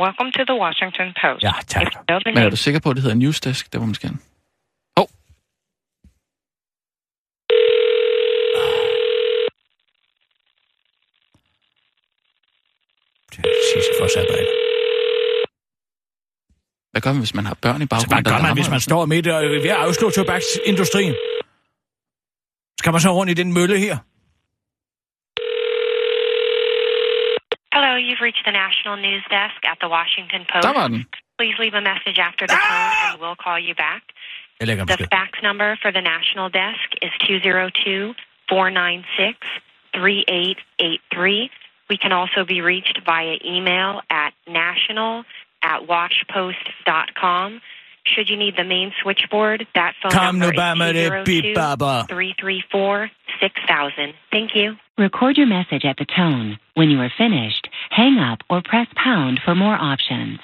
Welcome 0.00 0.32
to 0.32 0.44
the 0.44 0.58
Washington 0.64 1.08
Post. 1.22 1.42
Ja, 1.42 1.52
tak. 1.66 1.86
Men 2.26 2.38
er 2.38 2.50
du 2.50 2.56
sikker 2.56 2.80
på, 2.80 2.90
at 2.90 2.96
det 2.96 3.02
hedder 3.02 3.16
Newsdesk? 3.16 3.72
Det 3.72 3.80
var 3.80 3.86
måske 3.86 4.06
gerne. 4.06 4.18
Åh, 4.96 5.06
Sissel 13.72 13.94
for 14.00 14.06
sig 14.14 14.24
bag. 14.30 14.46
hvad 16.92 17.00
gør 17.02 17.12
man, 17.12 17.18
hvis 17.20 17.34
man 17.34 17.46
har 17.46 17.54
børn 17.62 17.82
i 17.82 17.84
Så 17.84 17.88
baggrunden? 17.88 18.14
hvad 18.14 18.22
der 18.32 18.38
gør 18.38 18.42
man, 18.42 18.54
hvis 18.54 18.70
man 18.70 18.80
står 18.80 19.06
midt 19.06 19.26
og 19.26 19.44
er 19.44 19.48
ved 19.48 19.70
at 19.70 19.76
afslå 19.76 20.10
tobaksindustrien? 20.10 21.14
Skal 22.84 22.92
man 22.92 23.00
så 23.00 23.12
rundt 23.18 23.30
i 23.34 23.36
den 23.42 23.50
mølle 23.58 23.76
her? 23.86 23.96
Hello, 27.74 27.92
you've 28.06 28.22
reached 28.28 28.44
the 28.50 28.56
National 28.64 28.96
News 29.06 29.24
Desk 29.38 29.60
at 29.72 29.78
the 29.82 29.90
Washington? 29.96 30.40
Post. 30.52 30.64
Der 30.66 30.74
var 30.80 30.88
den. 30.92 31.00
Please 31.38 31.56
leave 31.62 31.74
a 31.82 31.84
message 31.92 32.18
after 32.28 32.44
the 32.52 32.58
tone 32.70 32.90
ah! 32.92 33.04
and 33.06 33.14
we'll 33.22 33.40
call 33.46 33.58
you 33.68 33.74
back. 33.86 34.02
Jeg 34.60 34.66
lægger 34.68 34.84
The 34.84 35.06
fax 35.18 35.30
number 35.48 35.70
for 35.82 35.90
the 35.96 36.04
National 36.14 36.48
Desk 36.62 36.88
is 37.06 37.12
202 37.28 38.14
496 38.48 39.38
3883. 39.94 41.50
We 41.90 41.96
can 42.02 42.12
also 42.20 42.40
be 42.52 42.58
reached 42.72 42.96
via 43.10 43.34
email 43.54 43.90
at 44.22 44.32
national 44.62 45.12
at 45.72 45.78
washpost.com. 45.94 47.48
Should 48.06 48.28
you 48.28 48.36
need 48.36 48.54
the 48.56 48.64
main 48.64 48.92
switchboard, 49.02 49.66
that 49.74 49.94
phone 50.02 50.12
Kom 50.12 50.38
number 50.38 50.54
bare 50.54 50.94
is 50.94 51.24
bip, 51.24 51.54
334 51.54 53.10
6000. 53.40 54.14
Thank 54.30 54.50
you. 54.54 54.76
Record 54.98 55.38
your 55.38 55.46
message 55.46 55.84
at 55.84 55.96
the 55.96 56.04
tone. 56.04 56.58
When 56.74 56.90
you 56.90 57.00
are 57.00 57.12
finished, 57.16 57.66
hang 57.90 58.18
up 58.18 58.40
or 58.50 58.60
press 58.62 58.88
pound 59.02 59.40
for 59.44 59.54
more 59.54 59.74
options. 59.74 60.38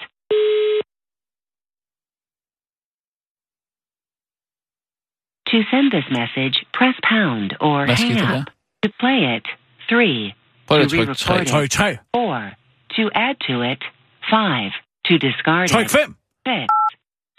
To 5.49 5.63
send 5.71 5.93
this 5.93 6.05
message, 6.11 6.65
press 6.73 6.95
pound 7.03 7.57
or 7.61 7.85
Hvad 7.85 7.97
hang 7.97 8.21
up. 8.21 8.49
To 8.85 8.91
play 9.01 9.37
it, 9.37 9.47
3. 9.89 10.35
Prøv 10.69 10.89
to 10.89 10.97
lige 10.97 11.11
at 11.11 11.17
trykke 11.17 11.17
tre. 11.17 11.35
re-record 11.35 11.65
it, 11.65 11.71
Tryk 11.71 11.71
3. 11.71 11.99
4. 12.15 12.53
To 12.97 13.11
add 13.15 13.37
to 13.49 13.63
it, 13.63 13.85
5. 14.31 14.73
To 15.05 15.19
discard 15.19 15.69
Tryk 15.69 15.85
it, 15.85 15.91
6. 15.91 16.89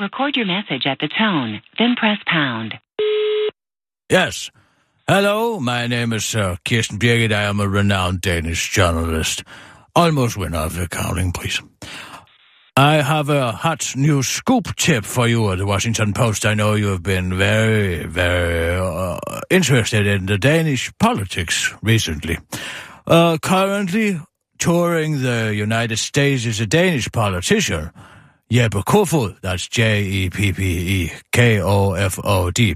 Record 0.02 0.36
your 0.36 0.48
message 0.48 0.88
at 0.88 0.98
the 0.98 1.08
tone, 1.08 1.62
then 1.78 1.96
press 1.96 2.18
pound. 2.26 2.74
Yes. 4.10 4.50
Hello, 5.08 5.60
my 5.60 5.86
name 5.86 6.12
is 6.12 6.34
uh, 6.34 6.56
Kirsten 6.66 6.98
Birgit. 6.98 7.32
I 7.32 7.44
am 7.44 7.60
a 7.60 7.68
renowned 7.68 8.22
Danish 8.22 8.72
journalist. 8.72 9.44
Almost 9.96 10.38
winner 10.38 10.58
of 10.58 10.76
the 10.76 10.86
accounting, 10.86 11.32
please. 11.32 11.62
I 12.76 12.96
have 12.96 13.30
a 13.30 13.52
hot 13.52 13.94
new 13.96 14.24
scoop 14.24 14.76
tip 14.76 15.06
for 15.06 15.28
you 15.28 15.52
at 15.52 15.60
the 15.60 15.68
Washington 15.68 16.14
Post. 16.14 16.48
I 16.48 16.56
know 16.56 16.74
you 16.74 16.88
have 16.88 17.04
been 17.04 17.38
very, 17.38 18.04
very 18.08 18.80
uh, 18.80 19.20
interested 19.52 20.08
in 20.08 20.26
the 20.26 20.40
Danish 20.40 20.92
politics 20.98 21.76
recently. 21.84 22.40
Uh, 23.06 23.38
currently 23.40 24.20
touring 24.58 25.22
the 25.22 25.54
United 25.54 25.98
States 25.98 26.46
is 26.46 26.60
a 26.60 26.66
Danish 26.66 27.12
politician, 27.12 27.92
Jeppe 28.52 28.84
Kofod. 28.84 29.40
That's 29.40 29.66
J 29.66 30.04
E 30.04 30.30
P 30.30 30.52
P 30.52 30.64
E 31.06 31.12
K 31.32 31.62
O 31.62 31.94
F 31.94 32.20
O 32.22 32.52
D. 32.52 32.76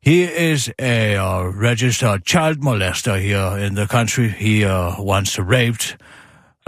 He 0.00 0.22
is 0.22 0.72
a 0.78 1.16
uh, 1.16 1.46
registered 1.46 2.24
child 2.24 2.60
molester 2.60 3.20
here 3.20 3.58
in 3.58 3.74
the 3.74 3.88
country. 3.88 4.28
He 4.28 4.64
uh, 4.64 5.02
once 5.02 5.36
raped 5.36 5.96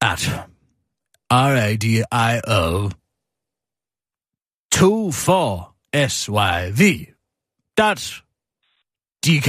At 0.00 0.42
R-A-D-I-O 1.32 2.90
24-S-Y-V. 4.74 7.06
That's 7.76 8.22
DK. 9.26 9.48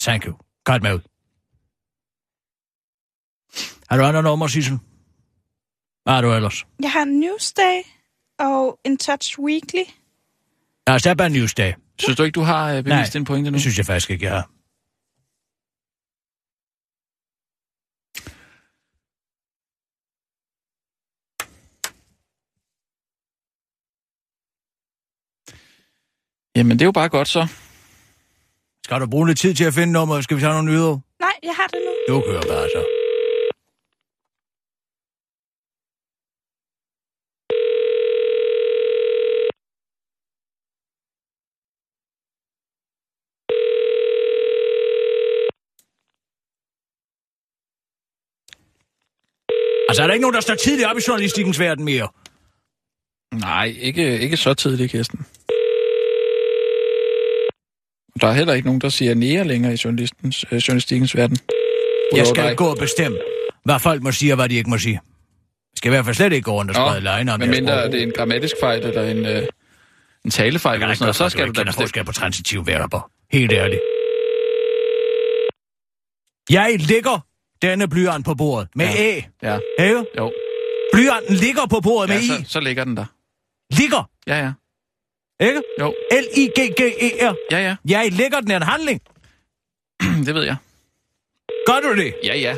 Thank 0.00 0.24
you. 0.26 0.34
Godt 0.64 0.82
med 0.82 0.94
ud. 0.94 1.00
Har 3.90 3.96
du 3.96 4.04
andre 4.04 4.22
nummer, 4.22 4.46
Sissel? 4.46 4.78
Hvad 6.02 6.14
har 6.14 6.20
du 6.20 6.32
ellers? 6.32 6.66
Jeg 6.82 6.92
har 6.92 7.04
Newsday 7.04 7.82
og 8.38 8.80
In 8.84 8.98
Touch 8.98 9.40
Weekly. 9.40 9.84
Ja, 10.88 10.94
det 10.94 11.06
er 11.06 11.14
bare 11.14 11.30
Newsday. 11.30 11.72
Synes 11.98 12.16
du 12.16 12.22
ikke, 12.22 12.34
du 12.34 12.42
har 12.42 12.72
øh, 12.72 12.84
bevist 12.84 13.12
din 13.12 13.24
pointe 13.24 13.50
nu? 13.50 13.54
det 13.54 13.60
synes 13.60 13.78
jeg 13.78 13.86
faktisk 13.86 14.10
ikke, 14.10 14.24
jeg 14.24 14.34
har. 14.34 14.50
Jamen, 26.58 26.78
det 26.78 26.82
er 26.82 26.86
jo 26.86 26.92
bare 26.92 27.08
godt 27.08 27.28
så. 27.28 27.46
Skal 28.84 29.00
du 29.00 29.06
bruge 29.06 29.26
lidt 29.26 29.38
tid 29.38 29.54
til 29.54 29.64
at 29.64 29.74
finde 29.74 29.92
nummer? 29.92 30.20
Skal 30.20 30.36
vi 30.36 30.40
tage 30.42 30.52
nogle 30.52 30.70
nyheder? 30.70 30.98
Nej, 31.20 31.36
jeg 31.42 31.54
har 31.56 31.66
det 31.66 31.80
nu. 31.86 32.14
Du 32.14 32.20
kører 32.26 32.42
bare 32.42 32.68
så. 32.74 32.82
Altså, 49.88 50.02
er 50.02 50.06
der 50.06 50.14
ikke 50.14 50.22
nogen, 50.22 50.34
der 50.34 50.40
står 50.40 50.54
tidligt 50.54 50.88
op 50.88 50.96
i 50.96 51.00
journalistikkens 51.08 51.60
verden 51.60 51.84
mere? 51.84 52.08
Nej, 53.34 53.74
ikke, 53.80 54.20
ikke 54.20 54.36
så 54.36 54.54
tidligt, 54.54 54.90
Kirsten. 54.90 55.26
Der 58.20 58.26
er 58.28 58.32
heller 58.32 58.54
ikke 58.54 58.66
nogen, 58.68 58.80
der 58.80 58.88
siger 58.88 59.14
nære 59.14 59.44
længere 59.44 59.72
i 59.74 59.76
journalistens, 59.84 60.44
øh, 60.52 60.56
journalistikkens 60.58 61.16
verden. 61.16 61.36
Jeg 62.16 62.26
skal 62.26 62.44
dig. 62.48 62.56
gå 62.56 62.66
og 62.66 62.78
bestemme, 62.78 63.18
hvad 63.64 63.78
folk 63.80 64.02
må 64.02 64.12
sige 64.12 64.32
og 64.32 64.36
hvad 64.36 64.48
de 64.48 64.54
ikke 64.54 64.70
må 64.70 64.78
sige. 64.78 64.94
Jeg 64.94 65.76
skal 65.76 65.88
i 65.88 65.92
hvert 65.92 66.04
fald 66.04 66.14
slet 66.16 66.32
ikke 66.32 66.44
gå 66.44 66.52
rundt 66.52 66.70
og 66.70 66.74
sprede 66.74 67.00
løgne 67.00 67.32
om 67.32 67.40
Men 67.40 67.50
mindre 67.50 67.86
det 67.90 67.94
er 67.94 68.02
en 68.02 68.12
grammatisk 68.16 68.54
fejl 68.60 68.84
eller 68.86 69.02
en, 69.02 69.26
øh, 69.26 69.42
en 70.24 70.30
talefejl, 70.30 70.82
eller 70.82 70.94
sådan 70.94 71.04
noget, 71.04 71.16
så 71.16 71.28
skal 71.28 71.46
du 71.46 71.52
da 71.52 71.62
bestemme. 71.64 71.72
forskel 71.72 72.04
på 72.04 72.12
transitiv 72.12 72.66
verber. 72.66 73.10
Helt 73.32 73.52
ærligt. 73.52 73.80
Jeg 76.50 76.76
ligger 76.78 77.26
denne 77.62 77.88
blyant 77.88 78.24
på 78.24 78.34
bordet 78.34 78.68
med 78.74 78.86
Ja. 78.86 79.02
æ. 79.16 79.20
Ja. 79.42 79.58
Ikke? 79.84 80.04
Jo. 80.18 80.32
Blyanten 80.92 81.34
ligger 81.36 81.66
på 81.66 81.80
bordet 81.80 82.08
Ja, 82.10 82.14
med 82.14 82.22
så, 82.22 82.42
i. 82.42 82.44
så 82.44 82.60
ligger 82.60 82.84
den 82.84 82.96
der. 82.96 83.04
Ligger. 83.70 84.10
Ja, 84.26 84.38
ja. 84.44 84.52
Ikke? 85.40 85.62
Jo. 85.80 85.94
L-I-G-G-E-R. 86.12 87.34
Ja, 87.50 87.58
ja. 87.58 87.76
Jeg 87.88 88.12
ligger 88.12 88.40
den 88.40 88.50
er 88.50 88.56
en 88.56 88.62
handling. 88.62 89.00
det 90.26 90.34
ved 90.34 90.42
jeg. 90.42 90.56
Gør 91.66 91.80
du 91.80 91.96
det? 91.96 92.14
Ja, 92.24 92.36
ja. 92.36 92.56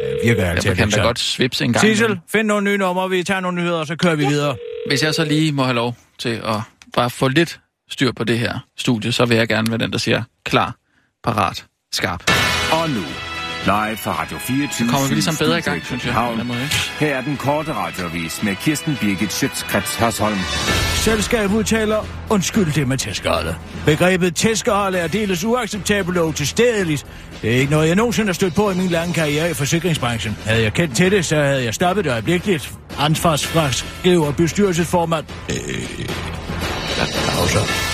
Det 0.00 0.18
virker 0.24 0.44
altid 0.44 0.70
Jeg 0.70 0.76
kan 0.76 0.90
da 0.90 1.02
godt 1.02 1.18
svipse 1.18 1.64
en 1.64 1.72
gang. 1.72 1.80
Sissel, 1.80 2.20
find 2.28 2.48
nogle 2.48 2.64
nye 2.70 2.78
numre, 2.78 3.10
vi 3.10 3.22
tager 3.22 3.40
nogle 3.40 3.60
nyheder, 3.60 3.78
og 3.78 3.86
så 3.86 3.96
kører 3.96 4.14
vi 4.14 4.26
videre. 4.26 4.56
Hvis 4.86 5.02
jeg 5.02 5.14
så 5.14 5.24
lige 5.24 5.52
må 5.52 5.62
have 5.62 5.74
lov 5.74 5.96
til 6.18 6.28
at 6.28 6.60
bare 6.94 7.10
få 7.10 7.28
lidt 7.28 7.60
styr 7.90 8.12
på 8.12 8.24
det 8.24 8.38
her 8.38 8.58
studie, 8.78 9.12
så 9.12 9.24
vil 9.24 9.36
jeg 9.36 9.48
gerne 9.48 9.70
være 9.70 9.78
den, 9.78 9.92
der 9.92 9.98
siger 9.98 10.22
klar, 10.44 10.76
parat, 11.24 11.66
skarp. 11.92 12.30
Og 12.72 12.90
nu, 12.90 13.02
live 13.64 13.96
fra 13.96 14.20
Radio 14.22 14.38
24 14.38 14.88
Så 14.88 14.92
kommer 14.92 15.08
vi 15.08 15.14
ligesom 15.14 15.36
bedre 15.36 15.58
i 15.58 15.60
gang, 15.60 15.84
synes 15.86 16.06
jeg, 16.06 16.34
måde, 16.44 16.58
Her 16.98 17.16
er 17.16 17.20
den 17.20 17.36
korte 17.36 17.72
radiovis 17.72 18.42
med 18.42 18.56
Kirsten 18.56 18.96
Birgit 19.00 19.32
Schøtzgrads 19.32 19.94
Hasholm. 19.94 20.38
Selskabet 20.94 21.56
udtaler, 21.56 22.06
undskyld 22.30 22.72
det 22.72 22.88
med 22.88 22.98
tæskeholdet. 22.98 23.56
Begrebet 23.86 24.34
tæskehold 24.34 24.94
er 24.94 25.06
deles 25.06 25.44
uacceptabelt 25.44 26.18
og 26.18 26.28
utilstedeligt. 26.28 27.06
Det 27.42 27.50
er 27.50 27.54
ikke 27.54 27.72
noget, 27.72 27.88
jeg 27.88 27.96
nogensinde 27.96 28.28
har 28.28 28.34
stødt 28.34 28.54
på 28.54 28.70
i 28.70 28.74
min 28.74 28.88
lange 28.88 29.14
karriere 29.14 29.50
i 29.50 29.54
forsikringsbranchen. 29.54 30.36
Havde 30.44 30.62
jeg 30.62 30.72
kendt 30.72 30.96
til 30.96 31.10
det, 31.10 31.24
så 31.24 31.36
havde 31.36 31.64
jeg 31.64 31.74
stoppet 31.74 32.04
det 32.04 32.10
øjeblikkeligt. 32.10 32.72
Ansvarsfraskriver 32.98 34.32
bestyrelsesformand. 34.32 35.24
Øh, 35.50 36.06
pauser. 37.28 37.91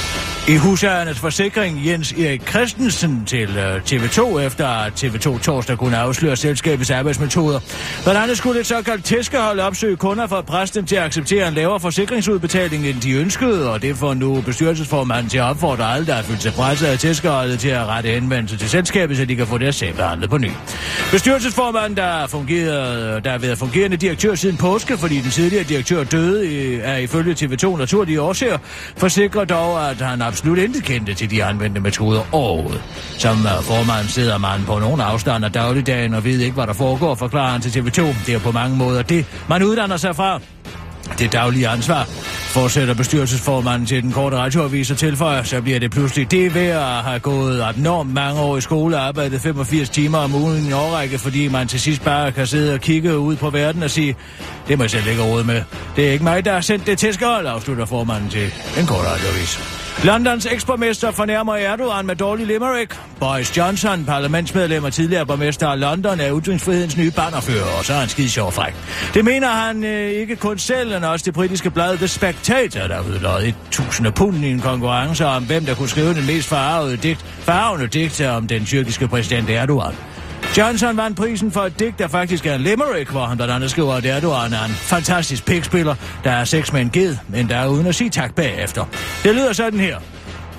I 0.49 0.57
husejernes 0.57 1.19
forsikring 1.19 1.87
Jens 1.87 2.13
Erik 2.13 2.49
Christensen 2.49 3.25
til 3.27 3.57
øh, 3.57 3.77
TV2, 3.77 4.39
efter 4.39 4.67
at 4.69 5.05
TV2 5.05 5.39
torsdag 5.39 5.79
kunne 5.79 5.97
afsløre 5.97 6.37
selskabets 6.37 6.91
arbejdsmetoder. 6.91 7.61
Blandt 8.03 8.21
andet 8.21 8.39
skulle 8.39 8.61
et 8.61 8.67
såkaldt 8.67 9.05
tæskehold 9.05 9.61
opsøge 9.61 9.97
kunder 9.97 10.27
for 10.27 10.37
at 10.37 10.47
presse 10.47 10.75
dem 10.75 10.87
til 10.87 10.97
at 10.97 11.03
acceptere 11.03 11.49
en 11.49 11.55
lavere 11.55 11.81
forsikringsudbetaling, 11.81 12.87
end 12.87 13.01
de 13.01 13.13
ønskede, 13.13 13.73
og 13.73 13.83
det 13.83 13.97
får 13.97 14.15
nu 14.15 14.41
bestyrelsesformanden 14.41 15.31
til 15.31 15.39
at 15.39 15.45
opfordre 15.45 15.95
alle, 15.95 16.07
der 16.07 16.15
har 16.15 16.23
følt 16.23 16.43
sig 16.43 16.53
presset 16.53 16.87
af 16.87 16.99
tæskeholdet 16.99 17.61
til 17.61 17.69
at 17.69 17.87
rette 17.87 18.09
henvendelse 18.09 18.57
til 18.57 18.69
selskabet, 18.69 19.17
så 19.17 19.25
de 19.25 19.37
kan 19.37 19.47
få 19.47 19.59
deres 19.59 19.77
sag 19.77 19.95
behandlet 19.95 20.31
på 20.31 20.39
ny. 20.39 20.51
Bestyrelsesformanden, 21.11 21.97
der, 21.97 22.07
har 22.07 22.27
fungeret, 22.27 23.25
der 23.25 23.31
har 23.31 23.39
været 23.39 23.59
fungerende 23.59 23.97
direktør 23.97 24.35
siden 24.35 24.57
påske, 24.57 24.99
fordi 24.99 25.21
den 25.21 25.31
tidligere 25.31 25.65
direktør 25.65 26.05
døde, 26.05 26.81
er 26.81 26.97
ifølge 26.97 27.33
TV2 27.33 27.79
naturlige 27.79 28.21
årsager, 28.21 28.59
forsikrer 28.97 29.45
dog, 29.45 29.91
at 29.91 30.01
han 30.01 30.23
absolut 30.23 30.38
intet 30.47 30.85
kendte 30.85 31.15
til 31.15 31.31
de 31.31 31.45
anvendte 31.45 31.81
metoder 31.81 32.23
overhovedet. 32.33 32.83
Som 33.19 33.39
øh, 33.47 33.63
formand 33.63 34.09
sidder 34.09 34.39
man 34.39 34.65
på 34.67 34.79
nogen 34.79 35.01
afstand 35.01 35.45
af 35.45 35.53
dagligdagen 35.53 36.15
og 36.15 36.25
ved 36.25 36.39
ikke, 36.39 36.55
hvad 36.55 36.67
der 36.67 36.73
foregår, 36.73 37.15
forklarer 37.15 37.51
han 37.51 37.61
til 37.61 37.81
TV2. 37.81 38.03
Det 38.27 38.35
er 38.35 38.39
på 38.39 38.53
mange 38.53 38.77
måder 38.77 39.03
det, 39.03 39.27
man 39.49 39.63
uddanner 39.63 39.97
sig 39.97 40.17
fra. 40.17 40.41
Det 41.19 41.33
daglige 41.33 41.69
ansvar 41.69 42.05
fortsætter 42.49 42.95
bestyrelsesformanden 42.95 43.87
til 43.87 44.03
den 44.03 44.13
korte 44.13 44.37
radioavis 44.37 44.91
og 44.91 44.97
tilføjer, 44.97 45.43
så 45.43 45.63
bliver 45.63 45.79
det 45.79 45.91
pludselig 45.91 46.31
det 46.31 46.55
ved 46.55 46.67
at 46.67 46.83
have 46.83 47.19
gået 47.19 47.65
enormt 47.77 48.15
mange 48.15 48.41
år 48.41 48.57
i 48.57 48.61
skole 48.61 48.97
og 48.97 49.03
arbejdet 49.03 49.41
85 49.41 49.89
timer 49.89 50.19
om 50.19 50.35
ugen 50.35 50.63
i 50.63 50.67
en 50.67 50.73
årrække, 50.73 51.19
fordi 51.19 51.49
man 51.49 51.69
til 51.69 51.81
sidst 51.81 52.05
bare 52.05 52.33
kan 52.33 52.47
sidde 52.47 52.75
og 52.75 52.81
kigge 52.81 53.19
ud 53.19 53.37
på 53.37 53.51
verden 53.51 53.83
og 53.83 53.91
sige, 53.91 54.17
det 54.69 54.79
må 54.79 54.85
jeg 54.85 54.91
selv 54.91 55.07
ikke 55.07 55.23
råd 55.23 55.45
med. 55.45 55.63
Det 55.97 56.09
er 56.09 56.13
ikke 56.13 56.25
mig, 56.25 56.45
der 56.45 56.53
har 56.53 56.61
sendt 56.61 56.87
det 56.87 56.99
til 56.99 57.15
skål, 57.15 57.47
afslutter 57.47 57.85
formanden 57.85 58.31
til 58.31 58.53
den 58.77 58.87
korte 58.87 59.09
radioavis. 59.09 59.88
Londons 60.05 60.47
eksborgmester 60.47 61.11
fornærmer 61.11 61.55
Erdogan 61.55 62.07
med 62.07 62.17
dårlig 62.17 62.47
limerick. 62.47 63.01
Boris 63.21 63.57
Johnson, 63.57 64.05
parlamentsmedlem 64.05 64.85
og 64.85 64.93
tidligere 64.93 65.27
borgmester 65.27 65.69
af 65.69 65.81
London, 65.81 66.21
er 66.21 66.41
ytringsfrihedens 66.41 66.97
nye 66.97 67.11
bannerfører, 67.11 67.79
og 67.79 67.85
så 67.85 67.93
er 67.93 67.97
han 67.97 68.09
skide 68.09 68.29
sjov 68.29 68.53
fræk. 68.53 68.75
Det 69.15 69.25
mener 69.25 69.49
han 69.49 69.85
øh, 69.85 70.11
ikke 70.11 70.37
kun 70.37 70.59
selv, 70.59 70.91
men 70.93 71.05
også 71.05 71.25
det 71.25 71.35
britiske 71.35 71.71
blad 71.71 71.97
The 71.97 72.09
Spectator, 72.09 72.87
der 72.87 73.01
udløjet 73.01 73.49
et 73.49 73.55
tusinde 73.71 74.13
pund 74.13 74.37
i 74.37 74.51
en 74.51 74.61
konkurrence 74.61 75.27
om, 75.27 75.47
hvem 75.47 75.65
der 75.65 75.75
kunne 75.75 75.89
skrive 75.89 76.15
den 76.15 76.27
mest 76.27 76.49
farvede 76.49 76.97
digt, 76.97 77.21
farvende 77.23 77.87
digt 77.87 78.21
om 78.21 78.49
den 78.49 78.65
tyrkiske 78.65 79.09
præsident 79.09 79.51
Erdogan. 79.51 79.95
Johnson 80.59 80.97
vandt 80.97 81.17
prisen 81.17 81.53
for 81.53 81.61
et 81.61 81.79
digt, 81.79 81.99
der 81.99 82.09
faktisk 82.09 82.47
er 82.47 82.55
en 82.55 82.61
limerick, 82.61 83.11
hvor 83.11 83.25
han 83.25 83.37
blandt 83.37 83.55
andet 83.55 83.71
skriver, 83.71 83.95
at 83.95 84.07
Erdogan 84.07 84.53
er 84.53 84.65
en 84.65 84.71
fantastisk 84.71 85.45
pikspiller, 85.45 85.95
der 86.25 86.31
er 86.31 86.45
sex 86.45 86.73
med 86.73 86.81
en 86.81 86.91
ged, 86.91 87.17
men 87.29 87.49
der 87.49 87.57
er 87.57 87.67
uden 87.67 87.87
at 87.87 87.95
sige 87.95 88.11
tak 88.11 88.35
bagefter. 88.35 88.85
Det 89.23 89.35
lyder 89.35 89.53
sådan 89.53 89.81
her. 89.81 89.99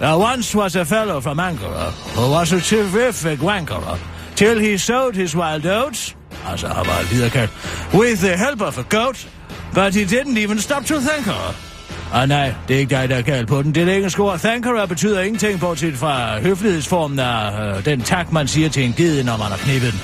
There 0.02 0.16
once 0.16 0.58
was 0.58 0.76
a 0.76 0.84
fellow 0.84 1.20
from 1.20 1.40
Ankara, 1.40 1.92
who 2.16 2.36
was 2.38 2.54
a 2.54 2.60
terrific 2.60 3.42
wankerer, 3.42 3.98
till 4.36 4.60
he 4.60 4.78
sowed 4.78 5.14
his 5.14 5.36
wild 5.36 5.66
oats, 5.66 6.16
altså 6.50 6.68
han 6.68 6.88
var 6.88 7.08
viderekaldt, 7.12 7.52
with 7.94 8.22
the 8.22 8.38
help 8.38 8.62
of 8.62 8.78
a 8.78 8.84
goat, 8.98 9.28
but 9.74 9.96
he 9.96 10.06
didn't 10.06 10.38
even 10.38 10.60
stop 10.60 10.86
to 10.86 10.96
thank 11.00 11.26
her. 11.26 11.69
Ah 12.14 12.30
nej, 12.30 12.54
det 12.68 12.76
er 12.76 12.80
ikke 12.80 12.96
dig, 12.96 13.10
der 13.10 13.16
er 13.16 13.22
galt 13.22 13.48
på 13.48 13.62
den. 13.62 13.76
Det 13.76 13.96
engelske 13.96 14.22
ord 14.22 14.40
thankara 14.40 14.86
betyder 14.86 15.22
ingenting 15.22 15.60
bortset 15.60 15.98
fra 15.98 16.40
høflighedsformen 16.40 17.20
af 17.20 17.78
øh, 17.78 17.86
den 17.86 18.02
tak, 18.02 18.32
man 18.32 18.48
siger 18.48 18.70
til 18.70 18.84
en 18.86 18.94
gede, 18.98 19.24
når 19.24 19.38
man 19.38 19.48
har 19.48 19.58
knippet 19.58 19.92
den. 19.92 20.02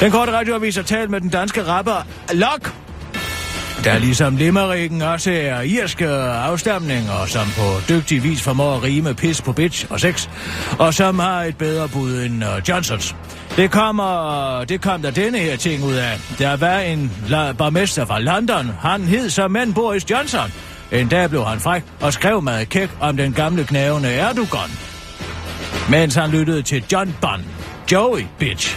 Den 0.00 0.10
korte 0.10 0.32
radioavis 0.32 0.76
har 0.76 0.82
talt 0.82 1.10
med 1.10 1.20
den 1.20 1.28
danske 1.28 1.62
rapper 1.66 2.06
Lok, 2.32 2.72
der 3.84 3.98
ligesom 3.98 4.36
Limericken 4.36 5.02
også 5.02 5.30
er 5.32 5.60
irske 5.60 6.08
afstamninger, 6.08 7.26
som 7.26 7.46
på 7.56 7.92
dygtig 7.94 8.22
vis 8.22 8.42
formår 8.42 8.76
at 8.76 8.82
rime 8.82 9.14
pis 9.14 9.42
på 9.42 9.52
bitch 9.52 9.86
og 9.90 10.00
sex, 10.00 10.28
og 10.78 10.94
som 10.94 11.18
har 11.18 11.42
et 11.42 11.56
bedre 11.56 11.88
bud 11.88 12.22
end 12.22 12.44
uh, 12.44 12.68
Johnsons. 12.68 13.16
Det 13.56 13.70
kommer, 13.70 14.64
det 14.64 14.80
kom 14.80 15.02
der 15.02 15.10
denne 15.10 15.38
her 15.38 15.56
ting 15.56 15.84
ud 15.84 15.94
af. 15.94 16.20
Der 16.38 16.56
var 16.56 16.78
en 16.78 17.12
la- 17.26 17.52
borgmester 17.52 18.04
fra 18.04 18.20
London. 18.20 18.70
Han 18.80 19.00
hed 19.04 19.30
som 19.30 19.50
mand 19.50 19.74
Boris 19.74 20.10
Johnson. 20.10 20.52
En 20.92 21.08
dag 21.08 21.30
blev 21.30 21.44
han 21.44 21.60
fræk 21.60 21.82
og 22.00 22.12
skrev 22.12 22.42
meget 22.42 22.68
kæk 22.68 22.90
om 23.00 23.16
den 23.16 23.32
gamle 23.32 23.64
knævende 23.64 24.08
Erdogan. 24.08 24.70
Mens 25.90 26.14
han 26.14 26.30
lyttede 26.30 26.62
til 26.62 26.84
John 26.92 27.16
Bunn. 27.20 27.44
Joey, 27.92 28.22
bitch. 28.38 28.76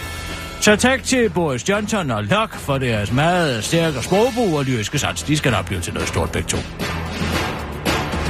Så 0.60 0.76
tak 0.76 1.02
til 1.02 1.30
Boris 1.30 1.68
Johnson 1.68 2.10
og 2.10 2.24
Locke 2.24 2.58
for 2.58 2.78
deres 2.78 3.12
meget 3.12 3.64
stærke 3.64 4.02
sprogbrug 4.02 4.58
og 4.58 4.64
lyriske 4.64 4.98
sans. 4.98 5.22
De 5.22 5.36
skal 5.36 5.52
nok 5.52 5.66
blive 5.66 5.80
til 5.80 5.94
noget 5.94 6.08
stort 6.08 6.32
begge 6.32 6.48
to. 6.48 6.58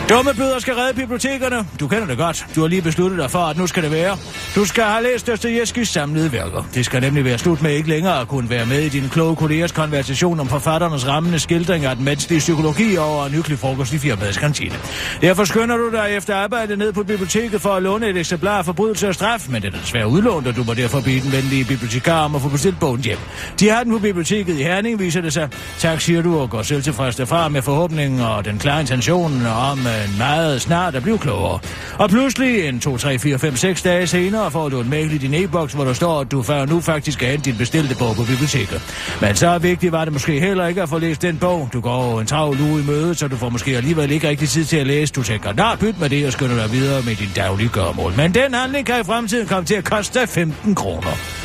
Dumme 0.08 0.34
bøder 0.34 0.58
skal 0.58 0.74
redde 0.74 0.94
bibliotekerne. 0.94 1.66
Du 1.80 1.88
kender 1.88 2.06
det 2.06 2.18
godt. 2.18 2.46
Du 2.54 2.60
har 2.60 2.68
lige 2.68 2.82
besluttet 2.82 3.18
dig 3.18 3.30
for, 3.30 3.38
at 3.38 3.56
nu 3.56 3.66
skal 3.66 3.82
det 3.82 3.90
være. 3.90 4.16
Du 4.54 4.64
skal 4.64 4.84
have 4.84 5.02
læst 5.02 5.26
Dostojevskis 5.26 5.88
samlede 5.88 6.32
værker. 6.32 6.68
Det 6.74 6.84
skal 6.84 7.00
nemlig 7.00 7.24
være 7.24 7.38
slut 7.38 7.62
med 7.62 7.70
ikke 7.70 7.88
længere 7.88 8.20
at 8.20 8.28
kunne 8.28 8.50
være 8.50 8.66
med 8.66 8.80
i 8.80 8.88
din 8.88 9.08
kloge 9.08 9.36
kollegers 9.36 9.72
konversation 9.72 10.40
om 10.40 10.48
forfatternes 10.48 11.08
rammende 11.08 11.38
skildring 11.38 11.84
af 11.84 11.96
den 11.96 12.04
menneskelige 12.04 12.38
psykologi 12.38 12.96
over 12.96 13.26
en 13.26 13.32
hyggelig 13.32 13.58
frokost 13.58 13.92
i 13.92 13.98
firmaets 13.98 14.38
kantine. 14.38 14.74
Derfor 15.20 15.44
skynder 15.44 15.76
du 15.76 15.90
dig 15.90 16.08
efter 16.16 16.36
arbejde 16.36 16.76
ned 16.76 16.92
på 16.92 17.02
biblioteket 17.02 17.60
for 17.60 17.70
at 17.70 17.82
låne 17.82 18.08
et 18.08 18.16
eksemplar 18.16 18.58
af 18.58 18.64
forbrydelse 18.64 19.08
og 19.08 19.14
straf, 19.14 19.46
men 19.48 19.62
det 19.62 19.74
er 19.74 19.78
desværre 19.78 20.08
udlånt, 20.08 20.46
og 20.46 20.56
du 20.56 20.64
må 20.64 20.74
derfor 20.74 21.00
bede 21.00 21.20
den 21.20 21.32
venlige 21.32 21.64
bibliotekar 21.64 22.24
om 22.24 22.34
at 22.34 22.42
få 22.42 22.48
bestilt 22.48 22.80
bogen 22.80 23.00
hjem. 23.00 23.18
De 23.60 23.68
har 23.68 23.82
den 23.82 23.92
på 23.92 23.98
biblioteket 23.98 24.58
i 24.58 24.62
Herning, 24.62 25.00
viser 25.00 25.20
det 25.20 25.32
sig. 25.32 25.48
Tak, 25.78 26.00
siger 26.00 26.22
du, 26.22 26.38
og 26.38 26.50
går 26.50 26.62
selv 26.62 26.82
tilfreds 26.82 27.16
derfra 27.16 27.48
med 27.48 27.62
forhåbningen 27.62 28.20
og 28.20 28.44
den 28.44 28.58
klare 28.58 28.80
intention 28.80 29.46
om 29.46 29.86
men 29.94 30.18
meget 30.18 30.62
snart 30.62 30.94
at 30.94 31.02
blive 31.02 31.18
klogere. 31.18 31.58
Og 31.98 32.10
pludselig, 32.10 32.68
en 32.68 32.80
2, 32.80 32.96
3, 32.96 33.18
4, 33.18 33.38
5, 33.38 33.56
6 33.56 33.82
dage 33.82 34.06
senere, 34.06 34.50
får 34.50 34.68
du 34.68 34.80
en 34.80 34.90
mail 34.90 35.12
i 35.14 35.18
din 35.18 35.34
e-boks, 35.34 35.72
hvor 35.72 35.84
der 35.84 35.92
står, 35.92 36.20
at 36.20 36.30
du 36.30 36.42
før 36.42 36.66
nu 36.66 36.80
faktisk 36.80 37.18
skal 37.18 37.28
hente 37.28 37.50
din 37.50 37.58
bestilte 37.58 37.96
bog 37.98 38.16
på 38.16 38.22
biblioteket. 38.24 38.82
Men 39.20 39.36
så 39.36 39.58
vigtigt 39.58 39.92
var 39.92 40.04
det 40.04 40.12
måske 40.12 40.40
heller 40.40 40.66
ikke 40.66 40.82
at 40.82 40.88
få 40.88 40.98
læst 40.98 41.22
den 41.22 41.38
bog. 41.38 41.68
Du 41.72 41.80
går 41.80 42.20
en 42.20 42.26
travl 42.26 42.60
uge 42.60 42.80
i 42.80 42.86
møde, 42.86 43.14
så 43.14 43.28
du 43.28 43.36
får 43.36 43.48
måske 43.48 43.76
alligevel 43.76 44.10
ikke 44.10 44.28
rigtig 44.28 44.48
tid 44.48 44.64
til 44.64 44.76
at 44.76 44.86
læse. 44.86 45.12
Du 45.12 45.22
tænker, 45.22 45.52
nå, 45.52 45.64
byt 45.80 46.00
med 46.00 46.10
det 46.10 46.26
og 46.26 46.32
skynder 46.32 46.56
dig 46.56 46.72
videre 46.72 47.02
med 47.02 47.14
din 47.14 47.30
daglige 47.36 47.68
gørmål. 47.68 48.12
Men 48.16 48.34
den 48.34 48.54
handling 48.54 48.86
kan 48.86 49.00
i 49.00 49.04
fremtiden 49.04 49.46
komme 49.46 49.64
til 49.64 49.74
at 49.74 49.84
koste 49.84 50.26
15 50.26 50.74
kroner. 50.74 51.43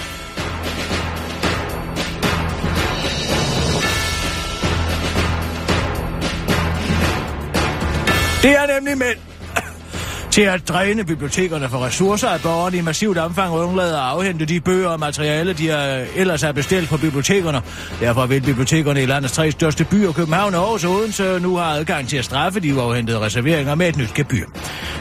Det 8.44 8.52
er 8.52 8.80
nemlig 8.80 8.98
mænd 8.98 9.29
til 10.32 10.42
at 10.42 10.68
dræne 10.68 11.04
bibliotekerne 11.04 11.70
for 11.70 11.86
ressourcer, 11.86 12.28
at 12.28 12.42
borgerne 12.42 12.78
i 12.78 12.82
massivt 12.82 13.18
omfang 13.18 13.54
undlader 13.54 13.98
at 13.98 14.12
afhente 14.12 14.46
de 14.46 14.60
bøger 14.60 14.88
og 14.88 15.00
materiale, 15.00 15.54
de 15.54 15.70
er, 15.70 16.06
ellers 16.16 16.42
har 16.42 16.52
bestilt 16.52 16.90
på 16.90 16.98
bibliotekerne. 16.98 17.62
Derfor 18.00 18.26
vil 18.26 18.42
bibliotekerne 18.42 19.04
i 19.04 19.06
landets 19.06 19.34
tre 19.34 19.52
største 19.52 19.84
byer, 19.86 20.12
København 20.12 20.56
og 20.56 20.62
Aarhus 20.62 20.84
og 20.84 20.92
Odense, 20.92 21.40
nu 21.40 21.56
har 21.56 21.66
adgang 21.66 22.08
til 22.08 22.18
at 22.18 22.26
straffe 22.26 22.60
de 22.60 22.76
uafhentede 22.76 23.20
reserveringer 23.20 23.76
med 23.76 23.90
et 23.90 23.98
nyt 23.98 24.14
gebyr. 24.14 24.46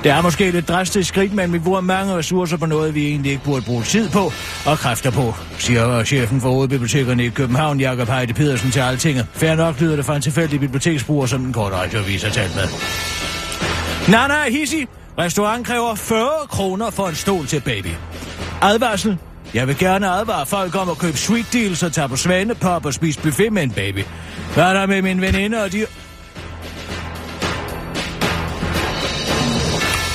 Det 0.04 0.12
er 0.12 0.22
måske 0.22 0.50
lidt 0.50 0.68
drastisk 0.68 1.08
skridt, 1.08 1.34
men 1.34 1.52
vi 1.52 1.58
bruger 1.58 1.80
mange 1.80 2.14
ressourcer 2.14 2.56
på 2.56 2.66
noget, 2.66 2.94
vi 2.94 3.06
egentlig 3.06 3.32
ikke 3.32 3.44
burde 3.44 3.62
bruge 3.62 3.82
tid 3.82 4.08
på 4.08 4.32
og 4.66 4.78
kræfter 4.78 5.10
på, 5.10 5.34
siger 5.58 6.04
chefen 6.04 6.40
for 6.40 6.48
hovedbibliotekerne 6.48 7.24
i 7.24 7.28
København, 7.28 7.80
Jakob 7.80 8.08
Heide 8.08 8.34
Pedersen 8.34 8.70
til 8.70 8.80
Altinget. 8.80 9.26
Færre 9.32 9.56
nok 9.56 9.80
lyder 9.80 9.96
det 9.96 10.04
fra 10.04 10.16
en 10.16 10.22
tilfældig 10.22 10.60
biblioteksbruger, 10.60 11.26
som 11.26 11.44
den 11.44 11.52
korte 11.52 11.76
radioavis 11.76 12.22
har 12.22 12.30
talt 12.30 12.54
med. 12.54 12.64
Nana 14.08 14.50
Hissi, 14.50 14.86
restaurant 15.18 15.66
kræver 15.66 15.94
40 15.94 16.28
kroner 16.48 16.90
for 16.90 17.08
en 17.08 17.14
stol 17.14 17.46
til 17.46 17.60
baby. 17.60 17.94
Advarsel. 18.62 19.18
Jeg 19.54 19.68
vil 19.68 19.78
gerne 19.78 20.08
advare 20.08 20.46
folk 20.46 20.74
om 20.74 20.88
at 20.88 20.98
købe 20.98 21.16
sweet 21.16 21.52
deals 21.52 21.82
og 21.82 21.92
tage 21.92 22.08
på 22.08 22.16
svanepop 22.16 22.86
og 22.86 22.94
spise 22.94 23.20
buffet 23.20 23.52
med 23.52 23.62
en 23.62 23.70
baby. 23.70 24.04
Hvad 24.54 24.64
er 24.64 24.72
der 24.72 24.86
med 24.86 25.02
min 25.02 25.20
veninde 25.20 25.62
og 25.62 25.72
de... 25.72 25.86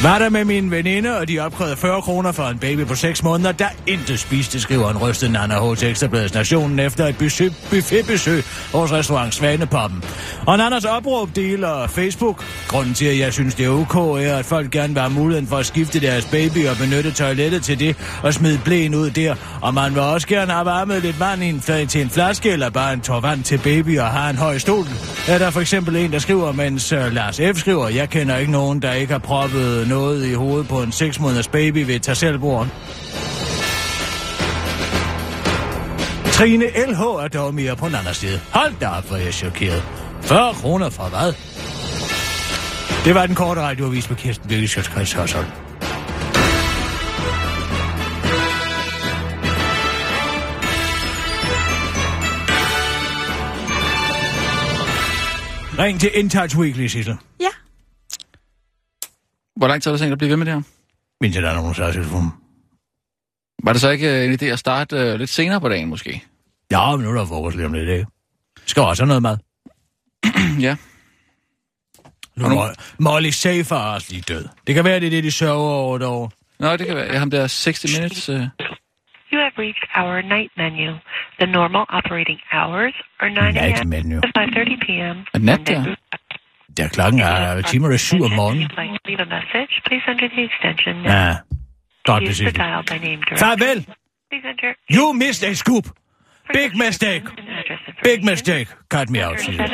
Var 0.03 0.19
der 0.19 0.29
med 0.29 0.45
min 0.45 0.71
veninde, 0.71 1.17
og 1.17 1.27
de 1.27 1.39
opkrævede 1.39 1.75
40 1.75 2.01
kroner 2.01 2.31
for 2.31 2.43
en 2.43 2.57
baby 2.57 2.85
på 2.85 2.95
6 2.95 3.23
måneder, 3.23 3.51
der 3.51 3.67
intet 3.87 4.19
spiste, 4.19 4.59
skriver 4.59 4.89
en 4.89 4.97
rystet 4.97 5.31
Nana 5.31 5.71
H. 5.71 5.75
til 5.77 5.89
Ekstrabladets 5.89 6.33
Nationen 6.33 6.79
efter 6.79 7.07
et 7.07 7.17
besøg, 7.17 7.51
buffetbesøg 7.69 8.43
hos 8.73 8.91
restaurant 8.91 9.33
Svanepoppen. 9.35 10.03
Og 10.47 10.57
Nannas 10.57 10.85
opråb 10.85 11.29
deler 11.35 11.87
Facebook. 11.87 12.45
Grunden 12.67 12.93
til, 12.93 13.05
at 13.05 13.19
jeg 13.19 13.33
synes, 13.33 13.55
det 13.55 13.65
er 13.65 13.69
ok, 13.69 13.95
er, 13.95 14.37
at 14.37 14.45
folk 14.45 14.71
gerne 14.71 14.93
vil 14.93 15.01
have 15.01 15.13
muligheden 15.13 15.47
for 15.47 15.57
at 15.57 15.65
skifte 15.65 15.99
deres 15.99 16.25
baby 16.25 16.67
og 16.67 16.77
benytte 16.77 17.11
toilettet 17.11 17.63
til 17.63 17.79
det 17.79 17.95
og 18.23 18.33
smide 18.33 18.59
blæen 18.65 18.95
ud 18.95 19.09
der. 19.09 19.35
Og 19.61 19.73
man 19.73 19.93
vil 19.93 20.01
også 20.01 20.27
gerne 20.27 20.51
have 20.51 20.65
varmet 20.65 21.01
lidt 21.01 21.19
vand 21.19 21.43
i 21.43 21.49
en, 21.49 21.63
fl- 21.67 21.85
til 21.85 22.01
en 22.01 22.09
flaske 22.09 22.49
eller 22.49 22.69
bare 22.69 22.93
en 22.93 23.01
tår 23.01 23.19
vand 23.19 23.43
til 23.43 23.57
baby 23.57 23.99
og 23.99 24.07
har 24.07 24.29
en 24.29 24.37
høj 24.37 24.57
stol. 24.57 24.85
Er 25.27 25.37
der 25.37 25.49
for 25.49 25.61
eksempel 25.61 25.95
en, 25.95 26.11
der 26.11 26.19
skriver, 26.19 26.51
mens 26.51 26.91
øh, 26.91 27.13
Lars 27.13 27.41
F. 27.55 27.59
skriver, 27.59 27.89
jeg 27.89 28.09
kender 28.09 28.37
ikke 28.37 28.51
nogen, 28.51 28.81
der 28.81 28.93
ikke 28.93 29.11
har 29.11 29.19
proppet 29.19 29.87
noget 29.93 30.25
i 30.27 30.33
hovedet 30.33 30.67
på 30.67 30.81
en 30.81 30.91
6 30.91 31.19
måneders 31.19 31.47
baby 31.47 31.85
ved 31.85 31.95
et. 31.95 32.03
Trine 36.33 36.65
LH 36.65 37.01
er 37.01 37.29
dog 37.33 37.53
mere 37.53 37.75
på 37.75 37.87
den 37.87 37.95
anden 37.95 38.13
side. 38.13 38.39
Hold 38.51 38.73
da 38.81 38.87
op, 38.87 39.07
hvor 39.07 39.17
jeg 39.17 39.27
er 39.27 39.31
chokeret. 39.31 39.83
40 40.21 40.53
kroner 40.53 40.89
for 40.89 41.03
hvad? 41.03 41.33
Det 43.05 43.15
var 43.15 43.25
den 43.25 43.35
korte 43.35 43.61
radioavis 43.61 44.09
med 44.09 44.17
Kirsten 44.17 44.49
Birgit 44.49 44.69
Sjøtskreds 44.69 45.13
Hørsholm. 45.13 45.47
Ring 55.79 55.99
til 55.99 56.11
InTouch 56.13 56.57
Weekly, 56.57 56.87
Sissel. 56.87 57.15
Ja. 57.39 57.45
Hvor 59.63 59.67
lang 59.67 59.81
tid 59.81 59.91
har 59.91 59.97
du 59.97 59.99
tænkt 59.99 60.11
at 60.11 60.17
blive 60.17 60.29
ved 60.29 60.37
med 60.37 60.45
det 60.45 60.53
her? 60.53 60.61
Mindst 61.21 61.39
der 61.39 61.49
er 61.49 61.55
nogen 61.55 61.73
slags 61.73 61.95
telefon. 61.95 62.25
Var 63.63 63.71
det 63.71 63.81
så 63.81 63.89
ikke 63.89 64.19
øh, 64.19 64.25
en 64.25 64.33
idé 64.33 64.45
at 64.45 64.59
starte 64.59 64.95
øh, 64.95 65.19
lidt 65.19 65.29
senere 65.29 65.61
på 65.61 65.69
dagen, 65.69 65.89
måske? 65.89 66.23
Ja, 66.71 66.95
men 66.95 67.05
nu 67.05 67.11
er 67.11 67.17
der 67.17 67.25
frokost 67.25 67.55
lige 67.55 67.65
om 67.65 67.73
lidt, 67.73 67.89
ikke? 67.89 68.05
Skal 68.65 68.83
også 68.83 69.03
have 69.03 69.07
noget 69.07 69.23
mad. 69.23 69.37
ja. 70.67 70.75
Nu 72.35 72.45
er 72.45 72.73
Molly 72.99 73.29
Safer 73.29 73.75
er 73.75 73.93
også 73.95 74.07
lige 74.11 74.21
død. 74.21 74.45
Det 74.67 74.75
kan 74.75 74.83
være, 74.83 74.99
det 74.99 75.05
er 75.05 75.09
det, 75.09 75.23
de 75.23 75.31
sørger 75.31 75.73
over 75.85 75.97
derovre. 75.97 76.29
Nå, 76.59 76.77
det 76.77 76.87
kan 76.87 76.95
være. 76.95 77.19
Ham 77.19 77.29
der 77.29 77.47
60 77.47 77.97
Minutes... 77.97 78.29
Uh... 78.29 78.35
You 79.31 79.39
have 79.45 79.55
reached 79.65 79.87
our 80.01 80.21
night 80.35 80.51
menu. 80.57 80.91
The 81.39 81.47
normal 81.51 81.85
operating 81.89 82.39
hours 82.51 82.95
are 83.19 83.29
9 83.29 83.35
Night 83.35 83.79
a.m. 83.79 83.91
to 83.91 84.27
5.30 84.27 84.85
p.m. 84.85 85.17
Nat 85.45 85.67
der? 85.67 85.95
Der 86.77 86.87
klokken 86.87 87.21
er 87.21 87.61
timer 87.61 87.89
er 87.91 87.97
syv 87.97 88.23
om 88.23 88.31
morgenen. 88.31 88.69
Ja, 91.05 91.35
godt 92.05 92.23
Use 92.23 92.25
the 92.25 92.29
besigtigt. 92.29 92.55
dial 92.55 92.83
by 92.83 93.05
name 93.05 93.21
directory. 93.21 93.37
Farvel! 93.37 93.85
You 94.91 95.13
missed 95.13 95.49
a 95.49 95.53
scoop! 95.53 95.83
Big 96.53 96.77
mistake! 96.77 97.25
Big 98.03 98.25
mistake! 98.25 98.67
Cut 98.89 99.09
me 99.09 99.27
out, 99.27 99.41
siger. 99.41 99.67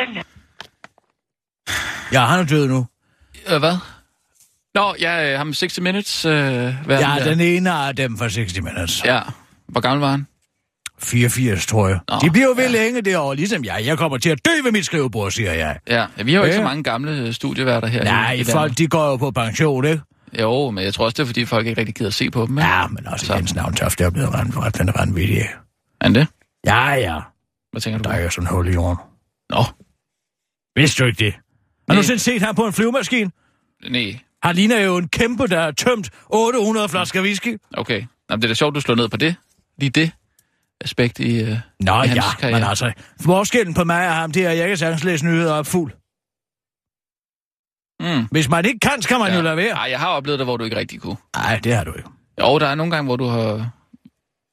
Ja, 2.12 2.26
han 2.26 2.39
er 2.39 2.43
død 2.45 2.68
nu. 2.68 2.88
Øh, 3.54 3.60
hvad? 3.60 3.78
Nå, 4.76 4.95
ja, 5.02 5.32
øh, 5.32 5.38
ham 5.38 5.54
60 5.54 5.80
Minutes... 5.82 6.26
Øh, 6.26 6.32
Ja, 6.34 7.16
den 7.26 7.39
ene 7.39 7.72
af 7.72 7.95
dem 7.95 8.18
fra 8.18 8.30
60 8.30 8.62
Minutes. 8.62 9.06
Ja. 9.06 9.20
Hvor 9.68 9.82
gammel 9.82 10.02
var 10.02 10.12
han? 10.12 10.28
84, 11.04 11.66
tror 11.66 11.88
jeg. 11.88 12.00
Nå, 12.10 12.16
De 12.24 12.32
bliver 12.32 12.47
jo 12.47 12.54
ved 12.58 12.70
længe 12.70 13.02
det 13.02 13.18
år, 13.18 13.34
ligesom 13.34 13.64
jeg. 13.64 13.82
Jeg 13.86 13.97
kommer 13.97 14.18
til 14.18 14.30
at 14.30 14.45
dø 14.45 14.52
ved 14.64 14.72
mit 14.72 14.86
skrivebord, 14.86 15.32
siger 15.32 15.54
jeg. 15.54 15.80
Ja, 15.88 16.06
ja 16.18 16.24
vi 16.24 16.34
har 16.34 16.39
jo 16.39 16.45
ikke 16.45 16.56
Ja. 16.56 16.60
så 16.62 16.64
mange 16.64 16.84
gamle 16.84 17.12
øh, 17.12 17.34
studieværter 17.34 17.88
her. 17.88 18.04
Nej, 18.04 18.34
i, 18.34 18.39
i 18.39 18.43
folk 18.43 18.78
de 18.78 18.88
går 18.88 19.06
jo 19.10 19.18
på 19.18 19.32
pension, 19.32 19.86
ikke? 19.86 20.02
Jo, 20.39 20.70
men 20.72 20.84
jeg 20.84 20.93
tror 20.93 21.06
også, 21.06 21.16
det 21.16 21.22
er, 21.24 21.26
fordi 21.26 21.45
folk 21.45 21.68
ikke 21.68 21.80
rigtig 21.80 21.95
gider 21.95 22.08
at 22.10 22.14
se 22.14 22.30
på 22.32 22.45
dem. 22.45 22.58
Ikke? 22.58 22.68
Ja, 22.70 22.88
men 22.88 23.08
også 23.08 23.34
Jens 23.36 23.56
Navntoft, 23.56 24.00
der 24.00 24.06
er 24.06 24.10
blevet 24.10 24.30
ret, 24.34 24.58
ret, 24.58 24.80
ret 24.80 24.91
vanvittig. 25.00 25.38
Er 25.38 25.45
han 26.02 26.16
det? 26.16 26.28
Ja, 26.66 26.89
ja. 26.93 27.20
Hvad 27.72 27.82
tænker 27.82 27.97
du? 28.00 28.10
Der 28.10 28.16
er 28.16 28.24
jo 28.24 28.30
sådan 28.30 28.47
en 28.47 28.56
hul 28.56 28.68
i 28.68 28.72
jorden. 28.74 28.97
Nå. 29.50 29.64
Vidste 30.76 31.04
du 31.04 31.08
ikke 31.08 31.26
det? 31.26 31.34
Har 31.89 31.95
du 31.95 32.04
sådan 32.04 32.20
set 32.20 32.41
ham 32.41 32.56
på 32.56 32.66
en 32.66 32.74
flyvemaskine? 32.74 33.32
Nej. 33.89 34.20
Han 34.43 34.56
ligner 34.56 34.80
jo 34.80 34.97
en 34.97 35.08
kæmpe, 35.08 35.47
der 35.47 35.62
har 35.62 35.72
tømt 35.72 36.10
800 36.30 36.89
flasker 36.89 37.22
whisky. 37.22 37.58
Okay. 37.78 38.02
Nå, 38.30 38.36
det 38.36 38.43
er 38.43 38.47
da 38.47 38.54
sjovt, 38.54 38.76
du 38.76 38.80
slår 38.82 38.95
ned 38.95 39.10
på 39.10 39.18
det. 39.18 39.36
Lige 39.80 39.89
det 39.89 40.12
aspekt 40.82 41.20
i, 41.20 41.42
øh, 41.44 41.58
Nå 41.80 42.04
i 42.04 42.08
hans 42.08 42.16
ja, 42.16 42.36
karriere. 42.40 42.60
men 42.60 42.70
altså, 42.70 42.92
forskellen 43.22 43.74
på 43.74 43.84
mig 43.84 44.08
og 44.08 44.16
ham, 44.16 44.32
det 44.32 44.46
er, 44.46 44.50
at 44.50 44.58
jeg 44.58 44.68
kan 44.68 44.78
sagtens 44.78 45.04
læse 45.04 45.26
nyheder 45.26 45.54
op 45.54 45.66
fuld. 45.68 45.92
Mm. 48.00 48.28
Hvis 48.32 48.50
man 48.50 48.66
ikke 48.66 48.80
kan, 48.80 49.02
så 49.02 49.08
kan 49.08 49.20
man 49.20 49.30
ja. 49.32 49.36
jo 49.36 49.42
lade 49.42 49.58
være. 49.58 49.74
Nej, 49.74 49.88
jeg 49.90 50.00
har 50.00 50.08
oplevet 50.08 50.40
det, 50.40 50.46
hvor 50.48 50.58
du 50.58 50.64
ikke 50.64 50.76
rigtig 50.78 51.02
kunne. 51.02 51.18
Nej, 51.36 51.60
det 51.64 51.76
har 51.76 51.84
du 51.84 51.94
ikke. 51.94 52.10
Jo, 52.42 52.60
der 52.60 52.68
er 52.68 52.76
nogle 52.76 52.92
gange, 52.92 53.06
hvor 53.08 53.16
du 53.16 53.26
har... 53.26 53.70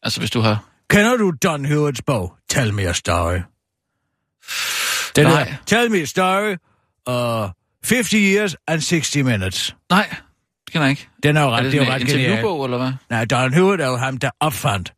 Altså, 0.03 0.21
hvis 0.21 0.31
du 0.31 0.41
har... 0.41 0.65
Kender 0.91 1.17
du 1.17 1.33
Don 1.45 1.65
Hewards 1.65 2.03
bog, 2.03 2.35
Tell 2.51 2.75
Me 2.75 2.83
a 2.83 2.93
Story? 2.93 3.39
Den 5.17 5.27
Nej. 5.27 5.45
her, 5.45 5.57
Tell 5.67 5.91
Me 5.91 5.99
a 5.99 6.05
Story, 6.05 6.57
uh, 7.09 7.51
50 7.85 8.13
Years 8.13 8.57
and 8.69 8.81
60 8.81 9.17
Minutes. 9.17 9.77
Nej, 9.91 10.07
det 10.65 10.73
kender 10.73 10.87
jeg 10.87 10.91
ikke. 10.91 11.09
Den 11.23 11.37
er 11.37 11.43
jo 11.43 11.49
Er 11.49 11.53
ret, 11.53 11.65
det 11.65 11.73
det 11.73 11.81
er 11.81 11.85
jo 11.87 11.93
ret 11.93 12.01
interviewbog, 12.01 12.65
eller 12.65 12.79
hvad? 12.79 12.93
Nej, 13.11 13.25
Don 13.25 13.55
Heward 13.55 13.81
er 13.81 13.87
jo 13.87 13.97
ham, 13.97 14.17
der 14.19 14.31
opfandt 14.41 14.93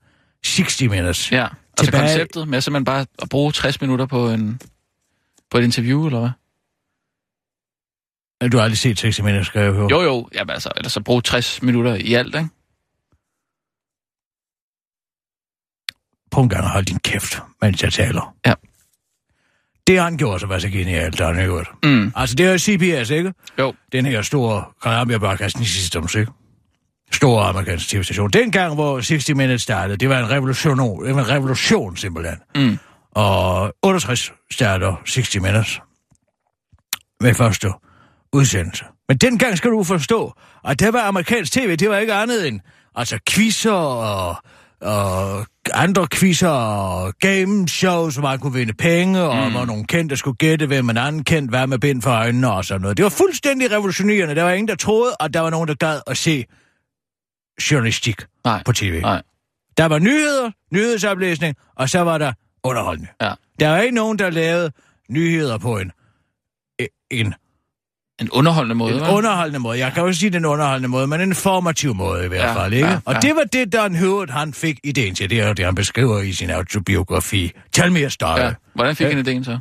60 0.45 0.81
Minutes. 0.81 1.33
Ja, 1.33 1.43
altså 1.79 1.91
Tilbage- 1.91 2.01
konceptet 2.01 2.49
med 2.49 2.61
simpelthen 2.61 2.85
bare 2.85 3.07
at 3.23 3.29
bruge 3.29 3.53
60 3.53 3.81
minutter 3.81 4.07
på, 4.07 4.31
en, 4.31 4.61
på 5.51 5.59
et 5.59 5.65
interview, 5.65 6.07
eller 6.07 6.19
hvad? 6.21 6.31
Du 8.51 8.57
har 8.57 8.65
aldrig 8.65 8.79
set 8.79 8.99
60 8.99 9.23
Minutes, 9.23 9.47
skal 9.47 9.61
jeg 9.63 9.73
høre. 9.73 9.89
Jo, 9.91 10.01
jo, 10.03 10.29
jamen 10.35 10.51
altså, 10.51 10.73
eller 10.77 10.89
så 10.89 11.01
bruge 11.03 11.23
60 11.23 11.63
minutter 11.63 11.95
i 11.95 12.15
alt, 12.15 12.35
ikke? 12.35 12.49
Prøv 16.31 16.43
en 16.45 16.49
gang 16.49 16.65
at 16.65 16.71
holde 16.71 16.87
din 16.87 16.99
kæft, 16.99 17.39
mens 17.63 17.83
jeg 17.83 17.93
taler. 17.93 18.35
Ja. 18.47 18.55
Det 19.87 20.01
han 20.01 20.17
gjorde, 20.17 20.41
så 20.41 20.47
var 20.47 20.59
så 20.59 20.69
genialt, 20.69 21.19
Don 21.19 21.37
Heward. 21.37 21.79
Mm. 21.85 22.13
Altså, 22.17 22.37
det 22.37 22.47
er 22.47 22.53
jo 22.53 22.59
CBS, 22.59 23.11
ikke? 23.11 23.35
Jo. 23.59 23.75
Den 23.93 24.07
her 24.07 24.23
store 24.23 24.65
Columbia 24.81 25.19
Broadcasting 25.19 25.67
Systems, 25.67 26.15
ikke? 26.15 26.33
Store 27.13 27.45
amerikanske 27.45 27.97
tv-station. 27.97 28.31
Dengang, 28.31 28.75
hvor 28.75 29.01
60 29.01 29.29
Minutes 29.35 29.63
startede, 29.63 29.97
det 29.97 30.09
var 30.09 30.19
en 30.19 30.31
revolution, 30.31 31.05
det 31.05 31.15
var 31.15 31.21
en 31.25 31.29
revolution 31.29 31.97
simpelthen. 31.97 32.37
Mm. 32.57 32.79
Og 33.15 33.73
68 33.83 34.33
starter 34.53 34.95
60 35.07 35.37
Minutes 35.41 35.81
med 37.21 37.35
første 37.35 37.69
udsendelse. 38.33 38.85
Men 39.09 39.17
dengang 39.19 39.57
skal 39.59 39.71
du 39.71 39.85
forstå, 39.85 40.33
at 40.65 40.81
det 40.81 40.93
var 40.93 41.01
amerikansk 41.03 41.53
tv, 41.53 41.77
det 41.77 41.91
var 41.91 41.97
ikke 41.97 42.13
andet 42.15 42.49
end 42.49 42.61
altså 42.95 43.19
quizzer 43.31 43.73
og, 43.73 44.37
og 44.83 45.47
andre 45.75 46.07
quizzer 46.15 46.49
og 46.49 47.13
game 47.21 47.69
shows, 47.69 48.15
hvor 48.15 48.23
man 48.29 48.39
kunne 48.39 48.53
vinde 48.53 48.73
penge, 48.73 49.21
og 49.23 49.47
Mm. 49.47 49.53
hvor 49.53 49.65
nogle 49.65 49.85
kendte 49.85 50.17
skulle 50.17 50.37
gætte, 50.37 50.67
hvem 50.67 50.91
en 50.91 50.97
anden 50.97 51.25
kendt 51.25 51.53
var 51.53 51.67
med 51.67 51.79
bind 51.79 52.03
for 52.03 52.11
øjnene 52.11 52.53
og 52.53 52.65
sådan 52.65 52.81
noget. 52.81 52.97
Det 52.97 53.03
var 53.03 53.09
fuldstændig 53.11 53.71
revolutionerende. 53.73 54.35
Der 54.35 54.43
var 54.43 54.53
ingen, 54.53 54.69
der 54.69 54.75
troede, 54.77 55.13
at 55.21 55.35
der 55.35 55.41
var 55.41 55.51
nogen, 55.51 55.69
der 55.69 55.75
gad 55.75 56.01
at 56.07 56.17
se 56.17 56.45
journalistik 57.71 58.21
Nej. 58.45 58.63
på 58.65 58.73
tv. 58.73 59.01
Nej. 59.01 59.23
Der 59.77 59.87
var 59.87 59.99
nyheder, 59.99 60.51
nyhedsoplæsning, 60.73 61.57
og 61.77 61.91
så 61.91 61.99
var 62.01 62.19
der 62.19 62.33
underholdning. 62.63 63.09
Ja. 63.21 63.33
Der 63.61 63.69
var 63.69 63.79
ikke 63.79 63.95
nogen, 63.95 64.19
der 64.19 64.31
lavede 64.31 64.73
nyheder 65.11 65.59
på 65.59 65.79
en, 65.79 65.93
en, 67.11 67.35
En 68.21 68.31
underholdende 68.31 68.75
måde, 68.75 68.95
en 68.95 69.01
hva'? 69.01 69.11
underholdende 69.11 69.59
måde. 69.59 69.79
Jeg 69.79 69.93
kan 69.93 70.03
jo 70.05 70.13
sige 70.13 70.31
den 70.31 70.45
underholdende 70.45 70.89
måde, 70.89 71.07
men 71.07 71.21
en 71.21 71.29
informativ 71.29 71.95
måde 71.95 72.25
i 72.25 72.29
hvert 72.29 72.41
Ja, 72.41 72.63
fald, 72.65 72.73
ikke? 72.73 72.89
ja, 72.89 73.01
og 73.05 73.15
ja. 73.15 73.21
det 73.21 73.37
var 73.37 73.45
det, 73.45 73.73
Don 73.73 73.95
Heward, 73.95 74.31
han 74.31 74.55
fik 74.55 74.79
idéen 74.87 75.15
til. 75.15 75.31
Det 75.31 75.41
er 75.41 75.53
det, 75.53 75.65
han 75.65 75.75
beskriver 75.75 76.19
i 76.21 76.33
sin 76.33 76.51
autobiografi. 76.51 77.53
Tell 77.73 77.93
me 77.93 77.99
a 78.05 78.09
story. 78.09 78.39
Ja. 78.39 78.53
Hvordan 78.75 78.97
fik 78.97 79.07
Ja. 79.07 79.15
han 79.15 79.29
idéen 79.29 79.45
så? 79.45 79.59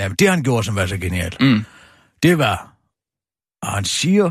Jamen, 0.00 0.16
det 0.16 0.30
han 0.30 0.42
gjorde, 0.42 0.64
som 0.66 0.76
var 0.76 0.86
så 0.86 0.96
genialt, 0.96 1.40
Mm. 1.40 1.64
det 2.22 2.38
var, 2.38 2.72
at 3.62 3.68
han 3.68 3.84
siger 3.84 4.30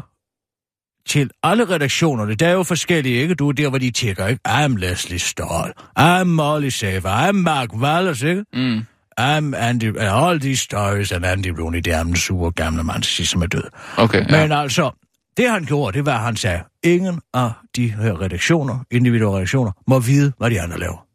til 1.09 1.29
alle 1.43 1.69
redaktionerne, 1.69 2.35
der 2.35 2.47
er 2.47 2.53
jo 2.53 2.63
forskellige, 2.63 3.21
ikke? 3.21 3.35
Du 3.35 3.49
er 3.49 3.53
der, 3.53 3.69
hvor 3.69 3.77
de 3.77 3.91
tjekker, 3.91 4.27
ikke? 4.27 4.41
I'm 4.47 4.77
Leslie 4.77 5.19
Stahl, 5.19 5.73
I'm 5.99 6.23
Molly 6.23 6.69
Safer, 6.69 7.29
I'm 7.29 7.31
Mark 7.31 7.73
Wallace, 7.73 8.29
ikke? 8.29 8.45
Mm. 8.53 8.85
I'm 9.19 9.53
Andy, 9.53 9.85
and 9.85 9.97
all 9.97 10.39
these 10.39 10.61
stories 10.61 11.11
and 11.11 11.25
Andy 11.25 11.47
Rooney, 11.59 11.79
det 11.79 11.93
er 11.93 12.03
den 12.03 12.15
sure 12.15 12.51
gamle 12.51 12.83
mand, 12.83 13.03
som 13.03 13.41
er 13.41 13.47
død. 13.47 13.63
Okay, 13.97 14.31
ja. 14.31 14.41
Men 14.41 14.51
altså, 14.51 14.91
det 15.37 15.49
han 15.49 15.65
gjorde, 15.65 15.97
det 15.97 16.05
var, 16.05 16.17
at 16.17 16.23
han 16.23 16.35
sagde, 16.35 16.63
ingen 16.83 17.21
af 17.33 17.51
de 17.75 17.91
her 17.91 18.21
redaktioner, 18.21 18.79
individuelle 18.91 19.35
redaktioner, 19.35 19.71
må 19.87 19.99
vide, 19.99 20.33
hvad 20.37 20.49
de 20.49 20.61
andre 20.61 20.79
laver. 20.79 21.05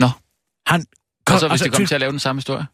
Nå. 0.00 0.08
Han 0.66 0.84
Og 1.30 1.40
så 1.40 1.48
hvis 1.48 1.52
altså, 1.52 1.64
de 1.64 1.70
kommer 1.70 1.86
til 1.86 1.94
at 1.94 2.00
lave 2.00 2.10
den 2.10 2.18
samme 2.18 2.38
historie? 2.38 2.66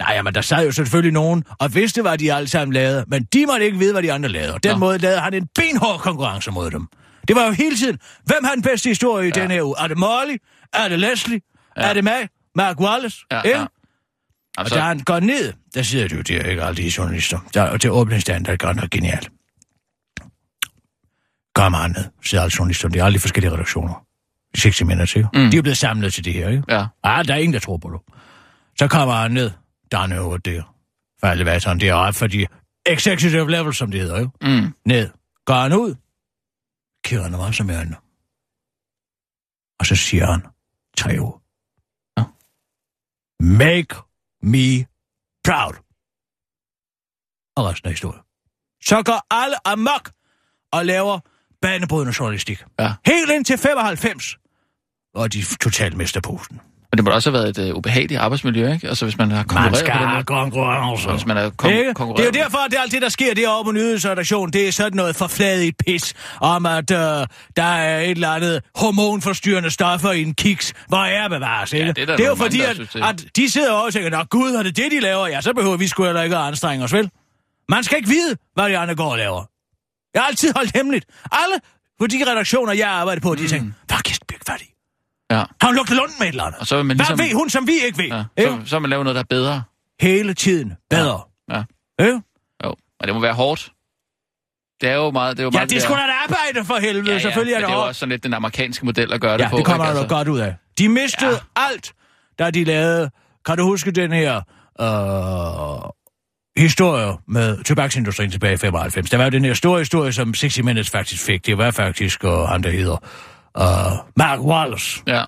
Nej, 0.00 0.22
men 0.22 0.34
der 0.34 0.40
sad 0.40 0.64
jo 0.64 0.72
selvfølgelig 0.72 1.12
nogen, 1.12 1.44
og 1.58 1.74
vidste, 1.74 2.02
hvad 2.02 2.18
de 2.18 2.32
alle 2.34 2.48
sammen 2.48 2.72
lavede, 2.72 3.04
men 3.08 3.24
de 3.24 3.46
måtte 3.46 3.66
ikke 3.66 3.78
vide, 3.78 3.92
hvad 3.92 4.02
de 4.02 4.12
andre 4.12 4.28
lavede. 4.28 4.54
Og 4.54 4.62
den 4.62 4.72
Nå. 4.72 4.78
måde 4.78 4.98
lavede 4.98 5.20
han 5.20 5.34
en 5.34 5.48
benhård 5.54 5.98
konkurrence 6.00 6.50
mod 6.50 6.70
dem. 6.70 6.86
Det 7.28 7.36
var 7.36 7.44
jo 7.46 7.50
hele 7.52 7.76
tiden, 7.76 7.98
hvem 8.24 8.44
har 8.44 8.54
den 8.54 8.62
bedste 8.62 8.88
historie 8.88 9.28
i 9.28 9.30
den 9.30 9.50
her 9.50 9.62
uge? 9.62 9.74
Er 9.78 9.86
det 9.88 9.98
Molly? 9.98 10.36
Er 10.74 10.88
det 10.88 10.98
Leslie? 11.00 11.40
Ja. 11.76 11.82
Er 11.82 11.92
det 11.92 12.04
mig? 12.04 12.28
Mark 12.54 12.80
Wallace? 12.80 13.18
Ja, 13.32 13.42
Ikke? 13.42 13.58
ja. 13.58 13.62
Og 13.64 13.68
Altså, 14.58 14.74
da 14.74 14.80
han 14.80 14.98
går 15.00 15.20
ned, 15.20 15.52
der 15.74 15.82
sidder 15.82 16.08
du 16.08 16.20
der, 16.20 16.42
ikke 16.42 16.62
alle 16.62 16.76
de 16.82 16.92
journalister. 16.98 17.38
Der, 17.54 17.62
og 17.62 17.80
til 17.80 17.90
åbningsdagen, 17.90 18.44
der 18.44 18.52
er 18.52 18.56
godt 18.56 18.76
nok 18.76 18.90
genialt. 18.90 19.30
Kommer 21.54 21.78
han 21.78 21.90
ned, 21.90 22.04
sidder 22.24 22.44
alle 22.44 22.54
journalister, 22.58 22.88
det 22.88 23.00
er 23.00 23.04
alle 23.04 23.14
de 23.14 23.20
forskellige 23.20 23.52
redaktioner. 23.52 24.02
60 24.58 24.84
Minutes, 24.84 25.16
ikke? 25.16 25.28
Mm. 25.34 25.50
De 25.50 25.56
er 25.56 25.62
blevet 25.62 25.78
samlet 25.78 26.14
til 26.14 26.24
det 26.24 26.32
her, 26.32 26.48
ikke? 26.48 26.62
ja. 26.68 26.86
Ah, 27.04 27.24
der 27.24 27.34
er 27.34 27.38
ingen, 27.38 27.52
der 27.54 27.60
tror 27.60 27.76
på 27.76 27.90
det. 27.90 28.14
Så 28.78 28.88
kommer 28.88 29.14
han 29.14 29.30
ned, 29.30 29.50
der 29.92 29.98
er 29.98 30.20
over 30.20 30.36
der. 30.36 30.74
For 31.20 31.26
alle 31.26 31.44
hvad 31.44 31.60
sådan, 31.60 31.80
det 31.80 31.88
er 31.88 31.94
ret 31.94 32.14
for 32.14 32.26
de 32.26 32.46
executive 32.86 33.50
level, 33.50 33.74
som 33.74 33.90
det 33.90 34.00
hedder, 34.00 34.18
ikke? 34.18 34.30
Mm. 34.42 34.74
Ned. 34.84 35.10
Går 35.44 35.54
han 35.54 35.72
ud, 35.72 35.94
kigger 37.04 37.22
han 37.22 37.34
også 37.34 37.64
med 37.64 37.76
øjnene. 37.76 37.96
Og 39.80 39.86
så 39.86 39.96
siger 39.96 40.26
han 40.26 40.42
tre 40.96 41.18
ord. 41.18 41.42
Ja. 42.18 42.24
Make 43.40 43.94
me 44.42 44.86
proud. 45.44 45.74
Og 47.56 47.64
resten 47.64 47.88
er 47.88 47.90
historie. 47.90 48.20
Så 48.82 49.02
går 49.02 49.26
alle 49.30 49.68
amok 49.68 50.10
og 50.72 50.86
laver 50.86 51.20
banebrydende 51.62 52.14
journalistik. 52.20 52.64
Ja. 52.78 52.94
Helt 53.06 53.30
ind 53.30 53.44
til 53.44 53.58
95, 53.58 54.38
hvor 55.12 55.26
de 55.28 55.42
totalt 55.42 55.96
mister 55.96 56.20
posten. 56.20 56.60
Men 56.92 56.96
det 56.98 57.04
må 57.04 57.10
også 57.10 57.30
have 57.30 57.42
været 57.42 57.58
et 57.58 57.70
uh, 57.70 57.76
ubehageligt 57.78 58.20
arbejdsmiljø, 58.20 58.72
ikke? 58.72 58.88
Altså 58.88 59.04
hvis 59.04 59.18
man 59.18 59.30
har 59.30 59.36
Man 59.36 59.44
konkurreret 59.44 59.70
på 59.72 59.76
den 59.76 59.86
skal 59.86 59.92
have 59.94 60.24
konkurrence. 60.24 61.10
Hvis 61.10 61.26
man 61.26 61.36
er 61.36 61.50
kon- 61.62 61.68
Ikke? 61.68 61.94
konkurreret. 61.94 62.26
Det 62.26 62.36
er 62.36 62.40
jo 62.40 62.44
derfor, 62.44 62.58
at 62.64 62.70
det 62.70 62.78
alt 62.82 62.92
det, 62.92 63.02
der 63.02 63.08
sker 63.08 63.34
derovre 63.34 63.64
på 63.64 63.72
nyhedsredaktionen. 63.72 64.52
Det 64.52 64.68
er 64.68 64.72
sådan 64.72 64.96
noget 64.96 65.16
forfladigt 65.16 65.76
pis 65.86 66.14
om, 66.40 66.66
at 66.66 66.90
øh, 66.90 66.98
der 67.56 67.62
er 67.62 68.00
et 68.00 68.10
eller 68.10 68.30
andet 68.30 68.62
hormonforstyrrende 68.76 69.70
stoffer 69.70 70.12
i 70.12 70.22
en 70.22 70.34
kiks. 70.34 70.72
Hvor 70.88 70.98
er 71.04 71.28
bevares, 71.28 71.72
ikke? 71.72 71.86
Ja, 71.86 71.92
det 71.92 72.10
er 72.10 72.16
det 72.16 72.24
er 72.24 72.28
jo 72.28 72.34
fordi, 72.34 72.60
at, 72.60 72.76
det. 72.76 72.96
at 73.04 73.24
de 73.36 73.50
sidder 73.50 73.72
over 73.72 73.82
og 73.86 73.92
tænker, 73.92 74.10
Nå 74.10 74.24
gud, 74.30 74.50
er 74.52 74.62
det 74.62 74.76
det, 74.76 74.92
de 74.92 75.00
laver? 75.00 75.26
Ja, 75.26 75.40
så 75.40 75.52
behøver 75.52 75.76
vi 75.76 75.86
sgu 75.86 76.04
heller 76.04 76.22
ikke 76.22 76.36
at 76.36 76.42
anstrenge 76.42 76.84
os, 76.84 76.92
vel? 76.92 77.10
Man 77.68 77.84
skal 77.84 77.96
ikke 77.96 78.08
vide, 78.08 78.36
hvad 78.54 78.68
de 78.68 78.78
andre 78.78 78.94
går 78.94 79.10
og 79.12 79.18
laver. 79.18 79.44
Jeg 80.14 80.22
har 80.22 80.26
altid 80.28 80.52
holdt 80.56 80.76
hemmeligt. 80.76 81.04
Alle 81.32 81.54
på 82.00 82.06
de 82.06 82.24
redaktioner, 82.30 82.72
jeg 82.72 82.88
arbejder 82.88 83.20
på, 83.20 83.34
de 83.34 83.42
Mm. 83.42 83.48
tænker, 83.48 83.72
er 83.90 83.96
Kirsten 84.04 84.26
Birk 84.28 84.40
færdig? 84.46 84.66
Ja. 85.30 85.36
Har 85.36 85.66
hun 85.66 85.74
lugtet 85.76 85.96
lunden 85.96 86.14
med 86.18 86.26
et 86.26 86.30
eller 86.32 86.44
andet? 86.44 86.60
Og 86.60 86.66
så 86.66 86.76
man 86.76 86.86
Hvad 86.86 86.96
ligesom... 86.96 87.18
ved 87.18 87.32
hun, 87.34 87.50
som 87.50 87.66
vi 87.66 87.72
ikke 87.86 87.98
ved? 87.98 88.04
Ja, 88.06 88.24
Ikke? 88.38 88.58
så, 88.64 88.70
så 88.70 88.78
man 88.78 88.90
lave 88.90 89.04
noget, 89.04 89.14
der 89.14 89.20
er 89.22 89.26
bedre. 89.30 89.62
Hele 90.00 90.34
tiden 90.34 90.72
bedre. 90.90 91.20
Ja. 91.50 91.62
Ikke? 92.00 92.20
Jo. 92.64 92.74
Og 93.00 93.06
det 93.06 93.14
må 93.14 93.20
være 93.20 93.34
hårdt. 93.34 93.72
Det 94.80 94.88
er 94.88 94.94
jo 94.94 95.10
meget... 95.10 95.36
Det 95.36 95.42
er 95.42 95.44
jo 95.44 95.50
Ja, 95.52 95.58
meget 95.58 95.70
det 95.70 95.76
er 95.76 95.80
sgu 95.80 95.94
da 95.94 95.98
et 95.98 96.10
arbejde 96.28 96.64
for 96.66 96.74
helvede. 96.76 97.06
Ja, 97.08 97.12
ja, 97.12 97.18
Selvfølgelig 97.18 97.54
er 97.54 97.58
det 97.58 97.66
det 97.68 97.72
er 97.74 97.78
jo 97.78 97.86
også 97.86 97.98
sådan 97.98 98.10
lidt 98.10 98.24
den 98.24 98.34
amerikanske 98.34 98.86
model 98.86 99.12
at 99.12 99.20
gøre 99.20 99.38
det 99.38 99.44
Ja, 99.44 99.48
på. 99.50 99.56
det 99.56 99.64
kommer 99.64 99.84
der 99.84 99.90
Altså, 99.90 100.06
godt 100.08 100.28
ud 100.28 100.38
af. 100.38 100.54
De 100.78 100.88
mistede 100.88 101.30
ja. 101.30 101.62
alt, 101.70 101.92
da 102.38 102.50
de 102.50 102.64
lavede... 102.64 103.10
Kan 103.46 103.56
du 103.56 103.64
huske 103.64 103.90
den 103.90 104.12
her 104.12 104.36
øh, 104.80 105.90
historie 106.62 107.12
med 107.28 107.64
tobaksindustrien 107.64 108.30
tilbage 108.30 108.54
i 108.54 108.56
95? 108.56 109.10
Der 109.10 109.16
var 109.16 109.24
jo 109.24 109.30
den 109.30 109.44
her 109.44 109.54
store 109.54 109.78
historie, 109.78 110.12
som 110.12 110.32
60 110.32 110.62
Minutes 110.62 110.90
faktisk 110.90 111.24
fik. 111.24 111.46
Det 111.46 111.58
var 111.58 111.70
faktisk 111.70 112.24
uh, 112.24 112.30
ham, 112.30 112.62
der 112.62 112.70
hedder 112.70 112.96
uh, 113.60 113.92
Mark 114.16 114.40
Wallace. 114.40 115.02
Ja. 115.06 115.24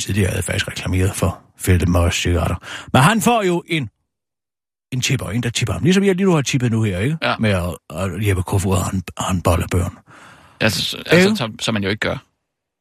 Tidligere 0.00 0.30
havde 0.30 0.42
faktisk 0.42 0.68
reklameret 0.68 1.16
for 1.16 1.40
Philip 1.62 1.88
Morris 1.88 2.14
cigaretter. 2.14 2.56
Men 2.92 3.02
han 3.02 3.20
får 3.20 3.42
jo 3.42 3.62
en 3.66 3.90
en 4.92 5.00
tipper, 5.00 5.30
en 5.30 5.42
der 5.42 5.50
tipper 5.50 5.72
ham. 5.72 5.82
Ligesom 5.82 6.04
jeg 6.04 6.14
lige 6.14 6.26
nu 6.26 6.34
har 6.34 6.42
tippet 6.42 6.70
nu 6.70 6.82
her, 6.82 6.98
ikke? 6.98 7.18
Ja. 7.22 7.36
Med 7.38 7.50
at, 7.50 7.76
at 7.90 8.28
Jeppe 8.28 8.42
Kofod 8.42 8.76
har 8.76 8.90
en, 8.90 9.02
har 9.18 9.32
en 9.32 9.42
bollebørn. 9.42 9.98
Altså, 10.60 11.02
altså 11.06 11.36
som, 11.36 11.58
som 11.58 11.74
man 11.74 11.82
jo 11.82 11.88
ikke 11.88 12.00
gør. 12.00 12.16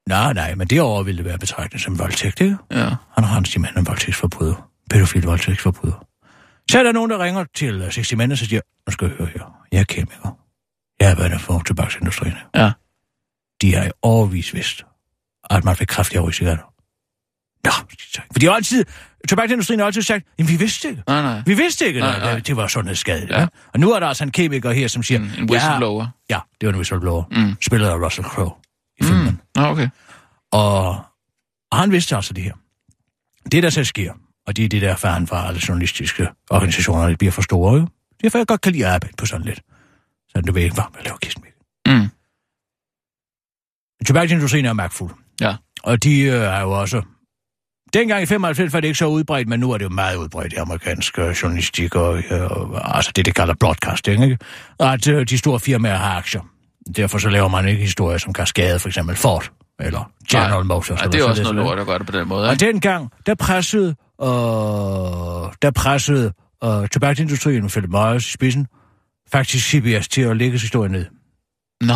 Nej, 0.09 0.33
nej, 0.33 0.55
men 0.55 0.67
derovre 0.67 1.05
ville 1.05 1.17
det 1.17 1.25
være 1.25 1.37
betragtet 1.37 1.81
som 1.81 1.99
voldtægt, 1.99 2.41
ikke? 2.41 2.57
Ja. 2.71 2.89
Han 3.15 3.23
har 3.23 3.37
en 3.37 3.45
simpelthen 3.45 3.79
en 3.79 3.87
voldtægtsforbryder. 3.87 4.69
Pædofil 4.89 5.23
voldtægtsforbryder. 5.23 6.07
Så 6.71 6.79
er 6.79 6.83
der 6.83 6.91
nogen, 6.91 7.11
der 7.11 7.23
ringer 7.23 7.45
til 7.55 7.81
uh, 7.81 7.89
60 7.89 8.15
Minutes 8.15 8.41
og 8.41 8.47
siger, 8.47 8.61
nu 8.87 8.91
skal 8.91 9.07
jeg 9.07 9.17
høre 9.17 9.27
her, 9.27 9.41
jeg 9.71 9.79
er 9.79 9.83
kemiker. 9.83 10.37
Jeg 10.99 11.17
været 11.17 11.41
for 11.41 11.61
tobaksindustrien. 11.65 12.33
Ja. 12.55 12.71
De 13.61 13.75
har 13.75 13.85
i 13.85 13.91
overvis 14.01 14.53
vidst, 14.53 14.85
at 15.49 15.63
man 15.63 15.75
fik 15.75 15.87
kraftig 15.87 16.19
af 16.19 16.33
cigaretter. 16.33 16.63
Nå, 17.63 17.71
for 18.31 18.39
de 18.39 18.45
har 18.45 18.53
altid, 18.53 18.85
tobaksindustrien 19.29 19.79
har 19.79 19.87
altid 19.87 20.01
sagt, 20.01 20.25
jamen 20.39 20.49
vi 20.49 20.57
vidste 20.57 20.89
ikke. 20.89 21.03
Nej, 21.07 21.21
nej. 21.21 21.41
Vi 21.45 21.53
vidste 21.53 21.87
ikke, 21.87 21.99
Nej, 21.99 22.19
nej. 22.19 22.39
det 22.39 22.55
var 22.55 22.67
sundhedsskadeligt. 22.67 23.31
Ja. 23.31 23.39
Ja. 23.39 23.47
Og 23.73 23.79
nu 23.79 23.91
er 23.91 23.99
der 23.99 24.07
altså 24.07 24.23
en 24.23 24.31
kemiker 24.31 24.71
her, 24.71 24.87
som 24.87 25.03
siger... 25.03 25.19
En 25.19 25.49
whistleblower. 25.49 26.07
Ja, 26.29 26.39
det 26.61 26.67
var 26.67 26.73
en 26.73 26.75
whistleblower. 26.75 27.23
Mm. 27.31 27.55
Spillet 27.61 27.87
af 27.87 27.95
Russell 28.05 28.27
Crowe 28.27 28.51
i 28.99 29.03
filmen. 29.03 29.25
Mm. 29.25 29.39
Nå, 29.55 29.67
okay. 29.67 29.89
Og, 30.51 30.89
og 31.71 31.77
han 31.77 31.91
vidste 31.91 32.15
altså 32.15 32.33
det 32.33 32.43
her. 32.43 32.53
Det, 33.51 33.63
der 33.63 33.69
så 33.69 33.83
sker, 33.83 34.13
og 34.47 34.57
det 34.57 34.65
er 34.65 34.69
det 34.69 34.81
der 34.81 34.95
faren 34.95 35.27
fra 35.27 35.47
alle 35.47 35.61
journalistiske 35.67 36.27
organisationer, 36.49 37.07
der 37.07 37.15
bliver 37.15 37.31
for 37.31 37.41
store, 37.41 37.73
jo. 37.79 37.87
Derfor 38.21 38.37
jeg 38.37 38.47
godt 38.47 38.61
kan 38.61 38.71
lide 38.71 38.85
at 38.87 38.93
arbejde 38.93 39.13
på 39.17 39.25
sådan 39.25 39.45
lidt. 39.45 39.61
Så 40.29 40.41
du 40.41 40.51
ved 40.53 40.61
ikke, 40.63 40.73
hvad 40.73 40.83
jeg 40.95 41.03
laver 41.05 41.17
kismik. 41.17 41.51
Mm. 41.87 42.09
Tobaksindustrien 44.05 44.65
er 44.65 44.73
magtfuld. 44.73 45.11
Ja. 45.41 45.55
Og 45.83 46.03
de 46.03 46.21
øh, 46.21 46.33
er 46.33 46.61
jo 46.61 46.71
også... 46.71 47.01
Dengang 47.93 48.23
i 48.23 48.25
95 48.25 48.73
var 48.73 48.79
det 48.79 48.87
ikke 48.87 48.97
så 48.97 49.05
udbredt, 49.05 49.47
men 49.47 49.59
nu 49.59 49.71
er 49.71 49.77
det 49.77 49.85
jo 49.85 49.89
meget 49.89 50.15
udbredt 50.15 50.53
i 50.53 50.55
amerikansk 50.55 51.19
øh, 51.19 51.29
journalistik, 51.31 51.95
og, 51.95 52.17
øh, 52.17 52.51
og, 52.51 52.97
altså 52.97 53.11
det, 53.15 53.25
det 53.25 53.35
kalder 53.35 53.53
broadcasting, 53.59 54.23
ikke? 54.23 54.37
At 54.79 55.07
øh, 55.07 55.25
de 55.29 55.37
store 55.37 55.59
firmaer 55.59 55.95
har 55.95 56.17
aktier. 56.17 56.41
Derfor 56.95 57.17
så 57.17 57.29
laver 57.29 57.47
man 57.47 57.67
ikke 57.67 57.81
historier, 57.81 58.17
som 58.17 58.33
kan 58.33 58.45
skade 58.45 58.79
for 58.79 58.87
eksempel 58.87 59.15
Ford 59.15 59.51
eller 59.79 60.11
General 60.31 60.51
Nej. 60.51 60.63
Motors. 60.63 61.01
Ja, 61.01 61.07
det 61.07 61.15
er 61.15 61.19
så 61.19 61.27
også 61.29 61.43
noget 61.43 61.55
lort 61.55 61.79
at 61.79 61.85
gøre 61.85 61.99
det 61.99 62.05
på 62.05 62.11
den 62.11 62.27
måde. 62.27 62.47
Og 62.47 62.53
Ikke? 62.53 62.65
dengang, 62.65 63.11
der 63.25 63.35
pressede, 63.35 63.95
øh, 64.21 64.27
der 65.61 65.71
pressede 65.75 66.33
øh, 66.63 66.87
tobaksindustrien 66.87 67.67
Philip 67.67 67.89
Morris 67.89 68.27
i 68.27 68.31
spidsen, 68.31 68.67
faktisk 69.31 69.67
CBS 69.67 70.07
til 70.07 70.21
at 70.21 70.37
lægge 70.37 70.59
historien 70.59 70.91
ned. 70.91 71.05
Nå. 71.81 71.95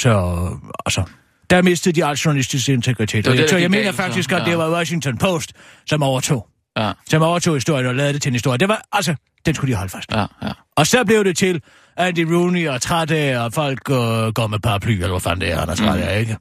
Så, 0.00 0.48
altså, 0.86 1.02
der 1.50 1.62
mistede 1.62 2.00
de 2.00 2.04
al 2.04 2.16
journalistisk 2.16 2.68
integritet. 2.68 3.24
Det 3.24 3.32
det, 3.32 3.40
der 3.40 3.48
så 3.48 3.56
jeg 3.56 3.70
mener 3.70 3.84
galt, 3.84 3.96
faktisk, 3.96 4.32
at 4.32 4.42
det 4.44 4.50
Ja. 4.50 4.56
var 4.56 4.70
Washington 4.70 5.18
Post, 5.18 5.52
som 5.86 6.02
overtog. 6.02 6.46
Ja. 6.78 6.92
Som 7.10 7.22
overtog 7.22 7.54
historien 7.54 7.86
og 7.86 7.94
lavede 7.94 8.12
det 8.12 8.22
til 8.22 8.28
en 8.30 8.34
historie. 8.34 8.58
Det 8.58 8.68
var, 8.68 8.82
altså, 8.92 9.14
den 9.46 9.54
skulle 9.54 9.72
de 9.72 9.76
holde 9.76 9.90
fast. 9.90 10.12
Ja, 10.12 10.24
ja. 10.42 10.52
Og 10.76 10.86
så 10.86 11.04
blev 11.04 11.24
det 11.24 11.36
til 11.36 11.62
Andy 11.96 12.32
Rooney 12.32 12.68
og 12.68 12.80
træt 12.82 13.10
af, 13.10 13.38
og 13.44 13.52
folk 13.52 13.90
øh, 13.90 13.96
går 14.32 14.46
med 14.46 14.58
paraply, 14.58 14.90
eller 14.92 15.08
hvad 15.10 15.20
fanden 15.20 15.40
det 15.40 15.52
er, 15.52 15.58
han 15.60 15.68
er 15.68 15.74
træt 15.74 16.14
Mm. 16.14 16.18
ikke? 16.20 16.36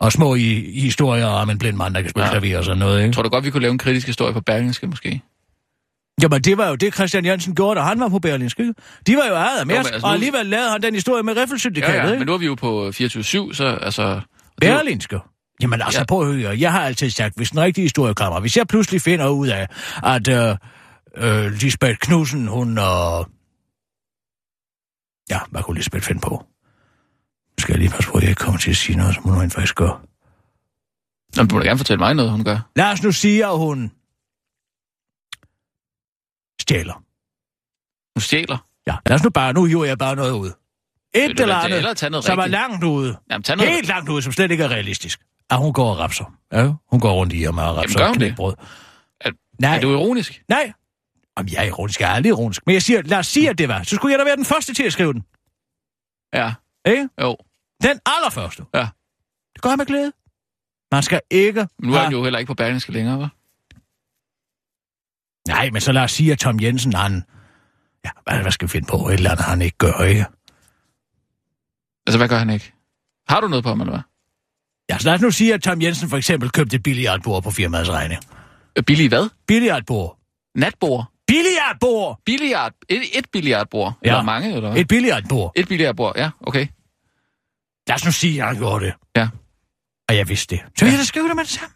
Og 0.00 0.12
små 0.12 0.34
i, 0.34 0.80
historier 0.80 1.26
om 1.26 1.50
en 1.50 1.58
blind 1.58 1.76
mand, 1.76 1.94
der 1.94 2.00
kan 2.00 2.10
spille 2.10 2.26
Ja. 2.32 2.38
klaver 2.38 2.58
og 2.58 2.64
sådan 2.64 2.78
noget, 2.78 3.02
ikke? 3.02 3.12
Tror 3.14 3.22
du 3.22 3.28
godt, 3.28 3.44
vi 3.44 3.50
kunne 3.50 3.60
lave 3.62 3.72
en 3.72 3.78
kritisk 3.78 4.06
historie 4.06 4.32
på 4.32 4.40
Berlingske, 4.40 4.86
måske? 4.86 5.20
Jamen, 6.22 6.42
det 6.42 6.58
var 6.58 6.68
jo 6.68 6.74
det, 6.74 6.94
Christian 6.94 7.24
Jensen 7.24 7.54
gjorde, 7.54 7.80
da 7.80 7.84
han 7.84 8.00
var 8.00 8.08
på 8.08 8.18
Berlinske. 8.18 8.74
De 9.06 9.16
var 9.16 9.24
jo 9.28 9.34
ejet 9.34 9.58
af 9.60 9.66
men 9.66 9.76
altså, 9.76 9.94
og 9.94 10.00
nu- 10.02 10.08
alligevel 10.08 10.46
lavede 10.46 10.70
han 10.70 10.82
den 10.82 10.94
historie 10.94 11.22
med 11.22 11.36
Riffelsyndikatet, 11.36 11.94
Ja, 11.94 12.00
ja, 12.04 12.06
ikke? 12.06 12.18
men 12.18 12.26
nu 12.26 12.32
er 12.34 12.38
vi 12.38 12.46
jo 12.46 12.54
på 12.54 12.88
24-7, 12.88 12.92
så 13.54 13.78
altså... 13.82 14.02
er 14.02 14.20
Berlinske. 14.60 15.18
Jamen 15.62 15.82
altså, 15.82 16.00
Ja. 16.00 16.04
prøv 16.04 16.28
at 16.28 16.34
høre. 16.34 16.56
Jeg 16.60 16.72
har 16.72 16.80
altid 16.80 17.10
sagt, 17.10 17.36
hvis 17.36 17.50
den 17.50 17.60
rigtige 17.60 17.82
historie 17.84 18.14
kommer, 18.14 18.40
hvis 18.40 18.56
jeg 18.56 18.66
pludselig 18.66 19.00
finder 19.02 19.28
ud 19.28 19.48
af, 19.48 19.66
at 20.04 20.28
øh, 20.28 20.56
øh, 21.16 21.52
Lisbeth 21.52 21.98
Knudsen, 21.98 22.46
hun... 22.46 22.78
Øh, 22.78 23.24
ja, 25.30 25.38
hvad 25.50 25.62
kunne 25.62 25.76
Lisbeth 25.76 26.04
finde 26.06 26.20
på? 26.20 26.30
Nu 26.30 27.60
skal 27.62 27.72
jeg 27.72 27.78
lige 27.78 27.90
passe 27.90 28.10
på, 28.10 28.16
at 28.16 28.22
jeg 28.22 28.30
ikke 28.30 28.40
kommer 28.40 28.58
til 28.60 28.70
at 28.70 28.76
sige 28.76 28.96
noget, 28.98 29.14
som 29.14 29.22
hun 29.24 29.40
rent 29.40 29.52
faktisk 29.54 29.74
gør. 29.74 30.00
Nå, 31.36 31.42
men 31.42 31.48
du 31.48 31.54
må 31.54 31.60
da 31.60 31.66
gerne 31.66 31.78
fortælle 31.78 31.98
mig 31.98 32.14
noget, 32.14 32.30
hun 32.30 32.44
gør. 32.44 32.58
Lad 32.76 32.92
os 32.92 33.02
nu 33.02 33.12
sige, 33.12 33.46
at 33.46 33.58
hun 33.58 33.90
stjæler. 36.68 36.94
Hun 38.16 38.20
stjæler. 38.20 38.58
Ja, 38.86 38.96
lad 39.06 39.14
os 39.14 39.24
nu 39.24 39.30
bare, 39.30 39.52
nu 39.52 39.64
hiver 39.64 39.84
jeg 39.84 39.98
bare 39.98 40.16
noget 40.16 40.32
ud. 40.32 40.52
Et 41.14 41.40
eller 41.40 41.54
andet, 41.56 41.76
eller 41.76 41.94
tage 41.94 42.10
noget 42.10 42.24
som 42.24 42.38
er 42.38 42.42
rigtigt? 42.42 42.60
langt 42.60 42.84
ude. 42.84 43.18
Jamen, 43.30 43.42
tag 43.42 43.56
noget... 43.56 43.72
Helt 43.72 43.88
langt 43.88 44.10
ude, 44.10 44.22
som 44.22 44.32
slet 44.32 44.50
ikke 44.50 44.64
er 44.64 44.68
realistisk. 44.68 45.20
At 45.50 45.58
hun 45.58 45.72
går 45.72 45.90
og 45.90 45.98
rapser. 45.98 46.34
Ja, 46.52 46.72
hun 46.90 47.00
går 47.00 47.12
rundt 47.12 47.32
i 47.36 47.44
og 47.44 47.54
med 47.54 47.62
og 47.62 47.76
rapser 47.76 47.98
gør 47.98 48.04
og 48.04 48.10
hun 48.10 48.20
det? 48.20 48.34
Er, 49.20 49.30
Nej. 49.60 49.76
er 49.76 49.80
du 49.80 49.90
ironisk? 49.92 50.42
Nej. 50.48 50.72
Jamen, 51.38 51.52
jeg 51.52 51.62
er 51.62 51.66
ironisk. 51.66 52.00
Jeg 52.00 52.10
er 52.10 52.14
aldrig 52.14 52.30
ironisk. 52.30 52.62
Men 52.66 52.72
jeg 52.72 52.82
siger, 52.82 53.02
lad 53.02 53.18
os 53.18 53.26
sige, 53.26 53.50
at 53.50 53.58
det 53.58 53.68
var. 53.68 53.82
Så 53.82 53.96
skulle 53.96 54.12
jeg 54.12 54.18
da 54.18 54.24
være 54.24 54.36
den 54.36 54.44
første 54.44 54.74
til 54.74 54.82
at 54.82 54.92
skrive 54.92 55.12
den. 55.12 55.24
Ja. 56.34 56.54
Ikke? 56.86 57.08
Jo. 57.20 57.36
Den 57.82 58.00
allerførste. 58.06 58.64
Ja. 58.74 58.88
Det 59.54 59.62
gør 59.62 59.70
jeg 59.70 59.78
med 59.78 59.86
glæde. 59.86 60.12
Man 60.92 61.02
skal 61.02 61.20
ikke 61.30 61.66
Men 61.78 61.90
nu 61.90 61.96
er 61.96 61.98
han 61.98 62.12
jo 62.12 62.22
heller 62.22 62.38
ikke 62.38 62.48
på 62.48 62.54
Berlingske 62.54 62.92
længere, 62.92 63.24
hva'? 63.24 63.37
Nej, 65.48 65.70
men 65.70 65.80
så 65.80 65.92
lad 65.92 66.02
os 66.02 66.12
sige, 66.12 66.32
at 66.32 66.38
Tom 66.38 66.60
Jensen, 66.60 66.92
han... 66.92 67.24
Ja, 68.04 68.10
hvad, 68.26 68.42
hvad 68.42 68.52
skal 68.52 68.68
vi 68.68 68.70
finde 68.70 68.86
på? 68.86 69.08
Et 69.08 69.14
eller 69.14 69.30
andet, 69.30 69.44
han 69.44 69.62
ikke 69.62 69.78
gør, 69.78 70.04
ikke? 70.04 70.24
Altså, 72.06 72.18
hvad 72.18 72.28
gør 72.28 72.38
han 72.38 72.50
ikke? 72.50 72.72
Har 73.28 73.40
du 73.40 73.48
noget 73.48 73.64
på 73.64 73.68
ham, 73.68 73.80
eller 73.80 73.92
hvad? 73.92 74.02
Ja, 74.90 74.98
så 74.98 75.04
lad 75.04 75.14
os 75.14 75.20
nu 75.20 75.30
sige, 75.30 75.54
at 75.54 75.62
Tom 75.62 75.82
Jensen 75.82 76.08
for 76.08 76.16
eksempel 76.16 76.50
købte 76.50 76.76
et 76.76 76.82
billiardbord 76.82 77.42
på 77.42 77.50
firmaets 77.50 77.90
regning. 77.90 78.20
Øh, 78.76 78.84
Billig 78.84 79.08
hvad? 79.08 79.28
Billiardbord. 79.46 80.18
Natbord? 80.54 81.12
Billiardbord! 81.26 82.20
Billiard? 82.24 82.72
Et, 82.88 83.18
et 83.18 83.26
billiardbord? 83.32 83.98
Ja. 84.04 84.08
Eller 84.08 84.22
mange, 84.22 84.48
eller 84.48 84.70
hvad? 84.70 84.80
Et 84.80 84.88
billiardbord. 84.88 85.52
Et 85.56 85.68
billiardbord, 85.68 86.16
ja, 86.16 86.30
okay. 86.40 86.66
Lad 87.88 87.94
os 87.94 88.04
nu 88.04 88.12
sige, 88.12 88.42
at 88.42 88.48
han 88.48 88.56
gjorde 88.56 88.84
det. 88.84 88.94
Ja. 89.16 89.28
Og 90.08 90.16
jeg 90.16 90.28
vidste 90.28 90.56
det. 90.56 90.64
Så 90.78 90.84
vil 90.84 90.92
jeg 90.92 90.98
da 90.98 91.04
skrive 91.04 91.28
det 91.28 91.36
med 91.36 91.44
det 91.44 91.52
samme. 91.52 91.74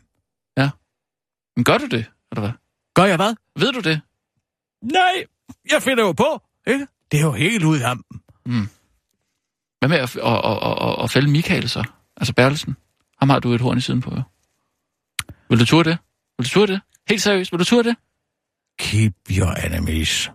Men 1.57 1.65
gør 1.65 1.79
du 1.79 1.87
det, 1.87 2.05
eller 2.33 2.41
hvad? 2.41 2.51
Gør 2.95 3.05
jeg 3.05 3.17
hvad? 3.17 3.35
Ved 3.57 3.73
du 3.73 3.81
det? 3.81 4.01
Nej, 4.83 5.25
jeg 5.73 5.83
finder 5.83 6.05
jo 6.05 6.13
på, 6.13 6.43
ikke? 6.67 6.87
Det 7.13 7.21
er 7.21 7.25
jo 7.25 7.33
helt 7.33 7.65
ud 7.65 7.79
af 7.81 7.89
ham. 7.89 8.05
Mm. 8.47 8.69
Hvad 9.79 9.89
med 9.89 9.99
at, 9.99 10.17
at, 10.17 10.41
at, 10.45 10.89
at, 10.89 11.05
at 11.05 11.11
fælde 11.11 11.31
Michael 11.31 11.69
så? 11.69 11.85
Altså 12.17 12.35
Bertelsen? 12.35 12.77
Ham 13.19 13.31
har 13.31 13.39
du 13.39 13.53
et 13.53 13.61
horn 13.61 13.79
i 13.79 13.81
siden 13.81 14.01
på, 14.01 14.11
jo. 14.11 14.23
Vil 15.49 15.61
du 15.61 15.67
turde 15.67 15.91
det? 15.91 15.99
Vil 16.39 16.45
du 16.45 16.51
turde 16.51 16.73
det? 16.73 16.81
Helt 17.09 17.23
seriøst, 17.23 17.53
vil 17.53 17.59
du 17.59 17.65
turde 17.65 17.89
det? 17.89 17.97
Keep 18.79 19.15
your 19.31 19.53
enemies. 19.67 20.31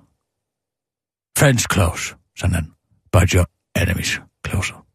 Friends 1.37 1.67
close, 1.73 2.15
sådan 2.37 2.55
han. 2.55 2.73
But 3.11 3.31
your 3.31 3.45
enemies 3.81 4.21
closer. 4.47 4.85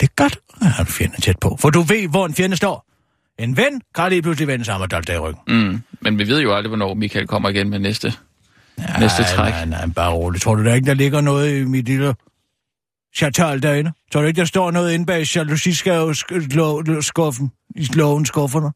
Det 0.00 0.08
er 0.08 0.14
godt 0.16 0.38
at 0.60 0.66
have 0.66 0.80
en 0.80 0.92
fjende 0.92 1.20
tæt 1.20 1.38
på, 1.40 1.56
for 1.56 1.70
du 1.70 1.80
ved, 1.80 2.08
hvor 2.08 2.26
en 2.26 2.34
fjende 2.34 2.56
står. 2.56 2.89
En 3.40 3.56
ven 3.56 3.80
kan 3.94 4.08
lige 4.08 4.22
pludselig 4.22 4.48
vende 4.48 4.64
sig 4.64 4.74
om 4.74 4.80
og 4.80 4.90
dolke 4.90 5.06
dig 5.06 5.14
i 5.14 5.18
ryggen. 5.18 5.42
Mm. 5.48 5.82
Men 6.00 6.18
vi 6.18 6.28
ved 6.28 6.40
jo 6.40 6.54
aldrig, 6.54 6.68
hvornår 6.68 6.94
Michael 6.94 7.26
kommer 7.26 7.48
igen 7.48 7.70
med 7.70 7.78
næste, 7.78 8.12
næste 9.00 9.24
træk. 9.24 9.52
Nej, 9.52 9.64
nej, 9.64 9.86
bare 9.86 10.12
roligt. 10.12 10.42
Tror 10.42 10.54
du 10.54 10.64
da 10.64 10.74
ikke, 10.74 10.86
der 10.86 10.94
ligger 10.94 11.20
noget 11.20 11.60
i 11.60 11.64
mit 11.64 11.84
lille 11.84 12.14
chatal 13.16 13.62
derinde? 13.62 13.92
Tror 14.12 14.20
du 14.20 14.26
ikke, 14.26 14.38
der 14.40 14.44
står 14.44 14.70
noget 14.70 14.92
inde 14.92 15.06
bag 15.06 15.36
jalousiskuffen 15.36 17.50
i 17.76 17.88
lågen 17.94 18.26
skufferne? 18.26 18.72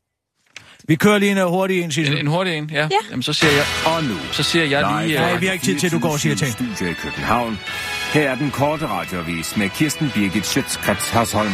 Vi 0.88 0.94
kører 0.94 1.18
lige 1.18 1.32
en 1.32 1.48
hurtig 1.48 1.82
en, 1.82 1.92
sidste. 1.92 2.12
En, 2.12 2.18
en 2.18 2.26
hurtig 2.26 2.54
en, 2.54 2.70
ja. 2.72 2.82
Ja. 2.82 2.88
Jamen, 3.10 3.22
så 3.22 3.32
siger 3.32 3.52
jeg, 3.52 3.64
Og 3.86 4.04
nu, 4.04 4.14
så 4.32 4.42
siger 4.42 4.64
jeg 4.64 4.82
lige... 4.82 5.06
live 5.06 5.18
øh, 5.18 5.24
Nej, 5.30 5.36
vi 5.38 5.46
har 5.46 5.52
ikke 5.52 5.64
tid 5.64 5.78
til, 5.78 5.86
at 5.86 5.92
du 5.92 5.98
går 5.98 6.12
og 6.12 6.20
siger 6.20 6.34
ting. 6.36 6.52
Studio 6.52 6.86
i 6.90 6.94
København. 6.94 7.58
Her 8.12 8.30
er 8.30 8.34
den 8.34 8.50
korte 8.50 8.86
radiovis 8.86 9.56
med 9.56 9.68
Kirsten 9.68 10.10
Birgit 10.14 10.46
Schøtzgrads 10.46 11.10
Hasholm. 11.10 11.52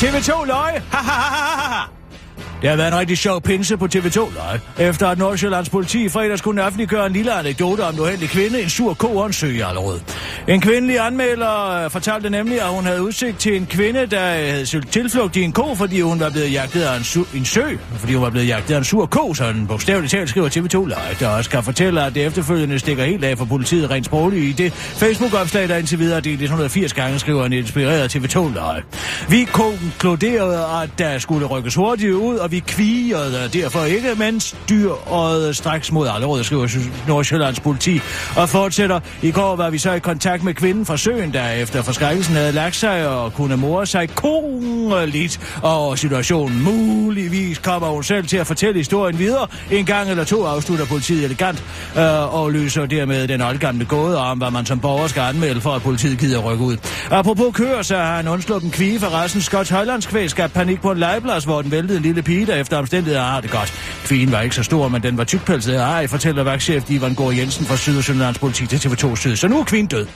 TV2 0.00 0.44
løje! 0.46 0.82
Ha, 0.90 0.98
ha, 0.98 1.12
ha, 1.12 1.56
ha, 1.56 1.74
ha. 1.74 1.80
Det 2.64 2.70
har 2.70 2.76
været 2.76 2.92
en 2.92 2.98
rigtig 2.98 3.18
sjov 3.18 3.40
pinse 3.40 3.76
på 3.76 3.84
TV2 3.84 4.18
Live. 4.18 4.88
Efter 4.88 5.08
at 5.08 5.18
Nordsjællands 5.18 5.68
politi 5.68 6.04
i 6.04 6.08
fredags 6.08 6.40
kunne 6.40 6.62
offentliggøre 6.62 7.06
en 7.06 7.12
lille 7.12 7.32
anekdote 7.32 7.80
om 7.80 7.94
en 7.94 8.00
uheldig 8.00 8.28
kvinde, 8.28 8.62
en 8.62 8.68
sur 8.68 8.94
ko 8.94 9.16
og 9.16 9.26
en 9.26 9.32
sø. 9.32 9.52
En 10.48 10.60
kvindelig 10.60 10.98
anmelder 10.98 11.84
øh, 11.84 11.90
fortalte 11.90 12.30
nemlig, 12.30 12.60
at 12.60 12.68
hun 12.68 12.84
havde 12.84 13.02
udsigt 13.02 13.38
til 13.38 13.56
en 13.56 13.66
kvinde, 13.66 14.06
der 14.06 14.38
øh, 14.38 14.48
havde 14.48 14.66
søgt 14.66 14.92
tilflugt 14.92 15.36
i 15.36 15.42
en 15.42 15.52
ko, 15.52 15.74
fordi 15.74 16.00
hun 16.00 16.20
var 16.20 16.30
blevet 16.30 16.52
jagtet 16.52 16.82
af 16.82 16.96
en, 16.96 17.02
su- 17.02 17.36
en 17.36 17.44
sø, 17.44 17.62
fordi 17.96 18.14
hun 18.14 18.22
var 18.22 18.30
blevet 18.30 18.48
jagtet 18.48 18.74
af 18.74 18.78
en 18.78 18.84
sur 18.84 19.06
ko, 19.06 19.34
så 19.34 19.44
en 19.48 19.66
bogstaveligt 19.66 20.10
talt 20.10 20.28
skriver 20.28 20.48
TV2 20.48 20.86
Live, 20.86 21.16
der 21.20 21.28
også 21.28 21.50
kan 21.50 21.62
fortælle, 21.62 22.04
at 22.04 22.14
det 22.14 22.26
efterfølgende 22.26 22.78
stikker 22.78 23.04
helt 23.04 23.24
af 23.24 23.38
for 23.38 23.44
politiet 23.44 23.90
rent 23.90 24.06
sprogligt 24.06 24.44
i 24.44 24.62
det 24.62 24.72
Facebook-opslag, 24.72 25.68
der 25.68 25.76
indtil 25.76 25.98
videre 25.98 26.20
delt 26.20 26.42
180 26.42 26.92
gange, 26.92 27.18
skriver 27.18 27.44
en 27.44 27.52
inspireret 27.52 28.16
TV2 28.16 28.48
Live. 28.48 28.82
Vi 29.28 29.44
konkluderede, 29.44 30.82
at 30.82 30.90
der 30.98 31.18
skulle 31.18 31.46
rykkes 31.46 31.74
hurtigt 31.74 32.12
ud, 32.12 32.36
og 32.36 32.53
vi 32.54 32.58
kvigerede 32.58 33.44
øh, 33.44 33.52
derfor 33.52 33.84
ikke, 33.84 34.14
men 34.16 34.40
styrede 34.40 35.54
straks 35.54 35.92
mod 35.92 36.08
Allerød, 36.08 36.44
skriver 36.44 36.68
Nordsjællands 37.08 37.60
politi, 37.60 38.00
og 38.36 38.48
fortsætter. 38.48 39.00
I 39.22 39.30
går 39.30 39.56
var 39.56 39.70
vi 39.70 39.78
så 39.78 39.92
i 39.92 39.98
kontakt 39.98 40.44
med 40.44 40.54
kvinden 40.54 40.86
fra 40.86 40.96
søen, 40.96 41.32
der 41.32 41.50
efter 41.50 41.82
forskrækkelsen 41.82 42.34
havde 42.34 42.52
lagt 42.52 42.76
sig 42.76 43.08
og 43.08 43.32
kunne 43.32 43.56
more 43.56 43.86
sig 43.86 44.14
kongeligt 44.14 45.58
over 45.62 45.94
situationen. 45.94 46.62
Muligvis 46.62 47.58
kommer 47.58 47.88
hun 47.88 48.04
selv 48.04 48.26
til 48.26 48.36
at 48.36 48.46
fortælle 48.46 48.78
historien 48.78 49.18
videre. 49.18 49.46
En 49.70 49.84
gang 49.84 50.10
eller 50.10 50.24
to 50.24 50.44
afslutter 50.44 50.86
politiet 50.86 51.24
elegant 51.24 51.64
øh, 51.96 52.34
og 52.34 52.52
løser 52.52 52.86
dermed 52.86 53.28
den 53.28 53.40
oldgamle 53.40 53.84
gåde 53.84 54.18
om, 54.18 54.38
hvad 54.38 54.50
man 54.50 54.66
som 54.66 54.80
borger 54.80 55.06
skal 55.06 55.20
anmelde 55.20 55.60
for, 55.60 55.70
at 55.70 55.82
politiet 55.82 56.18
gider 56.18 56.38
rykke 56.38 56.64
ud. 56.64 56.76
Apropos 57.10 57.54
køer, 57.54 57.82
så 57.82 57.96
har 57.96 58.16
han 58.16 58.28
undsluppet 58.28 58.72
kvige 58.72 59.00
for 59.00 59.22
resten. 59.22 59.40
Scotts 59.40 59.70
Højlandskvæg 59.70 60.30
skabt 60.30 60.52
panik 60.52 60.80
på 60.80 60.90
en 60.90 60.98
legeplads, 60.98 61.44
hvor 61.44 61.62
den 61.62 61.70
væltede 61.70 61.96
en 61.96 62.02
lille 62.02 62.22
pige, 62.22 62.43
der 62.46 62.54
efter 62.54 62.76
omstændigheder 62.76 63.22
har 63.24 63.40
det 63.40 63.50
godt. 63.50 63.72
Kvinden 64.04 64.32
var 64.32 64.40
ikke 64.40 64.54
så 64.56 64.62
stor, 64.62 64.88
men 64.88 65.02
den 65.02 65.18
var 65.18 65.24
tykpelset. 65.24 65.74
Ah, 65.74 65.80
Ej, 65.80 66.06
fortæller 66.06 66.42
vagtchef 66.42 66.90
Ivan 66.90 67.14
Gård 67.14 67.34
Jensen 67.34 67.66
fra 67.66 67.76
Syd- 67.76 67.96
og 67.96 68.04
Sønderlands 68.04 68.38
politi 68.38 68.66
til 68.66 68.76
TV2 68.88 69.16
Syd. 69.16 69.36
Så 69.36 69.48
nu 69.48 69.60
er 69.60 69.64
kvinden 69.64 69.86
død. 69.86 70.06